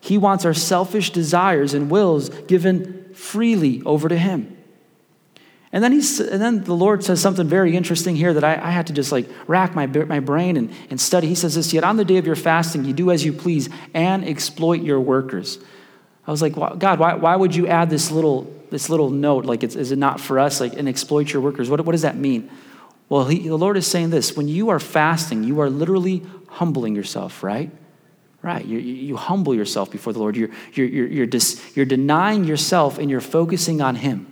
He 0.00 0.18
wants 0.18 0.44
our 0.44 0.52
selfish 0.52 1.12
desires 1.12 1.72
and 1.72 1.90
wills 1.90 2.28
given 2.28 3.14
freely 3.14 3.80
over 3.86 4.06
to 4.06 4.18
Him. 4.18 4.54
And 5.74 5.82
then, 5.82 5.90
he's, 5.90 6.20
and 6.20 6.40
then 6.40 6.62
the 6.62 6.74
Lord 6.74 7.02
says 7.02 7.20
something 7.20 7.48
very 7.48 7.74
interesting 7.74 8.14
here 8.14 8.32
that 8.32 8.44
I, 8.44 8.52
I 8.54 8.70
had 8.70 8.86
to 8.88 8.92
just 8.92 9.10
like 9.10 9.28
rack 9.48 9.74
my, 9.74 9.86
my 9.86 10.20
brain 10.20 10.56
and, 10.56 10.70
and 10.88 11.00
study. 11.00 11.26
He 11.26 11.34
says 11.34 11.56
this 11.56 11.72
Yet 11.72 11.82
on 11.82 11.96
the 11.96 12.04
day 12.04 12.18
of 12.18 12.26
your 12.26 12.36
fasting, 12.36 12.84
you 12.84 12.92
do 12.92 13.10
as 13.10 13.24
you 13.24 13.32
please 13.32 13.68
and 13.92 14.24
exploit 14.24 14.82
your 14.82 15.00
workers. 15.00 15.58
I 16.26 16.30
was 16.30 16.40
like, 16.42 16.54
God, 16.54 17.00
why, 17.00 17.14
why 17.14 17.34
would 17.34 17.56
you 17.56 17.66
add 17.66 17.90
this 17.90 18.12
little, 18.12 18.42
this 18.70 18.88
little 18.88 19.10
note? 19.10 19.46
Like, 19.46 19.64
is 19.64 19.90
it 19.90 19.98
not 19.98 20.20
for 20.20 20.38
us? 20.38 20.60
Like, 20.60 20.74
and 20.74 20.88
exploit 20.88 21.32
your 21.32 21.42
workers? 21.42 21.68
What, 21.68 21.84
what 21.84 21.92
does 21.92 22.02
that 22.02 22.16
mean? 22.16 22.50
Well, 23.14 23.26
he, 23.26 23.46
the 23.46 23.54
Lord 23.54 23.76
is 23.76 23.86
saying 23.86 24.10
this 24.10 24.36
when 24.36 24.48
you 24.48 24.70
are 24.70 24.80
fasting, 24.80 25.44
you 25.44 25.60
are 25.60 25.70
literally 25.70 26.24
humbling 26.48 26.96
yourself, 26.96 27.44
right? 27.44 27.70
Right. 28.42 28.66
You, 28.66 28.80
you 28.80 29.16
humble 29.16 29.54
yourself 29.54 29.88
before 29.88 30.12
the 30.12 30.18
Lord. 30.18 30.36
You're, 30.36 30.50
you're, 30.72 30.88
you're, 30.88 31.06
you're, 31.06 31.26
dis, 31.26 31.62
you're 31.76 31.86
denying 31.86 32.42
yourself 32.42 32.98
and 32.98 33.08
you're 33.08 33.20
focusing 33.20 33.80
on 33.80 33.94
Him. 33.94 34.26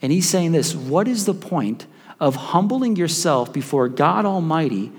And 0.00 0.10
he's 0.10 0.26
saying 0.26 0.52
this 0.52 0.74
what 0.74 1.08
is 1.08 1.26
the 1.26 1.34
point 1.34 1.86
of 2.18 2.36
humbling 2.36 2.96
yourself 2.96 3.52
before 3.52 3.86
God 3.86 4.24
Almighty 4.24 4.92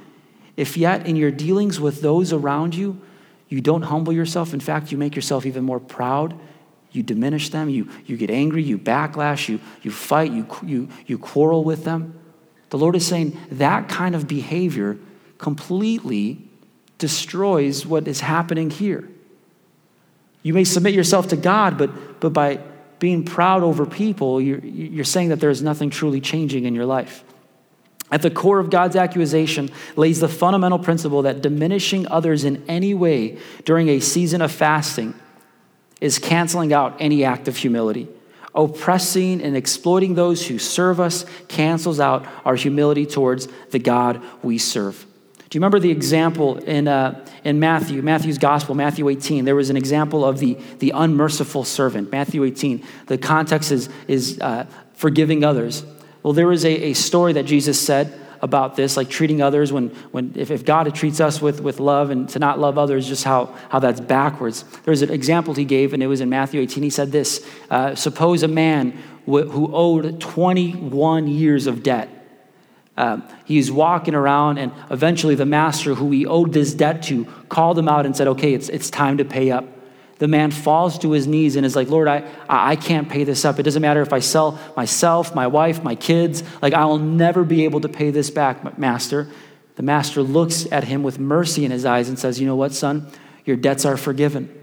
if 0.55 0.77
yet 0.77 1.07
in 1.07 1.15
your 1.15 1.31
dealings 1.31 1.79
with 1.79 2.03
those 2.03 2.31
around 2.31 2.75
you, 2.75 3.01
you 3.49 3.61
don't 3.61 3.81
humble 3.81 4.13
yourself? 4.13 4.53
In 4.53 4.59
fact, 4.59 4.91
you 4.91 4.99
make 4.99 5.15
yourself 5.15 5.47
even 5.47 5.63
more 5.63 5.79
proud. 5.79 6.39
You 6.91 7.01
diminish 7.01 7.49
them. 7.49 7.67
You, 7.67 7.89
you 8.05 8.15
get 8.15 8.29
angry. 8.29 8.61
You 8.61 8.77
backlash. 8.77 9.49
You, 9.49 9.59
you 9.81 9.89
fight. 9.89 10.31
You, 10.31 10.45
you, 10.63 10.89
you 11.07 11.17
quarrel 11.17 11.63
with 11.63 11.83
them. 11.83 12.19
The 12.71 12.77
Lord 12.77 12.95
is 12.95 13.05
saying 13.05 13.37
that 13.51 13.89
kind 13.89 14.15
of 14.15 14.27
behavior 14.27 14.97
completely 15.37 16.39
destroys 16.97 17.85
what 17.85 18.07
is 18.07 18.21
happening 18.21 18.69
here. 18.69 19.07
You 20.41 20.53
may 20.53 20.63
submit 20.63 20.93
yourself 20.93 21.27
to 21.29 21.37
God, 21.37 21.77
but, 21.77 22.19
but 22.19 22.33
by 22.33 22.59
being 22.99 23.25
proud 23.25 23.61
over 23.61 23.85
people, 23.85 24.39
you're, 24.39 24.59
you're 24.59 25.03
saying 25.03 25.29
that 25.29 25.39
there's 25.39 25.61
nothing 25.61 25.89
truly 25.89 26.21
changing 26.21 26.63
in 26.63 26.73
your 26.73 26.85
life. 26.85 27.23
At 28.09 28.21
the 28.21 28.31
core 28.31 28.59
of 28.59 28.69
God's 28.69 28.95
accusation 28.95 29.69
lays 29.95 30.19
the 30.19 30.27
fundamental 30.29 30.79
principle 30.79 31.23
that 31.23 31.41
diminishing 31.41 32.07
others 32.07 32.43
in 32.45 32.63
any 32.67 32.93
way 32.93 33.37
during 33.65 33.89
a 33.89 33.99
season 33.99 34.41
of 34.41 34.51
fasting 34.51 35.13
is 35.99 36.19
canceling 36.19 36.71
out 36.71 36.95
any 36.99 37.23
act 37.23 37.47
of 37.47 37.57
humility. 37.57 38.07
Oppressing 38.53 39.41
and 39.41 39.55
exploiting 39.55 40.15
those 40.15 40.47
who 40.47 40.59
serve 40.59 40.99
us 40.99 41.25
cancels 41.47 41.99
out 41.99 42.25
our 42.43 42.55
humility 42.55 43.05
towards 43.05 43.47
the 43.69 43.79
God 43.79 44.21
we 44.43 44.57
serve. 44.57 45.05
Do 45.51 45.57
you 45.57 45.59
remember 45.59 45.79
the 45.79 45.91
example 45.91 46.57
in, 46.59 46.87
uh, 46.87 47.25
in 47.43 47.59
Matthew, 47.59 48.01
Matthew's 48.01 48.37
gospel, 48.37 48.73
Matthew 48.73 49.09
18? 49.09 49.43
There 49.43 49.55
was 49.55 49.69
an 49.69 49.75
example 49.75 50.23
of 50.23 50.39
the, 50.39 50.57
the 50.79 50.91
unmerciful 50.91 51.65
servant, 51.65 52.09
Matthew 52.09 52.45
18. 52.45 52.83
The 53.07 53.17
context 53.17 53.71
is, 53.71 53.89
is 54.07 54.39
uh, 54.39 54.65
forgiving 54.93 55.43
others. 55.43 55.83
Well, 56.23 56.31
there 56.31 56.47
was 56.47 56.63
a, 56.63 56.71
a 56.71 56.93
story 56.93 57.33
that 57.33 57.45
Jesus 57.45 57.79
said 57.79 58.17
about 58.41 58.75
this, 58.75 58.97
like 58.97 59.09
treating 59.09 59.41
others 59.41 59.71
when, 59.71 59.89
when 60.11 60.33
if, 60.35 60.51
if 60.51 60.65
God 60.65 60.93
treats 60.95 61.19
us 61.19 61.41
with, 61.41 61.61
with 61.61 61.79
love 61.79 62.09
and 62.09 62.27
to 62.29 62.39
not 62.39 62.59
love 62.59 62.77
others, 62.77 63.07
just 63.07 63.23
how, 63.23 63.55
how 63.69 63.79
that's 63.79 63.99
backwards. 63.99 64.63
There's 64.83 65.01
an 65.01 65.11
example 65.11 65.53
he 65.53 65.65
gave, 65.65 65.93
and 65.93 66.01
it 66.01 66.07
was 66.07 66.21
in 66.21 66.29
Matthew 66.29 66.61
18. 66.61 66.83
He 66.83 66.89
said 66.89 67.11
this 67.11 67.45
uh, 67.69 67.95
Suppose 67.95 68.43
a 68.43 68.47
man 68.47 68.97
who 69.25 69.73
owed 69.73 70.19
21 70.19 71.27
years 71.27 71.67
of 71.67 71.83
debt 71.83 72.09
um, 72.97 73.23
he's 73.45 73.71
walking 73.71 74.15
around, 74.15 74.57
and 74.57 74.71
eventually 74.89 75.35
the 75.35 75.45
master 75.45 75.95
who 75.95 76.11
he 76.11 76.25
owed 76.25 76.53
this 76.53 76.73
debt 76.73 77.03
to 77.03 77.25
called 77.49 77.77
him 77.77 77.87
out 77.87 78.05
and 78.05 78.15
said, 78.15 78.27
Okay, 78.27 78.53
it's, 78.53 78.69
it's 78.69 78.89
time 78.89 79.17
to 79.17 79.25
pay 79.25 79.49
up. 79.49 79.65
The 80.21 80.27
man 80.27 80.51
falls 80.51 80.99
to 80.99 81.13
his 81.13 81.25
knees 81.25 81.55
and 81.55 81.65
is 81.65 81.75
like, 81.75 81.89
Lord, 81.89 82.07
I, 82.07 82.23
I 82.47 82.75
can't 82.75 83.09
pay 83.09 83.23
this 83.23 83.43
up. 83.43 83.57
It 83.57 83.63
doesn't 83.63 83.81
matter 83.81 84.03
if 84.03 84.13
I 84.13 84.19
sell 84.19 84.59
myself, 84.77 85.33
my 85.33 85.47
wife, 85.47 85.83
my 85.83 85.95
kids. 85.95 86.43
Like, 86.61 86.75
I 86.75 86.85
will 86.85 86.99
never 86.99 87.43
be 87.43 87.65
able 87.65 87.81
to 87.81 87.89
pay 87.89 88.11
this 88.11 88.29
back, 88.29 88.77
master. 88.77 89.27
The 89.77 89.81
master 89.81 90.21
looks 90.21 90.71
at 90.71 90.83
him 90.83 91.01
with 91.01 91.17
mercy 91.17 91.65
in 91.65 91.71
his 91.71 91.87
eyes 91.87 92.07
and 92.07 92.19
says, 92.19 92.39
You 92.39 92.45
know 92.45 92.55
what, 92.55 92.71
son? 92.71 93.07
Your 93.45 93.57
debts 93.57 93.83
are 93.83 93.97
forgiven. 93.97 94.55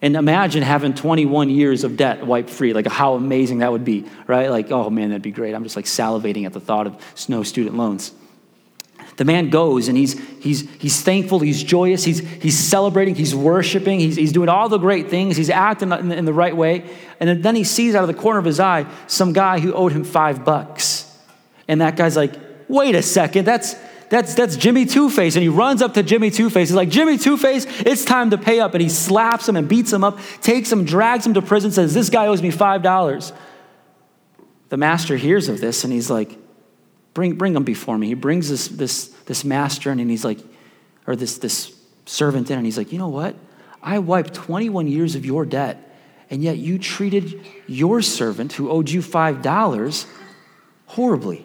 And 0.00 0.16
imagine 0.16 0.62
having 0.62 0.94
21 0.94 1.50
years 1.50 1.84
of 1.84 1.98
debt 1.98 2.26
wiped 2.26 2.48
free. 2.48 2.72
Like, 2.72 2.86
how 2.86 3.12
amazing 3.12 3.58
that 3.58 3.70
would 3.70 3.84
be, 3.84 4.06
right? 4.26 4.50
Like, 4.50 4.70
oh 4.70 4.88
man, 4.88 5.10
that'd 5.10 5.20
be 5.20 5.32
great. 5.32 5.54
I'm 5.54 5.64
just 5.64 5.76
like 5.76 5.84
salivating 5.84 6.46
at 6.46 6.54
the 6.54 6.60
thought 6.60 6.86
of 6.86 7.28
no 7.28 7.42
student 7.42 7.76
loans. 7.76 8.10
The 9.18 9.24
man 9.24 9.50
goes 9.50 9.88
and 9.88 9.98
he's, 9.98 10.16
he's, 10.38 10.70
he's 10.76 11.02
thankful, 11.02 11.40
he's 11.40 11.64
joyous, 11.64 12.04
he's, 12.04 12.20
he's 12.20 12.56
celebrating, 12.56 13.16
he's 13.16 13.34
worshiping, 13.34 13.98
he's, 13.98 14.14
he's 14.14 14.30
doing 14.30 14.48
all 14.48 14.68
the 14.68 14.78
great 14.78 15.10
things, 15.10 15.36
he's 15.36 15.50
acting 15.50 15.90
in 15.90 16.08
the, 16.08 16.16
in 16.16 16.24
the 16.24 16.32
right 16.32 16.56
way. 16.56 16.88
And 17.18 17.42
then 17.42 17.56
he 17.56 17.64
sees 17.64 17.96
out 17.96 18.02
of 18.02 18.06
the 18.08 18.14
corner 18.14 18.38
of 18.38 18.44
his 18.44 18.60
eye 18.60 18.86
some 19.08 19.32
guy 19.32 19.58
who 19.58 19.72
owed 19.72 19.90
him 19.90 20.04
five 20.04 20.44
bucks. 20.44 21.04
And 21.66 21.80
that 21.80 21.96
guy's 21.96 22.16
like, 22.16 22.32
wait 22.68 22.94
a 22.94 23.02
second, 23.02 23.44
that's, 23.44 23.74
that's, 24.08 24.34
that's 24.34 24.56
Jimmy 24.56 24.86
Two 24.86 25.10
Face. 25.10 25.34
And 25.34 25.42
he 25.42 25.48
runs 25.48 25.82
up 25.82 25.94
to 25.94 26.04
Jimmy 26.04 26.30
Two 26.30 26.48
Face. 26.48 26.68
He's 26.68 26.76
like, 26.76 26.88
Jimmy 26.88 27.18
Two 27.18 27.36
Face, 27.36 27.66
it's 27.80 28.04
time 28.04 28.30
to 28.30 28.38
pay 28.38 28.60
up. 28.60 28.72
And 28.74 28.80
he 28.80 28.88
slaps 28.88 29.48
him 29.48 29.56
and 29.56 29.68
beats 29.68 29.92
him 29.92 30.04
up, 30.04 30.20
takes 30.42 30.70
him, 30.70 30.84
drags 30.84 31.26
him 31.26 31.34
to 31.34 31.42
prison, 31.42 31.72
says, 31.72 31.92
This 31.92 32.08
guy 32.08 32.28
owes 32.28 32.40
me 32.40 32.52
$5. 32.52 33.32
The 34.68 34.76
master 34.76 35.16
hears 35.16 35.48
of 35.48 35.60
this 35.60 35.82
and 35.82 35.92
he's 35.92 36.08
like, 36.08 36.37
Bring, 37.18 37.34
bring 37.34 37.56
him 37.56 37.64
before 37.64 37.98
me. 37.98 38.06
He 38.06 38.14
brings 38.14 38.48
this, 38.48 38.68
this, 38.68 39.08
this 39.26 39.44
master 39.44 39.90
in 39.90 39.98
and 39.98 40.08
he's 40.08 40.24
like, 40.24 40.38
or 41.04 41.16
this, 41.16 41.38
this 41.38 41.76
servant 42.06 42.48
in, 42.48 42.58
and 42.58 42.64
he's 42.64 42.78
like, 42.78 42.92
You 42.92 42.98
know 42.98 43.08
what? 43.08 43.34
I 43.82 43.98
wiped 43.98 44.34
21 44.34 44.86
years 44.86 45.16
of 45.16 45.26
your 45.26 45.44
debt, 45.44 45.98
and 46.30 46.44
yet 46.44 46.58
you 46.58 46.78
treated 46.78 47.44
your 47.66 48.02
servant 48.02 48.52
who 48.52 48.70
owed 48.70 48.88
you 48.88 49.00
$5 49.00 50.06
horribly. 50.86 51.44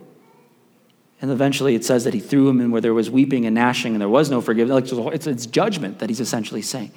And 1.23 1.31
eventually 1.31 1.73
it 1.73 1.83
says 1.83 2.03
that 2.03 2.13
he 2.13 2.19
threw 2.19 2.47
him 2.49 2.61
in 2.61 2.69
where 2.69 2.81
there 2.81 2.93
was 2.93 3.09
weeping 3.09 3.47
and 3.47 3.55
gnashing 3.55 3.93
and 3.93 4.01
there 4.01 4.07
was 4.07 4.29
no 4.29 4.41
forgiveness. 4.41 4.91
It's, 4.91 5.25
it's 5.25 5.47
judgment 5.47 5.97
that 5.99 6.09
he's 6.09 6.19
essentially 6.19 6.61
saying. 6.61 6.91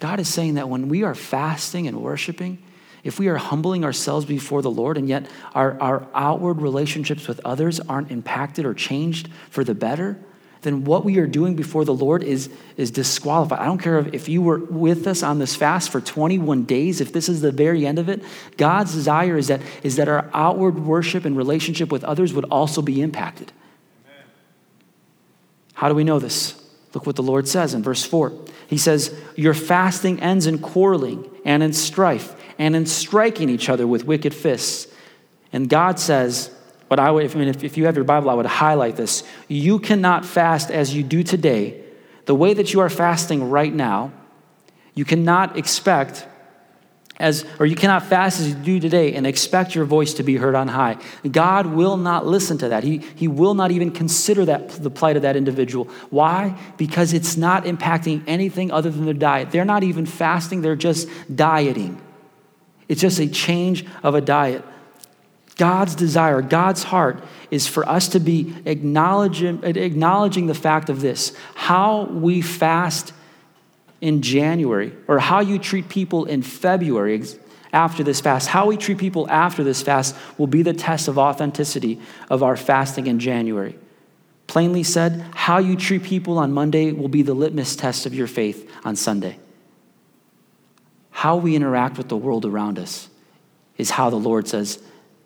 God 0.00 0.20
is 0.20 0.28
saying 0.32 0.54
that 0.54 0.70
when 0.70 0.88
we 0.88 1.02
are 1.02 1.14
fasting 1.14 1.86
and 1.86 2.00
worshiping, 2.00 2.62
if 3.04 3.18
we 3.18 3.28
are 3.28 3.36
humbling 3.36 3.84
ourselves 3.84 4.26
before 4.26 4.62
the 4.62 4.70
Lord 4.70 4.96
and 4.96 5.08
yet 5.08 5.26
our, 5.54 5.80
our 5.80 6.06
outward 6.14 6.60
relationships 6.60 7.28
with 7.28 7.40
others 7.44 7.80
aren't 7.80 8.10
impacted 8.10 8.64
or 8.64 8.74
changed 8.74 9.28
for 9.50 9.64
the 9.64 9.74
better, 9.74 10.18
then 10.62 10.84
what 10.84 11.04
we 11.04 11.18
are 11.18 11.26
doing 11.26 11.54
before 11.54 11.84
the 11.84 11.94
Lord 11.94 12.22
is, 12.22 12.50
is 12.76 12.90
disqualified. 12.90 13.60
I 13.60 13.66
don't 13.66 13.78
care 13.78 13.98
if 14.12 14.28
you 14.28 14.42
were 14.42 14.58
with 14.58 15.06
us 15.06 15.22
on 15.22 15.38
this 15.38 15.54
fast 15.54 15.90
for 15.90 16.00
21 16.00 16.64
days, 16.64 17.00
if 17.00 17.12
this 17.12 17.28
is 17.28 17.40
the 17.40 17.52
very 17.52 17.86
end 17.86 17.98
of 17.98 18.08
it, 18.08 18.22
God's 18.56 18.92
desire 18.92 19.36
is 19.36 19.48
that, 19.48 19.60
is 19.82 19.96
that 19.96 20.08
our 20.08 20.28
outward 20.34 20.80
worship 20.80 21.24
and 21.24 21.36
relationship 21.36 21.92
with 21.92 22.02
others 22.02 22.32
would 22.34 22.44
also 22.46 22.82
be 22.82 23.00
impacted. 23.00 23.52
Amen. 24.04 24.26
How 25.74 25.88
do 25.88 25.94
we 25.94 26.04
know 26.04 26.18
this? 26.18 26.60
Look 26.92 27.06
what 27.06 27.16
the 27.16 27.22
Lord 27.22 27.46
says 27.46 27.74
in 27.74 27.82
verse 27.82 28.04
4. 28.04 28.32
He 28.66 28.78
says, 28.78 29.16
Your 29.36 29.54
fasting 29.54 30.20
ends 30.20 30.46
in 30.46 30.58
quarreling 30.58 31.30
and 31.44 31.62
in 31.62 31.72
strife 31.72 32.34
and 32.58 32.74
in 32.74 32.86
striking 32.86 33.48
each 33.48 33.68
other 33.68 33.86
with 33.86 34.04
wicked 34.04 34.34
fists. 34.34 34.92
And 35.52 35.68
God 35.68 35.98
says, 35.98 36.50
but 36.88 36.98
I 36.98 37.10
would, 37.10 37.24
if, 37.24 37.36
I 37.36 37.38
mean, 37.38 37.48
if, 37.48 37.62
if 37.62 37.76
you 37.76 37.86
have 37.86 37.96
your 37.96 38.04
Bible, 38.04 38.30
I 38.30 38.34
would 38.34 38.46
highlight 38.46 38.96
this. 38.96 39.22
You 39.46 39.78
cannot 39.78 40.24
fast 40.24 40.70
as 40.70 40.94
you 40.94 41.02
do 41.02 41.22
today. 41.22 41.82
The 42.24 42.34
way 42.34 42.54
that 42.54 42.72
you 42.72 42.80
are 42.80 42.88
fasting 42.88 43.50
right 43.50 43.72
now, 43.72 44.12
you 44.94 45.04
cannot 45.04 45.56
expect 45.56 46.26
as 47.20 47.44
or 47.58 47.66
you 47.66 47.74
cannot 47.74 48.04
fast 48.04 48.38
as 48.38 48.48
you 48.48 48.54
do 48.54 48.78
today 48.78 49.14
and 49.14 49.26
expect 49.26 49.74
your 49.74 49.84
voice 49.84 50.14
to 50.14 50.22
be 50.22 50.36
heard 50.36 50.54
on 50.54 50.68
high. 50.68 50.96
God 51.28 51.66
will 51.66 51.96
not 51.96 52.26
listen 52.26 52.58
to 52.58 52.68
that. 52.68 52.84
He, 52.84 52.98
he 53.16 53.26
will 53.26 53.54
not 53.54 53.72
even 53.72 53.90
consider 53.90 54.44
that 54.44 54.68
the 54.70 54.90
plight 54.90 55.16
of 55.16 55.22
that 55.22 55.34
individual. 55.34 55.86
Why? 56.10 56.56
Because 56.76 57.12
it's 57.12 57.36
not 57.36 57.64
impacting 57.64 58.22
anything 58.28 58.70
other 58.70 58.88
than 58.88 59.04
their 59.04 59.14
diet. 59.14 59.50
They're 59.50 59.64
not 59.64 59.82
even 59.82 60.06
fasting. 60.06 60.60
They're 60.60 60.76
just 60.76 61.08
dieting 61.34 62.00
it's 62.88 63.00
just 63.00 63.18
a 63.18 63.28
change 63.28 63.84
of 64.02 64.14
a 64.14 64.20
diet 64.20 64.64
God's 65.58 65.96
desire, 65.96 66.40
God's 66.40 66.84
heart 66.84 67.22
is 67.50 67.66
for 67.66 67.86
us 67.86 68.08
to 68.08 68.20
be 68.20 68.54
acknowledging, 68.64 69.62
acknowledging 69.64 70.46
the 70.46 70.54
fact 70.54 70.88
of 70.88 71.00
this 71.00 71.36
how 71.54 72.04
we 72.04 72.40
fast 72.40 73.12
in 74.00 74.22
January, 74.22 74.92
or 75.08 75.18
how 75.18 75.40
you 75.40 75.58
treat 75.58 75.88
people 75.88 76.24
in 76.24 76.42
February 76.42 77.20
after 77.72 78.04
this 78.04 78.20
fast, 78.20 78.48
how 78.48 78.66
we 78.66 78.76
treat 78.76 78.96
people 78.96 79.28
after 79.28 79.64
this 79.64 79.82
fast 79.82 80.14
will 80.38 80.46
be 80.46 80.62
the 80.62 80.72
test 80.72 81.08
of 81.08 81.18
authenticity 81.18 82.00
of 82.30 82.44
our 82.44 82.56
fasting 82.56 83.08
in 83.08 83.18
January. 83.18 83.76
Plainly 84.46 84.84
said, 84.84 85.26
how 85.34 85.58
you 85.58 85.74
treat 85.74 86.04
people 86.04 86.38
on 86.38 86.52
Monday 86.52 86.92
will 86.92 87.08
be 87.08 87.22
the 87.22 87.34
litmus 87.34 87.74
test 87.74 88.06
of 88.06 88.14
your 88.14 88.28
faith 88.28 88.70
on 88.84 88.94
Sunday. 88.94 89.36
How 91.18 91.34
we 91.36 91.56
interact 91.56 91.98
with 91.98 92.06
the 92.06 92.16
world 92.16 92.44
around 92.44 92.78
us 92.78 93.08
is 93.76 93.90
how 93.90 94.08
the 94.08 94.14
Lord 94.14 94.46
says, 94.46 94.80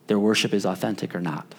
their 0.06 0.18
worship 0.18 0.54
is 0.54 0.64
authentic 0.64 1.14
or 1.14 1.20
not. 1.20 1.54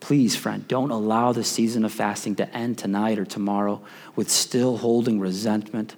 Please, 0.00 0.34
friend, 0.34 0.66
don't 0.66 0.90
allow 0.90 1.32
the 1.32 1.44
season 1.44 1.84
of 1.84 1.92
fasting 1.92 2.34
to 2.36 2.56
end 2.56 2.78
tonight 2.78 3.18
or 3.18 3.26
tomorrow 3.26 3.82
with 4.14 4.30
still 4.30 4.78
holding 4.78 5.20
resentment, 5.20 5.94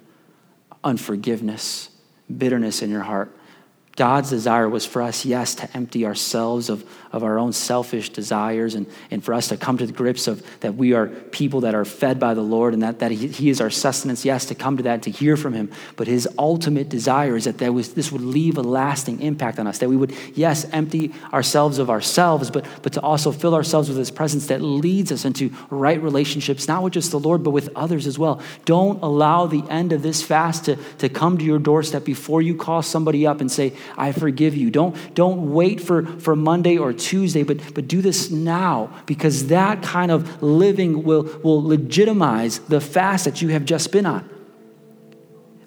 unforgiveness, 0.83 1.89
bitterness 2.37 2.81
in 2.81 2.89
your 2.89 3.03
heart. 3.03 3.33
God's 3.99 4.29
desire 4.29 4.69
was 4.69 4.85
for 4.85 5.01
us, 5.01 5.25
yes, 5.25 5.55
to 5.55 5.69
empty 5.75 6.05
ourselves 6.05 6.69
of, 6.69 6.89
of 7.11 7.21
our 7.21 7.37
own 7.37 7.51
selfish 7.51 8.11
desires 8.11 8.73
and, 8.73 8.87
and 9.11 9.21
for 9.21 9.33
us 9.33 9.49
to 9.49 9.57
come 9.57 9.77
to 9.77 9.85
the 9.85 9.91
grips 9.91 10.25
of 10.25 10.41
that 10.61 10.75
we 10.75 10.93
are 10.93 11.07
people 11.07 11.59
that 11.61 11.75
are 11.75 11.83
fed 11.83 12.17
by 12.17 12.33
the 12.33 12.41
Lord 12.41 12.73
and 12.73 12.81
that, 12.81 12.99
that 12.99 13.11
he, 13.11 13.27
he 13.27 13.49
is 13.49 13.59
our 13.59 13.69
sustenance, 13.69 14.23
yes, 14.23 14.45
to 14.45 14.55
come 14.55 14.77
to 14.77 14.83
that, 14.83 15.01
to 15.01 15.11
hear 15.11 15.35
from 15.35 15.51
Him. 15.51 15.69
But 15.97 16.07
His 16.07 16.29
ultimate 16.37 16.87
desire 16.87 17.35
is 17.35 17.43
that 17.43 17.57
there 17.57 17.73
was, 17.73 17.93
this 17.93 18.09
would 18.09 18.21
leave 18.21 18.57
a 18.57 18.61
lasting 18.61 19.19
impact 19.19 19.59
on 19.59 19.67
us, 19.67 19.79
that 19.79 19.89
we 19.89 19.97
would, 19.97 20.15
yes, 20.33 20.65
empty 20.71 21.11
ourselves 21.33 21.77
of 21.77 21.89
ourselves, 21.89 22.49
but, 22.49 22.65
but 22.81 22.93
to 22.93 23.01
also 23.01 23.33
fill 23.33 23.53
ourselves 23.53 23.89
with 23.89 23.97
His 23.97 24.11
presence 24.11 24.47
that 24.47 24.61
leads 24.61 25.11
us 25.11 25.25
into 25.25 25.53
right 25.69 26.01
relationships, 26.01 26.69
not 26.69 26.83
with 26.83 26.93
just 26.93 27.11
the 27.11 27.19
Lord, 27.19 27.43
but 27.43 27.51
with 27.51 27.67
others 27.75 28.07
as 28.07 28.17
well. 28.17 28.41
Don't 28.63 29.03
allow 29.03 29.45
the 29.45 29.63
end 29.69 29.91
of 29.91 30.03
this 30.03 30.23
fast 30.23 30.63
to, 30.65 30.77
to 30.99 31.09
come 31.09 31.37
to 31.37 31.43
your 31.43 31.59
doorstep 31.59 32.05
before 32.05 32.41
you 32.41 32.55
call 32.55 32.81
somebody 32.81 33.27
up 33.27 33.41
and 33.41 33.51
say, 33.51 33.73
I 33.97 34.11
forgive 34.11 34.55
you. 34.55 34.69
Don't, 34.69 34.95
don't 35.15 35.53
wait 35.53 35.81
for, 35.81 36.05
for 36.05 36.35
Monday 36.35 36.77
or 36.77 36.93
Tuesday, 36.93 37.43
but, 37.43 37.73
but 37.73 37.87
do 37.87 38.01
this 38.01 38.31
now 38.31 38.93
because 39.05 39.47
that 39.47 39.83
kind 39.83 40.11
of 40.11 40.41
living 40.41 41.03
will, 41.03 41.23
will 41.43 41.63
legitimize 41.63 42.59
the 42.59 42.81
fast 42.81 43.25
that 43.25 43.41
you 43.41 43.49
have 43.49 43.65
just 43.65 43.91
been 43.91 44.05
on. 44.05 44.29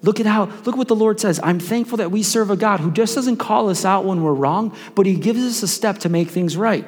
Look 0.03 0.19
at 0.19 0.27
how, 0.27 0.47
look 0.65 0.77
what 0.77 0.89
the 0.89 0.97
Lord 0.97 1.21
says. 1.21 1.39
I'm 1.43 1.61
thankful 1.61 1.99
that 1.99 2.11
we 2.11 2.23
serve 2.23 2.51
a 2.51 2.57
God 2.57 2.81
who 2.81 2.91
just 2.91 3.15
doesn't 3.15 3.37
call 3.37 3.69
us 3.69 3.85
out 3.85 4.05
when 4.05 4.23
we're 4.23 4.35
wrong, 4.35 4.77
but 4.95 5.07
He 5.07 5.15
gives 5.15 5.41
us 5.45 5.63
a 5.63 5.69
step 5.69 5.99
to 5.99 6.09
make 6.09 6.29
things 6.29 6.57
right. 6.57 6.85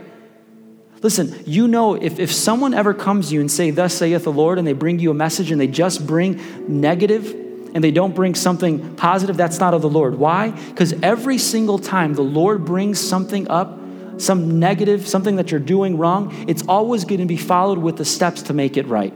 Listen, 1.00 1.38
you 1.46 1.68
know, 1.68 1.94
if, 1.94 2.18
if 2.18 2.32
someone 2.32 2.72
ever 2.72 2.94
comes 2.94 3.28
to 3.28 3.34
you 3.34 3.40
and 3.40 3.50
say, 3.50 3.70
Thus 3.70 3.94
saith 3.94 4.24
the 4.24 4.32
Lord, 4.32 4.58
and 4.58 4.66
they 4.66 4.72
bring 4.72 4.98
you 4.98 5.10
a 5.10 5.14
message 5.14 5.50
and 5.50 5.60
they 5.60 5.66
just 5.66 6.06
bring 6.06 6.40
negative, 6.66 7.43
and 7.74 7.82
they 7.82 7.90
don't 7.90 8.14
bring 8.14 8.34
something 8.36 8.94
positive, 8.94 9.36
that's 9.36 9.58
not 9.58 9.74
of 9.74 9.82
the 9.82 9.88
Lord. 9.88 10.14
Why? 10.14 10.50
Because 10.50 10.94
every 11.02 11.38
single 11.38 11.78
time 11.78 12.14
the 12.14 12.22
Lord 12.22 12.64
brings 12.64 13.00
something 13.00 13.48
up, 13.50 13.80
some 14.18 14.60
negative, 14.60 15.06
something 15.08 15.36
that 15.36 15.50
you're 15.50 15.58
doing 15.58 15.98
wrong, 15.98 16.32
it's 16.48 16.62
always 16.68 17.04
going 17.04 17.20
to 17.20 17.26
be 17.26 17.36
followed 17.36 17.78
with 17.78 17.96
the 17.96 18.04
steps 18.04 18.42
to 18.42 18.54
make 18.54 18.76
it 18.76 18.86
right. 18.86 19.12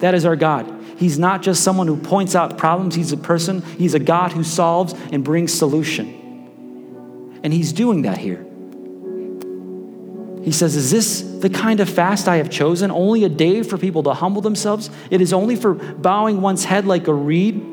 That 0.00 0.14
is 0.14 0.26
our 0.26 0.36
God. 0.36 0.76
He's 0.98 1.18
not 1.18 1.40
just 1.40 1.64
someone 1.64 1.86
who 1.86 1.96
points 1.96 2.34
out 2.34 2.58
problems, 2.58 2.94
He's 2.94 3.12
a 3.12 3.16
person, 3.16 3.62
He's 3.62 3.94
a 3.94 3.98
God 3.98 4.32
who 4.32 4.44
solves 4.44 4.94
and 5.10 5.24
brings 5.24 5.52
solution. 5.52 7.40
And 7.42 7.54
He's 7.54 7.72
doing 7.72 8.02
that 8.02 8.18
here. 8.18 8.46
He 10.42 10.52
says, 10.52 10.76
Is 10.76 10.90
this 10.90 11.20
the 11.20 11.50
kind 11.50 11.80
of 11.80 11.88
fast 11.88 12.28
I 12.28 12.36
have 12.36 12.50
chosen? 12.50 12.90
Only 12.90 13.24
a 13.24 13.28
day 13.28 13.62
for 13.62 13.76
people 13.78 14.02
to 14.04 14.14
humble 14.14 14.42
themselves? 14.42 14.90
It 15.10 15.20
is 15.20 15.32
only 15.32 15.56
for 15.56 15.74
bowing 15.74 16.40
one's 16.40 16.64
head 16.64 16.86
like 16.86 17.08
a 17.08 17.14
reed 17.14 17.70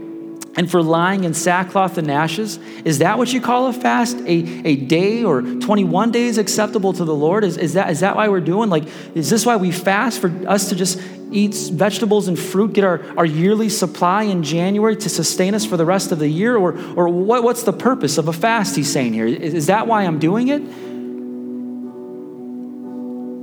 and 0.57 0.69
for 0.69 0.81
lying 0.81 1.23
in 1.23 1.33
sackcloth 1.35 1.97
and 1.99 2.09
ashes? 2.09 2.57
Is 2.83 2.97
that 2.97 3.17
what 3.19 3.31
you 3.31 3.39
call 3.39 3.67
a 3.67 3.73
fast? 3.73 4.17
A, 4.21 4.67
a 4.67 4.75
day 4.75 5.23
or 5.23 5.43
21 5.43 6.11
days 6.11 6.39
acceptable 6.39 6.93
to 6.93 7.05
the 7.05 7.15
Lord? 7.15 7.43
Is, 7.43 7.57
is, 7.57 7.73
that, 7.75 7.91
is 7.91 7.99
that 7.99 8.15
why 8.15 8.27
we're 8.27 8.41
doing? 8.41 8.69
Like, 8.69 8.85
is 9.13 9.29
this 9.29 9.45
why 9.45 9.55
we 9.55 9.71
fast? 9.71 10.19
For 10.19 10.29
us 10.47 10.69
to 10.69 10.75
just 10.75 10.99
eat 11.31 11.53
vegetables 11.71 12.27
and 12.27 12.39
fruit, 12.39 12.73
get 12.73 12.83
our, 12.83 13.05
our 13.17 13.25
yearly 13.25 13.69
supply 13.69 14.23
in 14.23 14.41
January 14.43 14.95
to 14.95 15.09
sustain 15.09 15.53
us 15.53 15.63
for 15.63 15.77
the 15.77 15.85
rest 15.85 16.11
of 16.11 16.17
the 16.17 16.27
year? 16.27 16.57
Or, 16.57 16.75
or 16.95 17.07
what, 17.07 17.43
what's 17.43 17.63
the 17.63 17.73
purpose 17.73 18.17
of 18.17 18.27
a 18.27 18.33
fast, 18.33 18.75
he's 18.75 18.91
saying 18.91 19.13
here? 19.13 19.27
Is, 19.27 19.53
is 19.53 19.65
that 19.67 19.85
why 19.85 20.03
I'm 20.03 20.17
doing 20.17 20.47
it? 20.47 20.63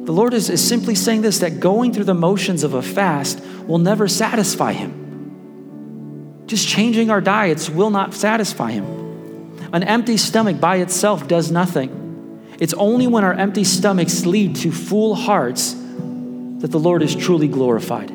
The 0.05 0.13
Lord 0.13 0.35
is, 0.35 0.51
is 0.51 0.67
simply 0.67 0.95
saying 0.95 1.23
this 1.23 1.39
that 1.39 1.61
going 1.61 1.93
through 1.95 2.05
the 2.05 2.15
motions 2.15 2.63
of 2.63 2.75
a 2.75 2.83
fast 2.83 3.41
will 3.67 3.79
never 3.79 4.07
satisfy 4.07 4.73
him. 4.73 6.45
Just 6.47 6.69
changing 6.69 7.09
our 7.11 7.23
diets 7.23 7.71
will 7.71 7.89
not 7.91 8.13
satisfy 8.13 8.73
him. 8.73 8.85
An 9.73 9.83
empty 9.83 10.19
stomach 10.19 10.61
by 10.61 10.77
itself 10.77 11.27
does 11.27 11.51
nothing. 11.51 12.45
It's 12.61 12.75
only 12.75 13.07
when 13.07 13.25
our 13.25 13.33
empty 13.33 13.65
stomachs 13.65 14.27
lead 14.27 14.57
to 14.57 14.71
full 14.71 15.15
hearts 15.15 15.73
that 15.73 16.71
the 16.71 16.79
Lord 16.79 17.03
is 17.03 17.15
truly 17.15 17.49
glorified. 17.49 18.11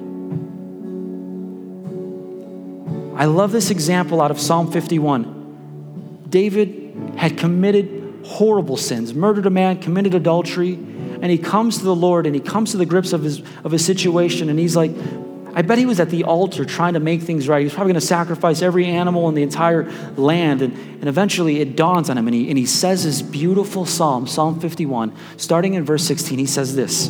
I 3.16 3.26
love 3.26 3.52
this 3.52 3.72
example 3.72 4.22
out 4.22 4.32
of 4.32 4.40
Psalm 4.40 4.72
51. 4.72 6.28
David 6.30 7.16
had 7.18 7.38
committed 7.38 8.22
horrible 8.26 8.78
sins, 8.78 9.14
murdered 9.14 9.46
a 9.46 9.50
man, 9.50 9.82
committed 9.82 10.14
adultery, 10.14 10.76
and 11.22 11.32
he 11.32 11.38
comes 11.38 11.80
to 11.80 11.84
the 11.84 11.96
Lord 11.96 12.26
and 12.26 12.36
he 12.36 12.42
comes 12.42 12.72
to 12.72 12.78
the 12.78 12.86
grips 12.86 13.14
of 13.14 13.24
his, 13.24 13.42
of 13.64 13.72
his 13.72 13.86
situation 13.86 14.50
and 14.50 14.58
he's 14.58 14.76
like, 14.76 14.92
I 15.54 15.62
bet 15.64 15.78
he 15.78 15.86
was 15.86 16.00
at 16.00 16.10
the 16.10 16.26
altar 16.26 16.64
trying 16.64 16.94
to 16.94 17.00
make 17.00 17.22
things 17.22 17.48
right. 17.48 17.60
He 17.60 17.66
was 17.66 17.74
probably 17.74 17.94
going 17.94 18.02
to 18.02 18.08
sacrifice 18.08 18.62
every 18.62 18.86
animal 18.86 19.28
in 19.30 19.36
the 19.36 19.42
entire 19.42 19.90
land. 20.16 20.62
And, 20.62 20.74
and 20.74 21.08
eventually 21.08 21.60
it 21.60 21.76
dawns 21.76 22.10
on 22.10 22.18
him 22.18 22.28
and 22.28 22.36
he, 22.36 22.50
and 22.50 22.58
he 22.58 22.66
says 22.66 23.04
this 23.04 23.22
beautiful 23.22 23.86
psalm, 23.86 24.28
Psalm 24.28 24.60
51, 24.60 25.14
starting 25.38 25.74
in 25.74 25.84
verse 25.84 26.04
16. 26.06 26.38
He 26.38 26.46
says 26.46 26.76
this 26.76 27.08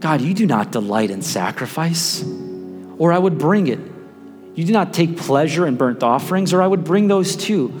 God, 0.00 0.20
you 0.20 0.34
do 0.34 0.46
not 0.46 0.72
delight 0.72 1.10
in 1.10 1.22
sacrifice, 1.22 2.24
or 2.98 3.12
I 3.12 3.18
would 3.18 3.38
bring 3.38 3.68
it. 3.68 3.80
You 4.54 4.64
do 4.64 4.72
not 4.72 4.92
take 4.92 5.16
pleasure 5.16 5.66
in 5.66 5.76
burnt 5.76 6.02
offerings, 6.02 6.52
or 6.52 6.62
I 6.62 6.66
would 6.66 6.84
bring 6.84 7.08
those 7.08 7.36
too. 7.36 7.80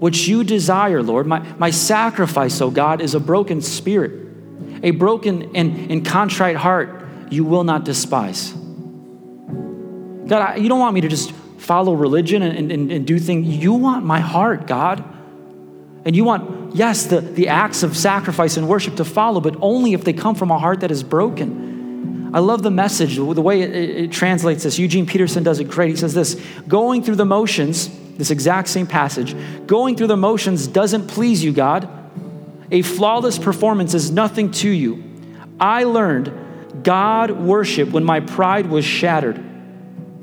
Which 0.00 0.26
you 0.26 0.44
desire, 0.44 1.02
Lord. 1.02 1.26
My, 1.26 1.40
my 1.58 1.70
sacrifice, 1.70 2.60
O 2.60 2.70
God, 2.70 3.00
is 3.00 3.14
a 3.14 3.20
broken 3.20 3.60
spirit, 3.62 4.12
a 4.82 4.90
broken 4.90 5.54
and, 5.54 5.90
and 5.90 6.04
contrite 6.04 6.56
heart 6.56 7.00
you 7.30 7.44
will 7.44 7.64
not 7.64 7.84
despise. 7.84 8.52
God, 10.26 10.32
I, 10.32 10.56
you 10.56 10.68
don't 10.68 10.80
want 10.80 10.94
me 10.94 11.00
to 11.02 11.08
just 11.08 11.32
follow 11.58 11.94
religion 11.94 12.42
and, 12.42 12.70
and, 12.70 12.90
and 12.90 13.06
do 13.06 13.18
things. 13.18 13.46
You 13.46 13.74
want 13.74 14.04
my 14.04 14.20
heart, 14.20 14.66
God. 14.66 15.04
And 16.04 16.16
you 16.16 16.24
want, 16.24 16.74
yes, 16.74 17.06
the, 17.06 17.20
the 17.20 17.48
acts 17.48 17.82
of 17.82 17.96
sacrifice 17.96 18.56
and 18.56 18.66
worship 18.68 18.96
to 18.96 19.04
follow, 19.04 19.40
but 19.40 19.56
only 19.60 19.92
if 19.92 20.04
they 20.04 20.12
come 20.12 20.34
from 20.34 20.50
a 20.50 20.58
heart 20.58 20.80
that 20.80 20.90
is 20.90 21.02
broken. 21.02 22.30
I 22.32 22.38
love 22.38 22.62
the 22.62 22.70
message, 22.70 23.16
the 23.16 23.24
way 23.24 23.62
it, 23.62 23.74
it 23.74 24.12
translates 24.12 24.62
this. 24.62 24.78
Eugene 24.78 25.04
Peterson 25.04 25.42
does 25.42 25.60
it 25.60 25.64
great. 25.64 25.90
He 25.90 25.96
says 25.96 26.14
this 26.14 26.40
going 26.66 27.02
through 27.02 27.16
the 27.16 27.26
motions, 27.26 27.88
this 28.20 28.30
exact 28.30 28.68
same 28.68 28.86
passage, 28.86 29.34
going 29.66 29.96
through 29.96 30.08
the 30.08 30.16
motions 30.16 30.66
doesn't 30.66 31.06
please 31.06 31.42
you, 31.42 31.54
God. 31.54 31.88
A 32.70 32.82
flawless 32.82 33.38
performance 33.38 33.94
is 33.94 34.10
nothing 34.10 34.50
to 34.52 34.68
you. 34.68 35.02
I 35.58 35.84
learned 35.84 36.84
God 36.84 37.30
worship 37.30 37.88
when 37.88 38.04
my 38.04 38.20
pride 38.20 38.66
was 38.66 38.84
shattered. 38.84 39.42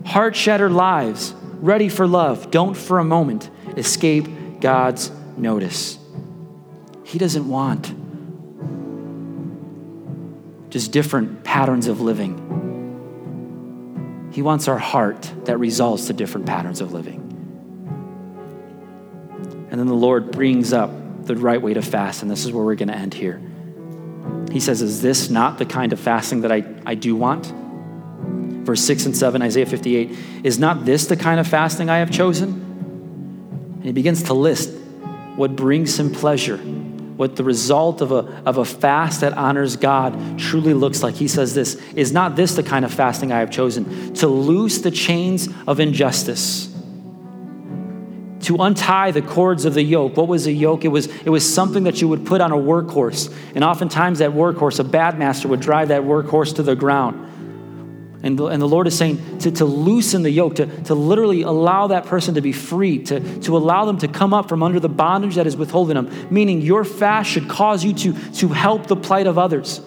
Heart 0.06 0.36
shattered 0.36 0.72
lives, 0.72 1.34
ready 1.56 1.90
for 1.90 2.06
love. 2.06 2.52
Don't 2.52 2.76
for 2.76 3.00
a 3.00 3.04
moment 3.04 3.50
escape 3.76 4.28
God's 4.62 5.12
notice. 5.36 5.98
He 7.04 7.18
doesn't 7.18 7.50
want 7.50 7.96
just 10.70 10.92
different 10.92 11.44
patterns 11.44 11.88
of 11.88 12.00
living. 12.00 12.44
He 14.32 14.44
wants 14.44 14.68
our 14.68 14.78
heart 14.78 15.34
that 15.46 15.58
resolves 15.58 16.06
to 16.08 16.14
different 16.14 16.46
patterns 16.46 16.80
of 16.80 16.94
living. 16.94 17.27
And 19.70 19.80
then 19.80 19.88
the 19.88 19.94
Lord 19.94 20.32
brings 20.32 20.72
up 20.72 20.92
the 21.26 21.36
right 21.36 21.62
way 21.62 21.74
to 21.74 21.82
fast, 21.82 22.22
and 22.22 22.32
this 22.32 22.46
is 22.46 22.52
where 22.52 22.64
we're 22.64 22.76
going 22.76 22.88
to 22.88 22.96
end 22.96 23.14
here. 23.14 23.42
He 24.52 24.60
says, 24.60 24.82
Is 24.82 25.02
this 25.02 25.30
not 25.30 25.58
the 25.58 25.66
kind 25.66 25.94
of 25.94 26.00
fasting 26.00 26.42
that 26.42 26.52
I, 26.52 26.64
I 26.86 26.96
do 26.96 27.16
want? 27.16 27.48
Verse 28.66 28.82
6 28.82 29.08
and 29.08 29.18
7, 29.18 29.42
Isaiah 29.42 29.66
58, 29.66 30.18
Is 30.44 30.58
not 30.58 30.86
this 30.86 31.08
the 31.08 31.18
kind 31.18 31.40
of 31.40 31.48
fasting 31.48 31.90
I 31.90 32.00
have 32.00 32.12
chosen? 32.12 32.50
And 33.76 33.86
he 33.86 33.92
begins 33.92 34.24
to 34.24 34.34
list 34.34 34.74
what 35.36 35.56
brings 35.56 36.00
him 36.00 36.12
pleasure, 36.12 36.58
what 36.58 37.36
the 37.36 37.44
result 37.44 38.02
of 38.02 38.12
a, 38.12 38.42
of 38.46 38.58
a 38.58 38.66
fast 38.66 39.22
that 39.22 39.34
honors 39.34 39.76
God 39.76 40.40
truly 40.40 40.74
looks 40.74 41.04
like. 41.04 41.16
He 41.16 41.28
says 41.28 41.54
this 41.54 41.76
Is 41.94 42.14
not 42.14 42.38
this 42.38 42.56
the 42.56 42.64
kind 42.64 42.86
of 42.86 42.94
fasting 42.94 43.34
I 43.34 43.40
have 43.40 43.52
chosen? 43.52 44.14
To 44.16 44.28
loose 44.28 44.80
the 44.80 44.92
chains 44.92 45.50
of 45.68 45.82
injustice 45.82 46.74
to 48.48 48.56
untie 48.62 49.12
the 49.12 49.22
cords 49.22 49.66
of 49.66 49.74
the 49.74 49.84
yoke. 49.84 50.16
What 50.16 50.30
was 50.30 50.48
a 50.48 50.54
yoke? 50.54 50.86
It 50.86 50.88
was, 50.88 51.08
it 51.08 51.30
was 51.30 51.54
something 51.54 51.84
that 51.84 52.00
you 52.00 52.08
would 52.08 52.26
put 52.26 52.40
on 52.40 52.54
a 52.54 52.56
workhorse. 52.56 53.30
And 53.54 53.62
oftentimes, 53.62 54.20
that 54.20 54.32
workhorse, 54.32 54.80
a 54.80 54.86
bad 54.86 55.20
master, 55.20 55.50
would 55.50 55.60
drive 55.60 55.90
that 55.90 56.04
workhorse 56.04 56.56
to 56.56 56.64
the 56.64 56.74
ground. 56.74 57.26
And 58.24 58.40
the, 58.40 58.46
and 58.46 58.62
the 58.62 58.68
Lord 58.68 58.88
is 58.88 58.98
saying 58.98 59.40
to, 59.40 59.52
to 59.52 59.66
loosen 59.66 60.24
the 60.24 60.32
yoke, 60.32 60.56
to, 60.56 60.66
to 60.84 60.96
literally 60.96 61.42
allow 61.42 61.88
that 61.88 62.06
person 62.06 62.36
to 62.36 62.42
be 62.42 62.54
free, 62.54 63.00
to, 63.04 63.40
to 63.42 63.58
allow 63.58 63.84
them 63.84 63.98
to 63.98 64.08
come 64.08 64.34
up 64.34 64.48
from 64.48 64.64
under 64.64 64.80
the 64.80 64.88
bondage 64.88 65.36
that 65.36 65.46
is 65.46 65.58
withholding 65.58 65.96
them. 65.96 66.10
Meaning, 66.34 66.62
your 66.62 66.86
fast 66.86 67.30
should 67.30 67.50
cause 67.50 67.84
you 67.84 67.92
to, 67.96 68.32
to 68.36 68.48
help 68.48 68.88
the 68.88 68.96
plight 68.96 69.28
of 69.28 69.38
others 69.38 69.82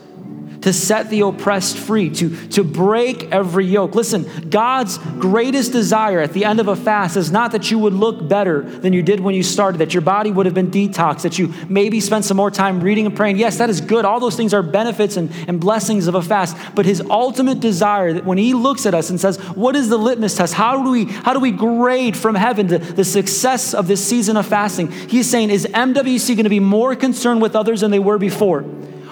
to 0.62 0.72
set 0.72 1.10
the 1.10 1.20
oppressed 1.20 1.78
free, 1.78 2.10
to, 2.10 2.48
to 2.48 2.62
break 2.64 3.24
every 3.32 3.64
yoke. 3.64 3.94
Listen, 3.94 4.48
God's 4.50 4.98
greatest 4.98 5.72
desire 5.72 6.20
at 6.20 6.32
the 6.32 6.44
end 6.44 6.60
of 6.60 6.68
a 6.68 6.76
fast 6.76 7.16
is 7.16 7.30
not 7.30 7.52
that 7.52 7.70
you 7.70 7.78
would 7.78 7.94
look 7.94 8.28
better 8.28 8.62
than 8.62 8.92
you 8.92 9.02
did 9.02 9.20
when 9.20 9.34
you 9.34 9.42
started, 9.42 9.78
that 9.78 9.94
your 9.94 10.02
body 10.02 10.30
would 10.30 10.46
have 10.46 10.54
been 10.54 10.70
detoxed, 10.70 11.22
that 11.22 11.38
you 11.38 11.52
maybe 11.68 12.00
spent 12.00 12.24
some 12.24 12.36
more 12.36 12.50
time 12.50 12.80
reading 12.80 13.06
and 13.06 13.16
praying. 13.16 13.38
Yes, 13.38 13.58
that 13.58 13.70
is 13.70 13.80
good. 13.80 14.04
All 14.04 14.20
those 14.20 14.36
things 14.36 14.52
are 14.52 14.62
benefits 14.62 15.16
and, 15.16 15.30
and 15.48 15.60
blessings 15.60 16.06
of 16.06 16.14
a 16.14 16.22
fast. 16.22 16.56
But 16.74 16.86
his 16.86 17.00
ultimate 17.00 17.60
desire 17.60 18.12
that 18.12 18.24
when 18.24 18.38
he 18.38 18.54
looks 18.54 18.86
at 18.86 18.94
us 18.94 19.10
and 19.10 19.20
says, 19.20 19.38
What 19.54 19.76
is 19.76 19.88
the 19.88 19.98
litmus 19.98 20.36
test? 20.36 20.54
How 20.54 20.82
do 20.82 20.90
we, 20.90 21.04
how 21.04 21.32
do 21.32 21.40
we 21.40 21.52
grade 21.52 22.16
from 22.16 22.34
heaven 22.34 22.66
the, 22.66 22.78
the 22.78 23.04
success 23.04 23.74
of 23.74 23.88
this 23.88 24.06
season 24.06 24.36
of 24.36 24.46
fasting? 24.46 24.90
He's 24.90 25.28
saying, 25.28 25.50
Is 25.50 25.66
MWC 25.66 26.36
going 26.36 26.44
to 26.44 26.50
be 26.50 26.60
more 26.60 26.94
concerned 26.94 27.40
with 27.40 27.56
others 27.56 27.80
than 27.80 27.90
they 27.90 27.98
were 27.98 28.18
before? 28.18 28.64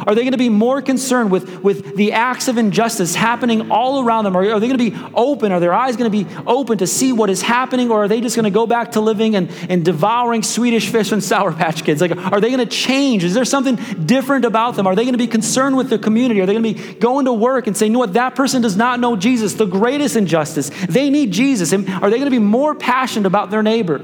Are 0.06 0.14
they 0.14 0.22
going 0.22 0.32
to 0.32 0.38
be 0.38 0.48
more 0.48 0.80
concerned 0.80 1.30
with, 1.30 1.62
with 1.62 1.96
the 1.96 2.12
acts 2.12 2.48
of 2.48 2.58
injustice 2.58 3.14
happening 3.14 3.70
all 3.70 4.04
around 4.04 4.24
them? 4.24 4.36
Are, 4.36 4.42
are 4.42 4.60
they 4.60 4.68
going 4.68 4.78
to 4.78 4.90
be 4.90 4.96
open? 5.14 5.52
Are 5.52 5.60
their 5.60 5.74
eyes 5.74 5.96
going 5.96 6.10
to 6.10 6.24
be 6.24 6.30
open 6.46 6.78
to 6.78 6.86
see 6.86 7.12
what 7.12 7.30
is 7.30 7.42
happening? 7.42 7.90
Or 7.90 8.04
are 8.04 8.08
they 8.08 8.20
just 8.20 8.36
going 8.36 8.44
to 8.44 8.50
go 8.50 8.66
back 8.66 8.92
to 8.92 9.00
living 9.00 9.36
and, 9.36 9.50
and 9.68 9.84
devouring 9.84 10.42
Swedish 10.42 10.88
fish 10.88 11.12
and 11.12 11.22
Sour 11.28 11.52
Patch 11.52 11.84
Kids? 11.84 12.00
Like, 12.00 12.16
are 12.16 12.40
they 12.40 12.50
going 12.50 12.66
to 12.66 12.66
change? 12.66 13.24
Is 13.24 13.34
there 13.34 13.44
something 13.44 13.76
different 14.06 14.44
about 14.44 14.76
them? 14.76 14.86
Are 14.86 14.94
they 14.94 15.04
going 15.04 15.14
to 15.14 15.18
be 15.18 15.26
concerned 15.26 15.76
with 15.76 15.90
the 15.90 15.98
community? 15.98 16.40
Are 16.40 16.46
they 16.46 16.54
going 16.54 16.74
to 16.74 16.74
be 16.74 16.94
going 16.94 17.24
to 17.26 17.32
work 17.32 17.66
and 17.66 17.76
saying, 17.76 17.92
you 17.92 17.94
know 17.94 18.00
what, 18.00 18.14
that 18.14 18.34
person 18.34 18.62
does 18.62 18.76
not 18.76 19.00
know 19.00 19.16
Jesus, 19.16 19.54
the 19.54 19.66
greatest 19.66 20.16
injustice. 20.16 20.70
They 20.88 21.10
need 21.10 21.32
Jesus. 21.32 21.72
And 21.72 21.88
are 21.88 22.10
they 22.10 22.18
going 22.18 22.24
to 22.24 22.30
be 22.30 22.38
more 22.38 22.74
passionate 22.74 23.26
about 23.26 23.50
their 23.50 23.62
neighbor? 23.62 23.98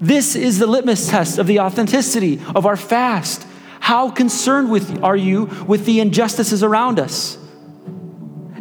This 0.00 0.34
is 0.34 0.58
the 0.58 0.66
litmus 0.66 1.08
test 1.08 1.38
of 1.38 1.46
the 1.46 1.60
authenticity 1.60 2.40
of 2.54 2.66
our 2.66 2.76
fast. 2.76 3.46
How 3.82 4.10
concerned 4.10 4.70
with, 4.70 5.02
are 5.02 5.16
you 5.16 5.46
with 5.66 5.86
the 5.86 5.98
injustices 5.98 6.62
around 6.62 7.00
us? 7.00 7.36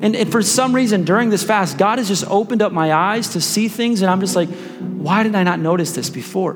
And, 0.01 0.15
and 0.15 0.31
for 0.31 0.41
some 0.41 0.73
reason, 0.73 1.03
during 1.03 1.29
this 1.29 1.43
fast, 1.43 1.77
God 1.77 1.99
has 1.99 2.07
just 2.07 2.25
opened 2.25 2.63
up 2.63 2.71
my 2.71 2.91
eyes 2.91 3.29
to 3.33 3.39
see 3.39 3.67
things, 3.67 4.01
and 4.01 4.09
I'm 4.09 4.19
just 4.19 4.35
like, 4.35 4.49
why 4.79 5.21
did 5.21 5.35
I 5.35 5.43
not 5.43 5.59
notice 5.59 5.91
this 5.91 6.09
before? 6.09 6.53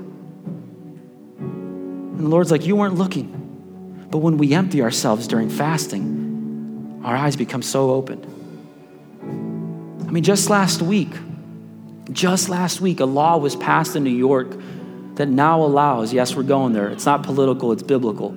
And 1.37 2.19
the 2.19 2.27
Lord's 2.27 2.49
like, 2.49 2.65
you 2.65 2.75
weren't 2.75 2.95
looking. 2.95 4.07
But 4.09 4.17
when 4.17 4.39
we 4.39 4.55
empty 4.55 4.81
ourselves 4.81 5.27
during 5.27 5.51
fasting, 5.51 7.01
our 7.05 7.15
eyes 7.15 7.35
become 7.35 7.61
so 7.61 7.91
open. 7.91 8.25
I 10.07 10.11
mean, 10.11 10.23
just 10.23 10.49
last 10.49 10.81
week, 10.81 11.11
just 12.11 12.49
last 12.49 12.81
week, 12.81 12.99
a 12.99 13.05
law 13.05 13.37
was 13.37 13.55
passed 13.55 13.95
in 13.95 14.03
New 14.03 14.09
York 14.09 14.57
that 15.17 15.27
now 15.27 15.61
allows, 15.61 16.11
yes, 16.11 16.35
we're 16.35 16.41
going 16.41 16.73
there, 16.73 16.89
it's 16.89 17.05
not 17.05 17.21
political, 17.21 17.71
it's 17.71 17.83
biblical 17.83 18.35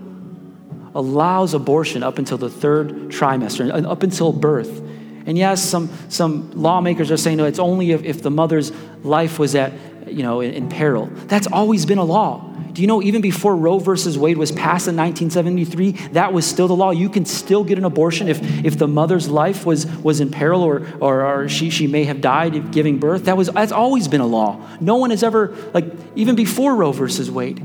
allows 0.99 1.55
abortion 1.55 2.03
up 2.03 2.19
until 2.19 2.37
the 2.37 2.51
third 2.51 2.91
trimester, 3.09 3.73
and 3.73 3.87
up 3.87 4.03
until 4.03 4.33
birth. 4.33 4.83
And 5.27 5.39
yes, 5.39 5.63
some, 5.63 5.91
some 6.09 6.51
lawmakers 6.51 7.13
are 7.13 7.17
saying 7.17 7.37
no, 7.37 7.45
it's 7.45 7.61
only 7.61 7.93
if, 7.93 8.03
if 8.03 8.23
the 8.23 8.33
mother's 8.33 8.73
life 9.05 9.39
was 9.39 9.55
at, 9.55 9.73
you 10.09 10.25
know, 10.25 10.41
in, 10.41 10.53
in 10.53 10.69
peril. 10.69 11.07
That's 11.27 11.47
always 11.47 11.87
been 11.87 11.99
a 11.99 12.05
law. 12.05 12.53
Do 12.73 12.83
you 12.83 12.89
know 12.89 13.01
even 13.01 13.21
before 13.21 13.55
Roe 13.55 13.79
versus 13.79 14.19
Wade 14.19 14.39
was 14.39 14.51
passed 14.51 14.89
in 14.89 14.97
1973, 14.97 15.93
that 16.13 16.33
was 16.33 16.45
still 16.45 16.67
the 16.67 16.75
law? 16.75 16.91
You 16.91 17.09
can 17.09 17.25
still 17.25 17.63
get 17.63 17.79
an 17.79 17.85
abortion 17.85 18.29
if, 18.29 18.43
if 18.65 18.77
the 18.77 18.89
mother's 18.89 19.29
life 19.29 19.65
was, 19.65 19.87
was 19.99 20.21
in 20.21 20.31
peril 20.31 20.63
or, 20.63 20.85
or, 21.01 21.25
or 21.25 21.49
she, 21.49 21.71
she 21.71 21.87
may 21.87 22.05
have 22.05 22.21
died 22.21 22.73
giving 22.73 22.99
birth. 22.99 23.27
That 23.27 23.37
was, 23.37 23.49
that's 23.49 23.73
always 23.73 24.09
been 24.09 24.21
a 24.21 24.27
law. 24.27 24.61
No 24.81 24.97
one 24.97 25.11
has 25.11 25.23
ever, 25.23 25.55
like, 25.73 25.87
even 26.17 26.35
before 26.35 26.75
Roe 26.75 26.91
versus 26.91 27.31
Wade. 27.31 27.63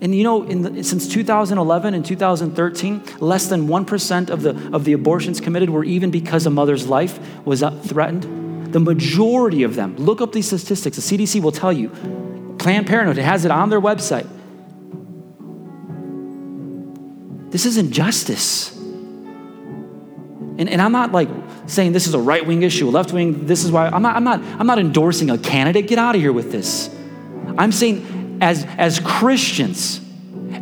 And 0.00 0.14
you 0.14 0.22
know, 0.22 0.44
the, 0.44 0.84
since 0.84 1.08
2011 1.08 1.94
and 1.94 2.04
2013, 2.04 3.02
less 3.18 3.46
than 3.48 3.66
1% 3.66 4.30
of 4.30 4.42
the, 4.42 4.70
of 4.72 4.84
the 4.84 4.92
abortions 4.92 5.40
committed 5.40 5.70
were 5.70 5.84
even 5.84 6.10
because 6.10 6.46
a 6.46 6.50
mother's 6.50 6.86
life 6.86 7.18
was 7.44 7.64
threatened. 7.82 8.72
The 8.72 8.80
majority 8.80 9.64
of 9.64 9.74
them, 9.74 9.96
look 9.96 10.20
up 10.20 10.32
these 10.32 10.46
statistics, 10.46 10.96
the 10.96 11.02
CDC 11.18 11.42
will 11.42 11.52
tell 11.52 11.72
you. 11.72 11.88
Planned 12.58 12.86
Parenthood 12.86 13.18
it 13.18 13.24
has 13.24 13.44
it 13.44 13.50
on 13.50 13.70
their 13.70 13.80
website. 13.80 14.28
This 17.50 17.66
is 17.66 17.76
injustice. 17.76 18.76
And, 20.58 20.68
and 20.68 20.82
I'm 20.82 20.92
not 20.92 21.12
like 21.12 21.28
saying 21.66 21.92
this 21.92 22.06
is 22.06 22.14
a 22.14 22.20
right 22.20 22.44
wing 22.44 22.62
issue, 22.62 22.90
left 22.90 23.12
wing, 23.12 23.46
this 23.46 23.64
is 23.64 23.72
why. 23.72 23.88
I'm 23.88 24.02
not, 24.02 24.16
I'm, 24.16 24.24
not, 24.24 24.40
I'm 24.60 24.66
not 24.66 24.78
endorsing 24.78 25.30
a 25.30 25.38
candidate. 25.38 25.86
Get 25.86 25.98
out 25.98 26.14
of 26.14 26.20
here 26.20 26.32
with 26.32 26.52
this. 26.52 26.94
I'm 27.56 27.72
saying 27.72 28.17
as, 28.40 28.64
as 28.76 29.00
Christians, 29.00 30.00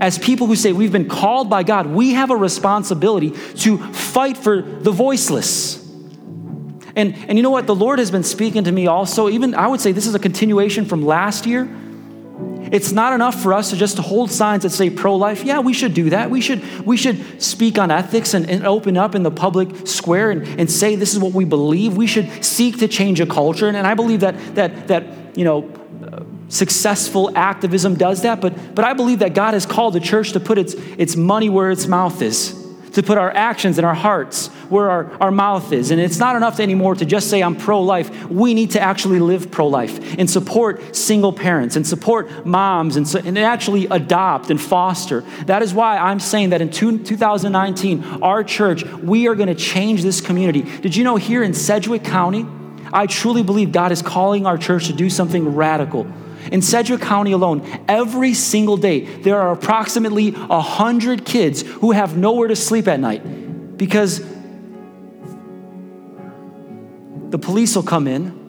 as 0.00 0.18
people 0.18 0.46
who 0.46 0.56
say 0.56 0.72
we've 0.72 0.92
been 0.92 1.08
called 1.08 1.48
by 1.50 1.62
God, 1.62 1.86
we 1.86 2.12
have 2.12 2.30
a 2.30 2.36
responsibility 2.36 3.30
to 3.30 3.78
fight 3.92 4.36
for 4.36 4.62
the 4.62 4.90
voiceless. 4.90 5.82
And, 6.96 7.14
and 7.28 7.36
you 7.36 7.42
know 7.42 7.50
what? 7.50 7.66
The 7.66 7.74
Lord 7.74 7.98
has 7.98 8.10
been 8.10 8.24
speaking 8.24 8.64
to 8.64 8.72
me 8.72 8.86
also. 8.86 9.28
Even 9.28 9.54
I 9.54 9.66
would 9.68 9.80
say 9.80 9.92
this 9.92 10.06
is 10.06 10.14
a 10.14 10.18
continuation 10.18 10.86
from 10.86 11.04
last 11.04 11.44
year. 11.46 11.68
It's 12.72 12.90
not 12.90 13.12
enough 13.12 13.40
for 13.40 13.54
us 13.54 13.70
to 13.70 13.76
just 13.76 13.96
hold 13.98 14.30
signs 14.30 14.64
that 14.64 14.70
say 14.70 14.90
pro-life. 14.90 15.44
Yeah, 15.44 15.60
we 15.60 15.72
should 15.72 15.94
do 15.94 16.10
that. 16.10 16.30
We 16.30 16.40
should, 16.40 16.84
we 16.84 16.96
should 16.96 17.40
speak 17.40 17.78
on 17.78 17.90
ethics 17.90 18.34
and, 18.34 18.50
and 18.50 18.66
open 18.66 18.96
up 18.96 19.14
in 19.14 19.22
the 19.22 19.30
public 19.30 19.86
square 19.86 20.30
and, 20.30 20.60
and 20.60 20.70
say 20.70 20.96
this 20.96 21.12
is 21.12 21.20
what 21.20 21.32
we 21.32 21.44
believe. 21.44 21.96
We 21.96 22.08
should 22.08 22.44
seek 22.44 22.78
to 22.78 22.88
change 22.88 23.20
a 23.20 23.26
culture. 23.26 23.68
And, 23.68 23.76
and 23.76 23.86
I 23.86 23.94
believe 23.94 24.20
that 24.20 24.56
that 24.56 24.88
that 24.88 25.36
you 25.36 25.44
know 25.44 25.70
successful 26.49 27.36
activism 27.36 27.97
does 27.97 28.22
that, 28.22 28.40
but, 28.40 28.74
but 28.74 28.84
I 28.84 28.92
believe 28.92 29.20
that 29.20 29.34
God 29.34 29.55
has 29.55 29.66
called 29.66 29.94
the 29.94 30.01
church 30.01 30.32
to 30.32 30.40
put 30.40 30.59
its, 30.59 30.74
its 30.74 31.16
money 31.16 31.49
where 31.49 31.70
its 31.70 31.86
mouth 31.86 32.22
is, 32.22 32.55
to 32.92 33.03
put 33.03 33.18
our 33.18 33.30
actions 33.30 33.78
and 33.78 33.86
our 33.86 33.94
hearts 33.94 34.49
where 34.70 34.90
our, 34.90 35.12
our 35.20 35.30
mouth 35.30 35.72
is. 35.72 35.90
And 35.90 36.01
it's 36.01 36.18
not 36.18 36.36
enough 36.36 36.61
anymore 36.61 36.94
to 36.94 37.05
just 37.05 37.28
say, 37.28 37.42
I'm 37.42 37.57
pro 37.57 37.82
life. 37.82 38.26
We 38.26 38.55
need 38.55 38.72
to 38.72 38.80
actually 38.80 39.18
live 39.18 39.51
pro 39.51 39.66
life 39.68 40.18
and 40.18 40.28
support 40.28 40.97
single 40.97 41.32
parents 41.32 41.76
and 41.76 41.86
support 41.86 42.47
moms 42.47 42.97
and, 42.97 43.12
and 43.26 43.38
actually 43.38 43.86
adopt 43.86 44.51
and 44.51 44.61
foster. 44.61 45.22
That 45.47 45.62
is 45.62 45.74
why 45.74 45.99
I'm 45.99 46.20
saying 46.20 46.51
that 46.51 46.61
in 46.61 46.70
two, 46.70 46.99
2019, 47.03 48.22
our 48.22 48.42
church, 48.44 48.84
we 48.84 49.28
are 49.28 49.34
going 49.34 49.49
to 49.49 49.55
change 49.55 50.03
this 50.03 50.20
community. 50.20 50.62
Did 50.62 50.97
you 50.97 51.05
know 51.05 51.16
here 51.16 51.42
in 51.42 51.55
Sedgwick 51.55 52.05
County, 52.05 52.47
I 52.92 53.07
truly 53.07 53.42
believe 53.42 53.72
God 53.72 53.92
is 53.92 54.01
calling 54.01 54.47
our 54.47 54.57
church 54.57 54.86
to 54.86 54.92
do 54.92 55.11
something 55.11 55.55
radical. 55.55 56.07
In 56.53 56.62
Sedgwick 56.62 57.01
County 57.01 57.32
alone, 57.32 57.66
every 57.88 58.34
single 58.34 58.76
day, 58.76 59.01
there 59.01 59.40
are 59.40 59.53
approximately 59.53 60.30
100 60.30 61.24
kids 61.24 61.62
who 61.62 61.92
have 61.92 62.16
nowhere 62.16 62.49
to 62.49 62.57
sleep 62.57 62.88
at 62.88 63.01
night 63.01 63.76
because 63.76 64.20
the 67.30 67.38
police 67.38 67.74
will 67.74 67.82
come 67.82 68.07
in 68.07 68.47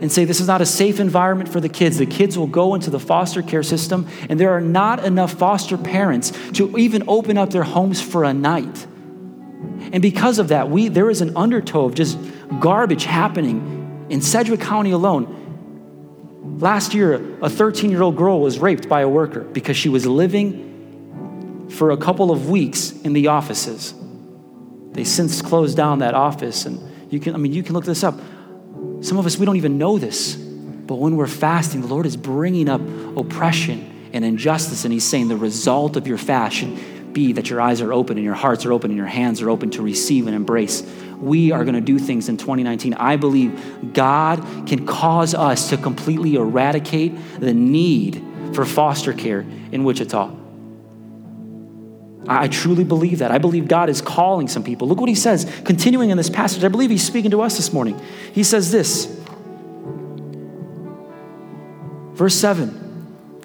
and 0.00 0.10
say 0.10 0.24
this 0.24 0.40
is 0.40 0.46
not 0.46 0.60
a 0.60 0.66
safe 0.66 1.00
environment 1.00 1.48
for 1.48 1.60
the 1.60 1.68
kids. 1.68 1.98
The 1.98 2.06
kids 2.06 2.36
will 2.36 2.46
go 2.46 2.74
into 2.74 2.90
the 2.90 3.00
foster 3.00 3.42
care 3.42 3.62
system, 3.62 4.08
and 4.28 4.38
there 4.38 4.50
are 4.50 4.60
not 4.60 5.04
enough 5.04 5.32
foster 5.32 5.76
parents 5.76 6.32
to 6.52 6.76
even 6.78 7.04
open 7.08 7.38
up 7.38 7.50
their 7.50 7.62
homes 7.62 8.00
for 8.00 8.24
a 8.24 8.34
night. 8.34 8.86
And 9.92 10.02
because 10.02 10.38
of 10.38 10.48
that, 10.48 10.70
we, 10.70 10.88
there 10.88 11.10
is 11.10 11.20
an 11.20 11.36
undertow 11.36 11.86
of 11.86 11.94
just 11.94 12.18
garbage 12.60 13.04
happening 13.04 14.06
in 14.10 14.20
Sedgwick 14.20 14.60
County 14.60 14.90
alone. 14.90 15.43
Last 16.44 16.92
year, 16.92 17.38
a 17.40 17.48
13 17.48 17.90
year 17.90 18.02
old 18.02 18.16
girl 18.16 18.38
was 18.38 18.58
raped 18.58 18.86
by 18.86 19.00
a 19.00 19.08
worker 19.08 19.40
because 19.40 19.78
she 19.78 19.88
was 19.88 20.04
living 20.04 21.68
for 21.70 21.90
a 21.90 21.96
couple 21.96 22.30
of 22.30 22.50
weeks 22.50 22.92
in 22.92 23.14
the 23.14 23.28
offices. 23.28 23.94
They 24.92 25.04
since 25.04 25.40
closed 25.40 25.76
down 25.76 26.00
that 26.00 26.14
office, 26.14 26.66
and 26.66 26.80
you 27.10 27.18
can, 27.18 27.34
I 27.34 27.38
mean, 27.38 27.52
you 27.54 27.62
can 27.62 27.74
look 27.74 27.86
this 27.86 28.04
up. 28.04 28.14
Some 29.00 29.16
of 29.16 29.24
us, 29.24 29.38
we 29.38 29.46
don't 29.46 29.56
even 29.56 29.78
know 29.78 29.98
this, 29.98 30.36
but 30.36 30.96
when 30.96 31.16
we're 31.16 31.26
fasting, 31.26 31.80
the 31.80 31.86
Lord 31.86 32.04
is 32.04 32.16
bringing 32.16 32.68
up 32.68 32.82
oppression 33.16 34.10
and 34.12 34.22
injustice, 34.22 34.84
and 34.84 34.92
He's 34.92 35.04
saying 35.04 35.28
the 35.28 35.36
result 35.36 35.96
of 35.96 36.06
your 36.06 36.18
fast 36.18 36.56
should 36.56 37.12
be 37.14 37.32
that 37.32 37.48
your 37.48 37.60
eyes 37.60 37.80
are 37.80 37.92
open 37.92 38.18
and 38.18 38.24
your 38.24 38.34
hearts 38.34 38.66
are 38.66 38.72
open 38.72 38.90
and 38.90 38.98
your 38.98 39.06
hands 39.06 39.40
are 39.40 39.48
open 39.48 39.70
to 39.70 39.82
receive 39.82 40.26
and 40.26 40.36
embrace. 40.36 40.82
We 41.18 41.52
are 41.52 41.64
going 41.64 41.74
to 41.74 41.80
do 41.80 41.98
things 41.98 42.28
in 42.28 42.36
2019. 42.36 42.94
I 42.94 43.16
believe 43.16 43.92
God 43.92 44.42
can 44.66 44.86
cause 44.86 45.34
us 45.34 45.70
to 45.70 45.76
completely 45.76 46.36
eradicate 46.36 47.14
the 47.40 47.52
need 47.52 48.22
for 48.54 48.64
foster 48.64 49.12
care 49.12 49.40
in 49.72 49.84
Wichita. 49.84 50.34
I 52.26 52.48
truly 52.48 52.84
believe 52.84 53.18
that. 53.18 53.30
I 53.30 53.38
believe 53.38 53.68
God 53.68 53.90
is 53.90 54.00
calling 54.00 54.48
some 54.48 54.62
people. 54.64 54.88
Look 54.88 54.98
what 54.98 55.08
he 55.08 55.14
says, 55.14 55.44
continuing 55.64 56.10
in 56.10 56.16
this 56.16 56.30
passage. 56.30 56.64
I 56.64 56.68
believe 56.68 56.90
he's 56.90 57.06
speaking 57.06 57.30
to 57.32 57.42
us 57.42 57.56
this 57.56 57.72
morning. 57.72 58.00
He 58.32 58.42
says 58.44 58.70
this, 58.70 59.06
verse 62.14 62.34
7 62.34 62.83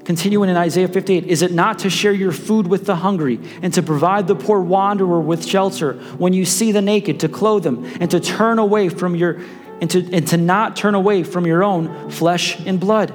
Continuing 0.10 0.50
in 0.50 0.58
Isaiah 0.58 0.88
58, 0.88 1.26
is 1.26 1.44
it 1.44 1.52
not 1.52 1.78
to 1.78 1.90
share 1.92 2.12
your 2.12 2.32
food 2.32 2.66
with 2.66 2.88
the 2.88 2.96
hungry 2.96 3.40
and 3.62 3.72
to 3.76 3.84
provide 3.84 4.26
the 4.26 4.34
poor 4.34 4.60
wanderer 4.60 5.22
with 5.22 5.46
shelter 5.46 5.94
when 6.18 6.34
you 6.34 6.46
see 6.46 6.72
the 6.72 6.82
naked 6.82 7.20
to 7.20 7.30
clothe 7.30 7.62
them 7.62 7.86
and 8.02 8.10
to 8.10 8.20
turn 8.20 8.58
away 8.58 8.90
from 8.90 9.16
your 9.16 9.40
and 9.82 9.92
to, 9.92 10.12
and 10.12 10.28
to 10.30 10.38
not 10.38 10.76
turn 10.76 10.96
away 10.96 11.22
from 11.22 11.46
your 11.46 11.64
own 11.64 12.10
flesh 12.10 12.60
and 12.66 12.80
blood? 12.80 13.14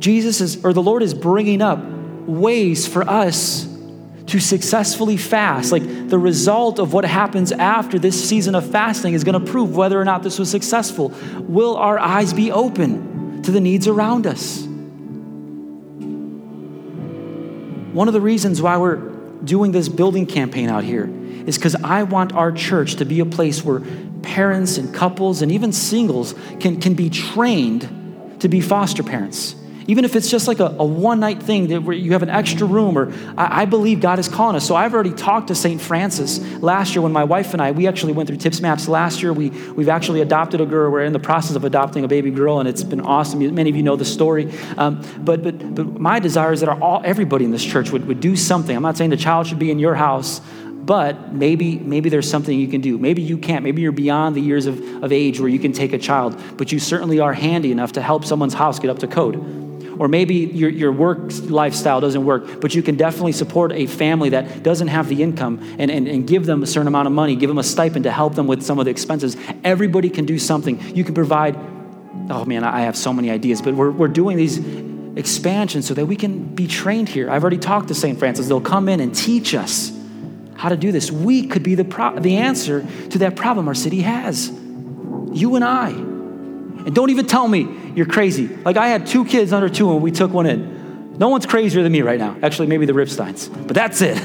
Jesus 0.00 0.40
is 0.40 0.64
or 0.64 0.72
the 0.72 0.80
Lord 0.80 1.02
is 1.02 1.12
bringing 1.12 1.60
up 1.60 1.84
ways 1.84 2.88
for 2.88 3.06
us 3.06 3.68
to 4.28 4.40
successfully 4.40 5.18
fast. 5.18 5.72
Like 5.72 6.08
the 6.08 6.18
result 6.18 6.78
of 6.78 6.94
what 6.94 7.04
happens 7.04 7.52
after 7.52 7.98
this 7.98 8.30
season 8.30 8.54
of 8.54 8.66
fasting 8.70 9.12
is 9.12 9.24
going 9.24 9.38
to 9.38 9.52
prove 9.52 9.76
whether 9.76 10.00
or 10.00 10.06
not 10.06 10.22
this 10.22 10.38
was 10.38 10.50
successful. 10.50 11.12
Will 11.40 11.76
our 11.76 11.98
eyes 11.98 12.32
be 12.32 12.50
open 12.50 13.42
to 13.42 13.50
the 13.50 13.60
needs 13.60 13.86
around 13.86 14.26
us? 14.26 14.71
One 17.92 18.08
of 18.08 18.14
the 18.14 18.20
reasons 18.20 18.62
why 18.62 18.78
we're 18.78 18.96
doing 19.44 19.72
this 19.72 19.88
building 19.88 20.26
campaign 20.26 20.70
out 20.70 20.82
here 20.82 21.10
is 21.46 21.58
because 21.58 21.74
I 21.76 22.04
want 22.04 22.32
our 22.32 22.50
church 22.50 22.96
to 22.96 23.04
be 23.04 23.20
a 23.20 23.26
place 23.26 23.62
where 23.62 23.80
parents 24.22 24.78
and 24.78 24.94
couples 24.94 25.42
and 25.42 25.52
even 25.52 25.72
singles 25.72 26.34
can, 26.60 26.80
can 26.80 26.94
be 26.94 27.10
trained 27.10 28.36
to 28.40 28.48
be 28.48 28.60
foster 28.60 29.02
parents. 29.02 29.54
Even 29.86 30.04
if 30.04 30.16
it's 30.16 30.30
just 30.30 30.48
like 30.48 30.60
a, 30.60 30.66
a 30.78 30.84
one 30.84 31.20
night 31.20 31.42
thing 31.42 31.68
that 31.68 31.82
where 31.82 31.96
you 31.96 32.12
have 32.12 32.22
an 32.22 32.30
extra 32.30 32.66
room, 32.66 32.96
or 32.96 33.12
I, 33.36 33.62
I, 33.62 33.64
believe 33.64 34.00
God 34.00 34.18
is 34.18 34.28
calling 34.28 34.56
us. 34.56 34.66
So 34.66 34.76
I've 34.76 34.94
already 34.94 35.12
talked 35.12 35.48
to 35.48 35.54
St. 35.54 35.80
Francis 35.80 36.38
last 36.62 36.94
year 36.94 37.02
when 37.02 37.12
my 37.12 37.24
wife 37.24 37.52
and 37.52 37.62
I, 37.62 37.72
we 37.72 37.86
actually 37.86 38.12
went 38.12 38.28
through 38.28 38.38
TIPS-MAPP 38.38 38.88
last 38.88 39.22
year. 39.22 39.32
We, 39.32 39.50
we've 39.50 39.88
actually 39.88 40.20
adopted 40.20 40.60
a 40.60 40.66
girl. 40.66 40.90
We're 40.90 41.04
in 41.04 41.12
the 41.12 41.18
process 41.18 41.56
of 41.56 41.64
adopting 41.64 42.04
a 42.04 42.08
baby 42.08 42.30
girl, 42.30 42.60
and 42.60 42.68
it's 42.68 42.84
been 42.84 43.00
awesome. 43.00 43.54
Many 43.54 43.70
of 43.70 43.76
you 43.76 43.82
know 43.82 43.96
the 43.96 44.04
story. 44.04 44.52
Um, 44.76 45.02
but, 45.18 45.42
but, 45.42 45.74
but 45.74 45.98
my 45.98 46.18
desire 46.18 46.52
is 46.52 46.60
that 46.60 46.68
all, 46.68 47.02
everybody 47.04 47.44
in 47.44 47.50
this 47.50 47.64
church 47.64 47.90
would, 47.90 48.06
would 48.06 48.20
do 48.20 48.36
something. 48.36 48.74
I'm 48.74 48.82
not 48.82 48.96
saying 48.96 49.10
the 49.10 49.16
child 49.16 49.46
should 49.46 49.58
be 49.58 49.70
in 49.70 49.78
your 49.78 49.94
house, 49.94 50.40
but 50.84 51.32
maybe 51.32 51.78
maybe 51.78 52.08
there's 52.08 52.28
something 52.28 52.58
you 52.58 52.66
can 52.66 52.80
do 52.80 52.98
maybe 52.98 53.22
you 53.22 53.38
can't 53.38 53.62
maybe 53.62 53.82
you're 53.82 53.92
beyond 53.92 54.34
the 54.34 54.40
years 54.40 54.66
of, 54.66 54.80
of 55.02 55.12
age 55.12 55.38
where 55.38 55.48
you 55.48 55.58
can 55.58 55.72
take 55.72 55.92
a 55.92 55.98
child 55.98 56.36
but 56.56 56.72
you 56.72 56.80
certainly 56.80 57.20
are 57.20 57.32
handy 57.32 57.70
enough 57.70 57.92
to 57.92 58.02
help 58.02 58.24
someone's 58.24 58.54
house 58.54 58.80
get 58.80 58.90
up 58.90 58.98
to 58.98 59.06
code 59.06 59.36
or 60.02 60.08
maybe 60.08 60.34
your, 60.34 60.68
your 60.68 60.90
work 60.90 61.20
lifestyle 61.42 62.00
doesn't 62.00 62.24
work, 62.24 62.60
but 62.60 62.74
you 62.74 62.82
can 62.82 62.96
definitely 62.96 63.30
support 63.30 63.70
a 63.70 63.86
family 63.86 64.30
that 64.30 64.64
doesn't 64.64 64.88
have 64.88 65.08
the 65.08 65.22
income 65.22 65.60
and, 65.78 65.92
and, 65.92 66.08
and 66.08 66.26
give 66.26 66.44
them 66.44 66.64
a 66.64 66.66
certain 66.66 66.88
amount 66.88 67.06
of 67.06 67.12
money, 67.12 67.36
give 67.36 67.46
them 67.46 67.58
a 67.58 67.62
stipend 67.62 68.02
to 68.02 68.10
help 68.10 68.34
them 68.34 68.48
with 68.48 68.64
some 68.64 68.80
of 68.80 68.84
the 68.84 68.90
expenses. 68.90 69.36
Everybody 69.62 70.10
can 70.10 70.24
do 70.24 70.40
something. 70.40 70.80
You 70.96 71.04
can 71.04 71.14
provide, 71.14 71.54
oh 72.30 72.44
man, 72.44 72.64
I 72.64 72.80
have 72.80 72.96
so 72.96 73.12
many 73.12 73.30
ideas, 73.30 73.62
but 73.62 73.74
we're, 73.74 73.92
we're 73.92 74.08
doing 74.08 74.36
these 74.36 74.58
expansions 75.16 75.86
so 75.86 75.94
that 75.94 76.06
we 76.06 76.16
can 76.16 76.52
be 76.52 76.66
trained 76.66 77.08
here. 77.08 77.30
I've 77.30 77.44
already 77.44 77.58
talked 77.58 77.86
to 77.86 77.94
St. 77.94 78.18
Francis. 78.18 78.48
They'll 78.48 78.60
come 78.60 78.88
in 78.88 78.98
and 78.98 79.14
teach 79.14 79.54
us 79.54 79.96
how 80.56 80.68
to 80.68 80.76
do 80.76 80.90
this. 80.90 81.12
We 81.12 81.46
could 81.46 81.62
be 81.62 81.76
the, 81.76 81.84
pro- 81.84 82.18
the 82.18 82.38
answer 82.38 82.84
to 83.10 83.18
that 83.18 83.36
problem 83.36 83.68
our 83.68 83.74
city 83.76 84.00
has. 84.00 84.48
You 84.48 85.54
and 85.54 85.62
I. 85.64 85.90
And 85.90 86.92
don't 86.92 87.10
even 87.10 87.28
tell 87.28 87.46
me 87.46 87.68
you're 87.94 88.06
crazy. 88.06 88.48
Like 88.48 88.76
I 88.76 88.88
had 88.88 89.06
two 89.06 89.24
kids 89.24 89.52
under 89.52 89.68
two 89.68 89.92
and 89.92 90.02
we 90.02 90.10
took 90.10 90.32
one 90.32 90.46
in. 90.46 91.18
No 91.18 91.28
one's 91.28 91.46
crazier 91.46 91.82
than 91.82 91.92
me 91.92 92.02
right 92.02 92.18
now. 92.18 92.36
Actually, 92.42 92.68
maybe 92.68 92.86
the 92.86 92.94
Ripsteins, 92.94 93.66
but 93.66 93.74
that's 93.74 94.00
it. 94.00 94.18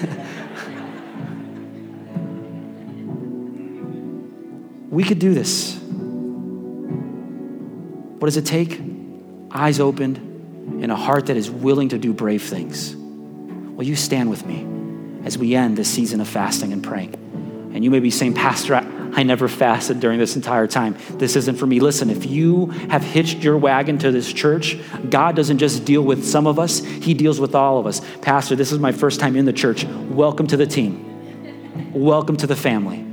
we 4.89 5.03
could 5.03 5.20
do 5.20 5.34
this. 5.34 5.78
What 8.20 8.28
does 8.28 8.38
it 8.38 8.45
take? 8.45 8.82
Eyes 9.51 9.80
opened 9.80 10.18
and 10.82 10.91
a 10.91 10.95
heart 10.95 11.28
that 11.28 11.38
is 11.38 11.51
willing 11.51 11.89
to 11.89 11.97
do 11.97 12.13
brave 12.13 12.43
things. 12.43 12.95
Will 12.95 13.86
you 13.86 13.95
stand 13.95 14.30
with 14.30 14.45
me 14.45 14.65
as 15.26 15.38
we 15.38 15.55
end 15.55 15.78
this 15.78 15.89
season 15.89 16.20
of 16.20 16.28
fasting 16.28 16.74
and 16.74 16.84
praying? 16.84 17.13
And 17.74 17.84
you 17.84 17.91
may 17.91 17.99
be 17.99 18.09
saying, 18.09 18.34
Pastor, 18.34 18.76
I 18.76 18.97
never 19.24 19.47
fasted 19.47 19.99
during 19.99 20.20
this 20.20 20.36
entire 20.36 20.68
time. 20.68 20.97
This 21.12 21.36
isn't 21.36 21.55
for 21.55 21.66
me. 21.66 21.80
Listen, 21.80 22.10
if 22.10 22.26
you 22.26 22.68
have 22.89 23.03
hitched 23.03 23.43
your 23.43 23.58
wagon 23.58 23.97
to 23.99 24.12
this 24.12 24.32
church, 24.32 24.78
God 25.10 25.36
doesn't 25.36 25.58
just 25.58 25.86
deal 25.86 26.01
with 26.01 26.26
some 26.26 26.47
of 26.47 26.60
us, 26.60 26.80
He 26.80 27.14
deals 27.14 27.39
with 27.39 27.55
all 27.55 27.80
of 27.80 27.86
us. 27.86 28.01
Pastor, 28.22 28.55
this 28.55 28.72
is 28.72 28.80
my 28.80 28.91
first 28.91 29.20
time 29.20 29.36
in 29.36 29.45
the 29.45 29.53
church. 29.53 29.86
Welcome 29.86 30.47
to 30.47 30.58
the 30.58 30.68
team. 30.68 31.93
Welcome 31.93 32.38
to 32.38 32.47
the 32.47 32.55
family. 32.55 33.03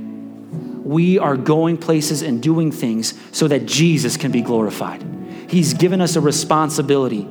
We 0.83 1.17
are 1.17 1.35
going 1.35 1.77
places 1.77 2.21
and 2.21 2.41
doing 2.41 2.71
things 2.71 3.13
so 3.31 3.47
that 3.47 3.65
Jesus 3.65 4.17
can 4.17 4.31
be 4.31 4.41
glorified. 4.41 5.03
He's 5.49 5.73
given 5.73 6.01
us 6.01 6.15
a 6.15 6.21
responsibility, 6.21 7.27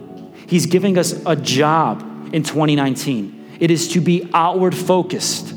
He's 0.46 0.66
giving 0.66 0.98
us 0.98 1.12
a 1.24 1.36
job 1.36 2.02
in 2.34 2.42
2019. 2.42 3.56
It 3.60 3.70
is 3.70 3.88
to 3.92 4.00
be 4.00 4.28
outward 4.34 4.74
focused, 4.74 5.54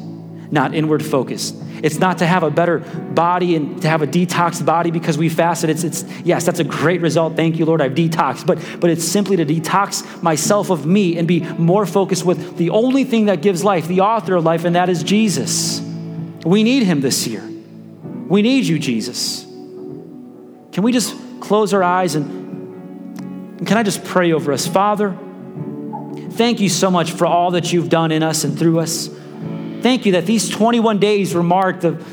not 0.52 0.74
inward 0.76 1.04
focused. 1.04 1.56
It's 1.84 2.00
not 2.00 2.18
to 2.20 2.26
have 2.26 2.44
a 2.44 2.50
better 2.50 2.80
body 2.80 3.56
and 3.56 3.82
to 3.82 3.88
have 3.88 4.02
a 4.02 4.08
detoxed 4.08 4.66
body 4.66 4.92
because 4.92 5.18
we 5.18 5.30
fasted. 5.30 5.70
It's, 5.70 5.84
it's 5.84 6.04
yes, 6.24 6.46
that's 6.46 6.60
a 6.60 6.64
great 6.64 7.02
result. 7.02 7.36
Thank 7.36 7.58
you, 7.58 7.66
Lord, 7.66 7.82
I've 7.82 7.94
detoxed. 7.94 8.46
But, 8.46 8.60
but 8.80 8.90
it's 8.90 9.06
simply 9.06 9.38
to 9.38 9.46
detox 9.46 10.22
myself 10.22 10.70
of 10.70 10.86
me 10.86 11.18
and 11.18 11.28
be 11.28 11.42
more 11.42 11.86
focused 11.86 12.26
with 12.26 12.58
the 12.58 12.70
only 12.72 13.04
thing 13.04 13.26
that 13.26 13.42
gives 13.42 13.64
life, 13.64 13.88
the 13.88 14.02
author 14.02 14.36
of 14.36 14.44
life, 14.44 14.66
and 14.66 14.76
that 14.76 14.90
is 14.90 15.04
Jesus. 15.04 15.82
We 16.46 16.64
need 16.64 16.84
him 16.84 17.02
this 17.02 17.28
year. 17.28 17.44
We 18.28 18.42
need 18.42 18.66
you, 18.66 18.80
Jesus. 18.80 19.44
Can 19.44 20.84
we 20.84 20.92
just 20.92 21.16
close 21.40 21.74
our 21.74 21.84
eyes 21.84 22.16
and, 22.16 23.20
and 23.60 23.68
can 23.68 23.78
I 23.78 23.84
just 23.84 24.04
pray 24.04 24.32
over 24.34 24.52
us? 24.52 24.68
Father, 24.68 25.18
thank 26.32 26.60
you 26.60 26.70
so 26.70 26.92
much 26.92 27.12
for 27.12 27.26
all 27.26 27.52
that 27.52 27.72
you've 27.74 27.90
done 27.90 28.12
in 28.12 28.24
us 28.24 28.44
and 28.44 28.58
through 28.58 28.80
us. 28.80 29.10
Thank 29.82 30.06
you 30.06 30.14
that 30.14 30.26
these 30.26 30.50
21 30.50 31.00
days 31.00 31.34
were 31.34 31.44
marked 31.44 31.84
of 31.84 32.06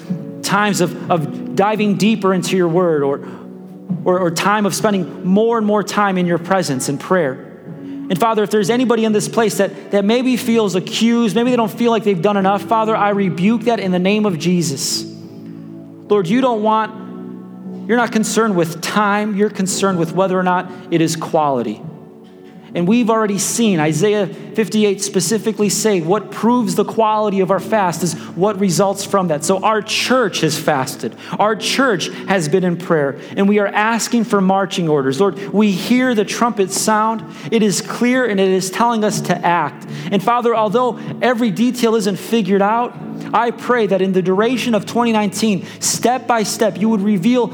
times 0.42 0.80
of, 0.80 1.10
of 1.10 1.56
diving 1.56 1.96
deeper 1.96 2.34
into 2.34 2.56
your 2.56 2.68
word 2.68 3.02
or, 3.02 3.26
or, 4.04 4.20
or 4.20 4.30
time 4.30 4.66
of 4.66 4.74
spending 4.74 5.26
more 5.26 5.58
and 5.58 5.66
more 5.66 5.82
time 5.82 6.18
in 6.18 6.26
your 6.26 6.38
presence 6.38 6.88
and 6.88 7.00
prayer. 7.00 7.32
And 8.10 8.20
Father, 8.20 8.42
if 8.42 8.50
there's 8.50 8.68
anybody 8.68 9.06
in 9.06 9.12
this 9.12 9.28
place 9.28 9.56
that, 9.58 9.92
that 9.92 10.04
maybe 10.04 10.36
feels 10.36 10.74
accused, 10.74 11.34
maybe 11.34 11.50
they 11.50 11.56
don't 11.56 11.72
feel 11.72 11.90
like 11.90 12.04
they've 12.04 12.20
done 12.20 12.36
enough, 12.36 12.62
Father, 12.62 12.94
I 12.94 13.10
rebuke 13.10 13.62
that 13.62 13.80
in 13.80 13.92
the 13.92 13.98
name 13.98 14.26
of 14.26 14.38
Jesus. 14.38 15.04
Lord, 15.04 16.28
you 16.28 16.42
don't 16.42 16.62
want, 16.62 17.88
you're 17.88 17.96
not 17.96 18.12
concerned 18.12 18.56
with 18.56 18.82
time, 18.82 19.36
you're 19.36 19.48
concerned 19.48 19.98
with 19.98 20.12
whether 20.12 20.38
or 20.38 20.42
not 20.42 20.70
it 20.90 21.00
is 21.00 21.16
quality. 21.16 21.80
And 22.75 22.89
we've 22.89 23.09
already 23.09 23.39
seen 23.39 23.79
Isaiah 23.79 24.27
58 24.27 25.01
specifically 25.01 25.68
say 25.68 26.01
what 26.01 26.33
proves 26.33 26.75
the 26.75 26.85
quality 26.85 27.39
of 27.39 27.53
our 27.53 27.61
fast 27.61 28.03
is 28.03 28.14
what 28.35 28.59
results 28.59 29.05
from 29.05 29.29
that. 29.29 29.45
So 29.45 29.62
our 29.62 29.81
church 29.81 30.41
has 30.41 30.59
fasted. 30.59 31.16
Our 31.39 31.55
church 31.55 32.09
has 32.27 32.49
been 32.49 32.64
in 32.64 32.77
prayer. 32.77 33.20
And 33.37 33.49
we 33.49 33.61
are 33.61 33.68
asking 33.68 34.25
for 34.25 34.41
marching 34.41 34.89
orders. 34.89 35.20
Lord, 35.20 35.39
we 35.53 35.70
hear 35.70 36.16
the 36.16 36.25
trumpet 36.25 36.72
sound. 36.72 37.25
It 37.53 37.62
is 37.62 37.81
clear 37.81 38.27
and 38.27 38.41
it 38.41 38.49
is 38.49 38.70
telling 38.70 39.05
us 39.05 39.20
to 39.22 39.37
act. 39.39 39.87
And 40.11 40.20
Father, 40.20 40.55
although 40.55 40.99
every 41.22 41.53
detail 41.53 41.95
isn't 41.95 42.18
figured 42.18 42.62
out, 42.62 42.93
I 43.33 43.53
pray 43.53 43.87
that 43.87 44.03
in 44.03 44.12
the 44.12 44.22
duration 44.22 44.75
of 44.75 44.85
2019, 44.85 45.64
step 45.81 46.27
by 46.27 46.43
step, 46.43 46.77
you 46.79 46.89
would 46.89 47.03
reveal 47.03 47.53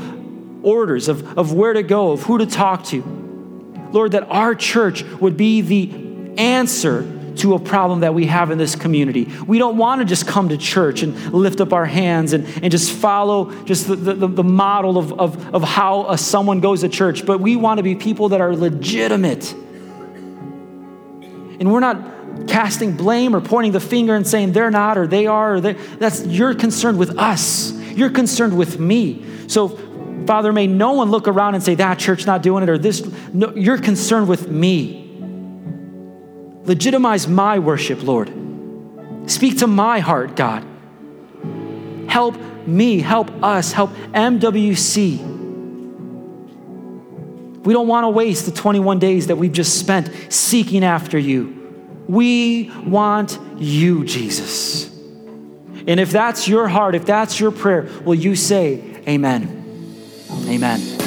orders 0.62 1.08
of, 1.08 1.38
of 1.38 1.52
where 1.52 1.74
to 1.74 1.82
go, 1.82 2.12
of 2.12 2.22
who 2.22 2.38
to 2.38 2.46
talk 2.46 2.84
to 2.84 3.19
Lord, 3.92 4.12
that 4.12 4.24
our 4.24 4.54
church 4.54 5.02
would 5.04 5.36
be 5.36 5.60
the 5.60 6.40
answer 6.40 7.18
to 7.36 7.54
a 7.54 7.58
problem 7.58 8.00
that 8.00 8.14
we 8.14 8.26
have 8.26 8.50
in 8.50 8.58
this 8.58 8.74
community. 8.74 9.24
We 9.46 9.58
don't 9.58 9.76
want 9.76 10.00
to 10.00 10.04
just 10.04 10.26
come 10.26 10.48
to 10.50 10.58
church 10.58 11.02
and 11.02 11.32
lift 11.32 11.60
up 11.60 11.72
our 11.72 11.86
hands 11.86 12.32
and, 12.32 12.46
and 12.62 12.70
just 12.70 12.92
follow 12.92 13.64
just 13.64 13.88
the, 13.88 13.96
the, 13.96 14.26
the 14.26 14.44
model 14.44 14.98
of, 14.98 15.12
of, 15.18 15.54
of 15.54 15.62
how 15.62 16.10
a, 16.10 16.18
someone 16.18 16.60
goes 16.60 16.80
to 16.82 16.88
church, 16.88 17.24
but 17.24 17.40
we 17.40 17.56
want 17.56 17.78
to 17.78 17.82
be 17.82 17.94
people 17.94 18.30
that 18.30 18.40
are 18.40 18.54
legitimate. 18.54 19.52
And 21.60 21.72
we're 21.72 21.80
not 21.80 22.46
casting 22.46 22.96
blame 22.96 23.34
or 23.34 23.40
pointing 23.40 23.72
the 23.72 23.80
finger 23.80 24.14
and 24.14 24.26
saying 24.26 24.52
they're 24.52 24.70
not 24.70 24.96
or 24.96 25.06
they 25.06 25.26
are 25.26 25.56
or 25.56 25.60
they 25.60 25.72
that's 25.72 26.24
you're 26.24 26.54
concerned 26.54 26.98
with 26.98 27.18
us. 27.18 27.72
You're 27.72 28.10
concerned 28.10 28.56
with 28.56 28.78
me. 28.78 29.24
So 29.48 29.68
Father, 30.26 30.52
may 30.52 30.66
no 30.66 30.92
one 30.92 31.10
look 31.10 31.28
around 31.28 31.54
and 31.54 31.62
say, 31.62 31.74
that 31.76 31.98
church 31.98 32.26
not 32.26 32.42
doing 32.42 32.62
it 32.62 32.68
or 32.68 32.78
this. 32.78 33.04
No, 33.32 33.54
you're 33.54 33.78
concerned 33.78 34.28
with 34.28 34.48
me. 34.48 35.06
Legitimize 36.64 37.26
my 37.26 37.58
worship, 37.58 38.02
Lord. 38.02 38.32
Speak 39.26 39.58
to 39.58 39.66
my 39.66 40.00
heart, 40.00 40.36
God. 40.36 40.64
Help 42.08 42.36
me, 42.66 43.00
help 43.00 43.30
us, 43.42 43.72
help 43.72 43.90
MWC. 44.12 45.30
We 47.64 47.72
don't 47.72 47.88
want 47.88 48.04
to 48.04 48.08
waste 48.08 48.46
the 48.46 48.52
21 48.52 48.98
days 48.98 49.26
that 49.26 49.36
we've 49.36 49.52
just 49.52 49.78
spent 49.78 50.10
seeking 50.32 50.84
after 50.84 51.18
you. 51.18 51.56
We 52.08 52.70
want 52.84 53.38
you, 53.58 54.04
Jesus. 54.04 54.88
And 55.86 56.00
if 56.00 56.10
that's 56.10 56.48
your 56.48 56.68
heart, 56.68 56.94
if 56.94 57.06
that's 57.06 57.38
your 57.38 57.50
prayer, 57.50 57.88
will 58.04 58.14
you 58.14 58.34
say, 58.34 58.82
Amen? 59.06 59.59
Amen. 60.32 60.99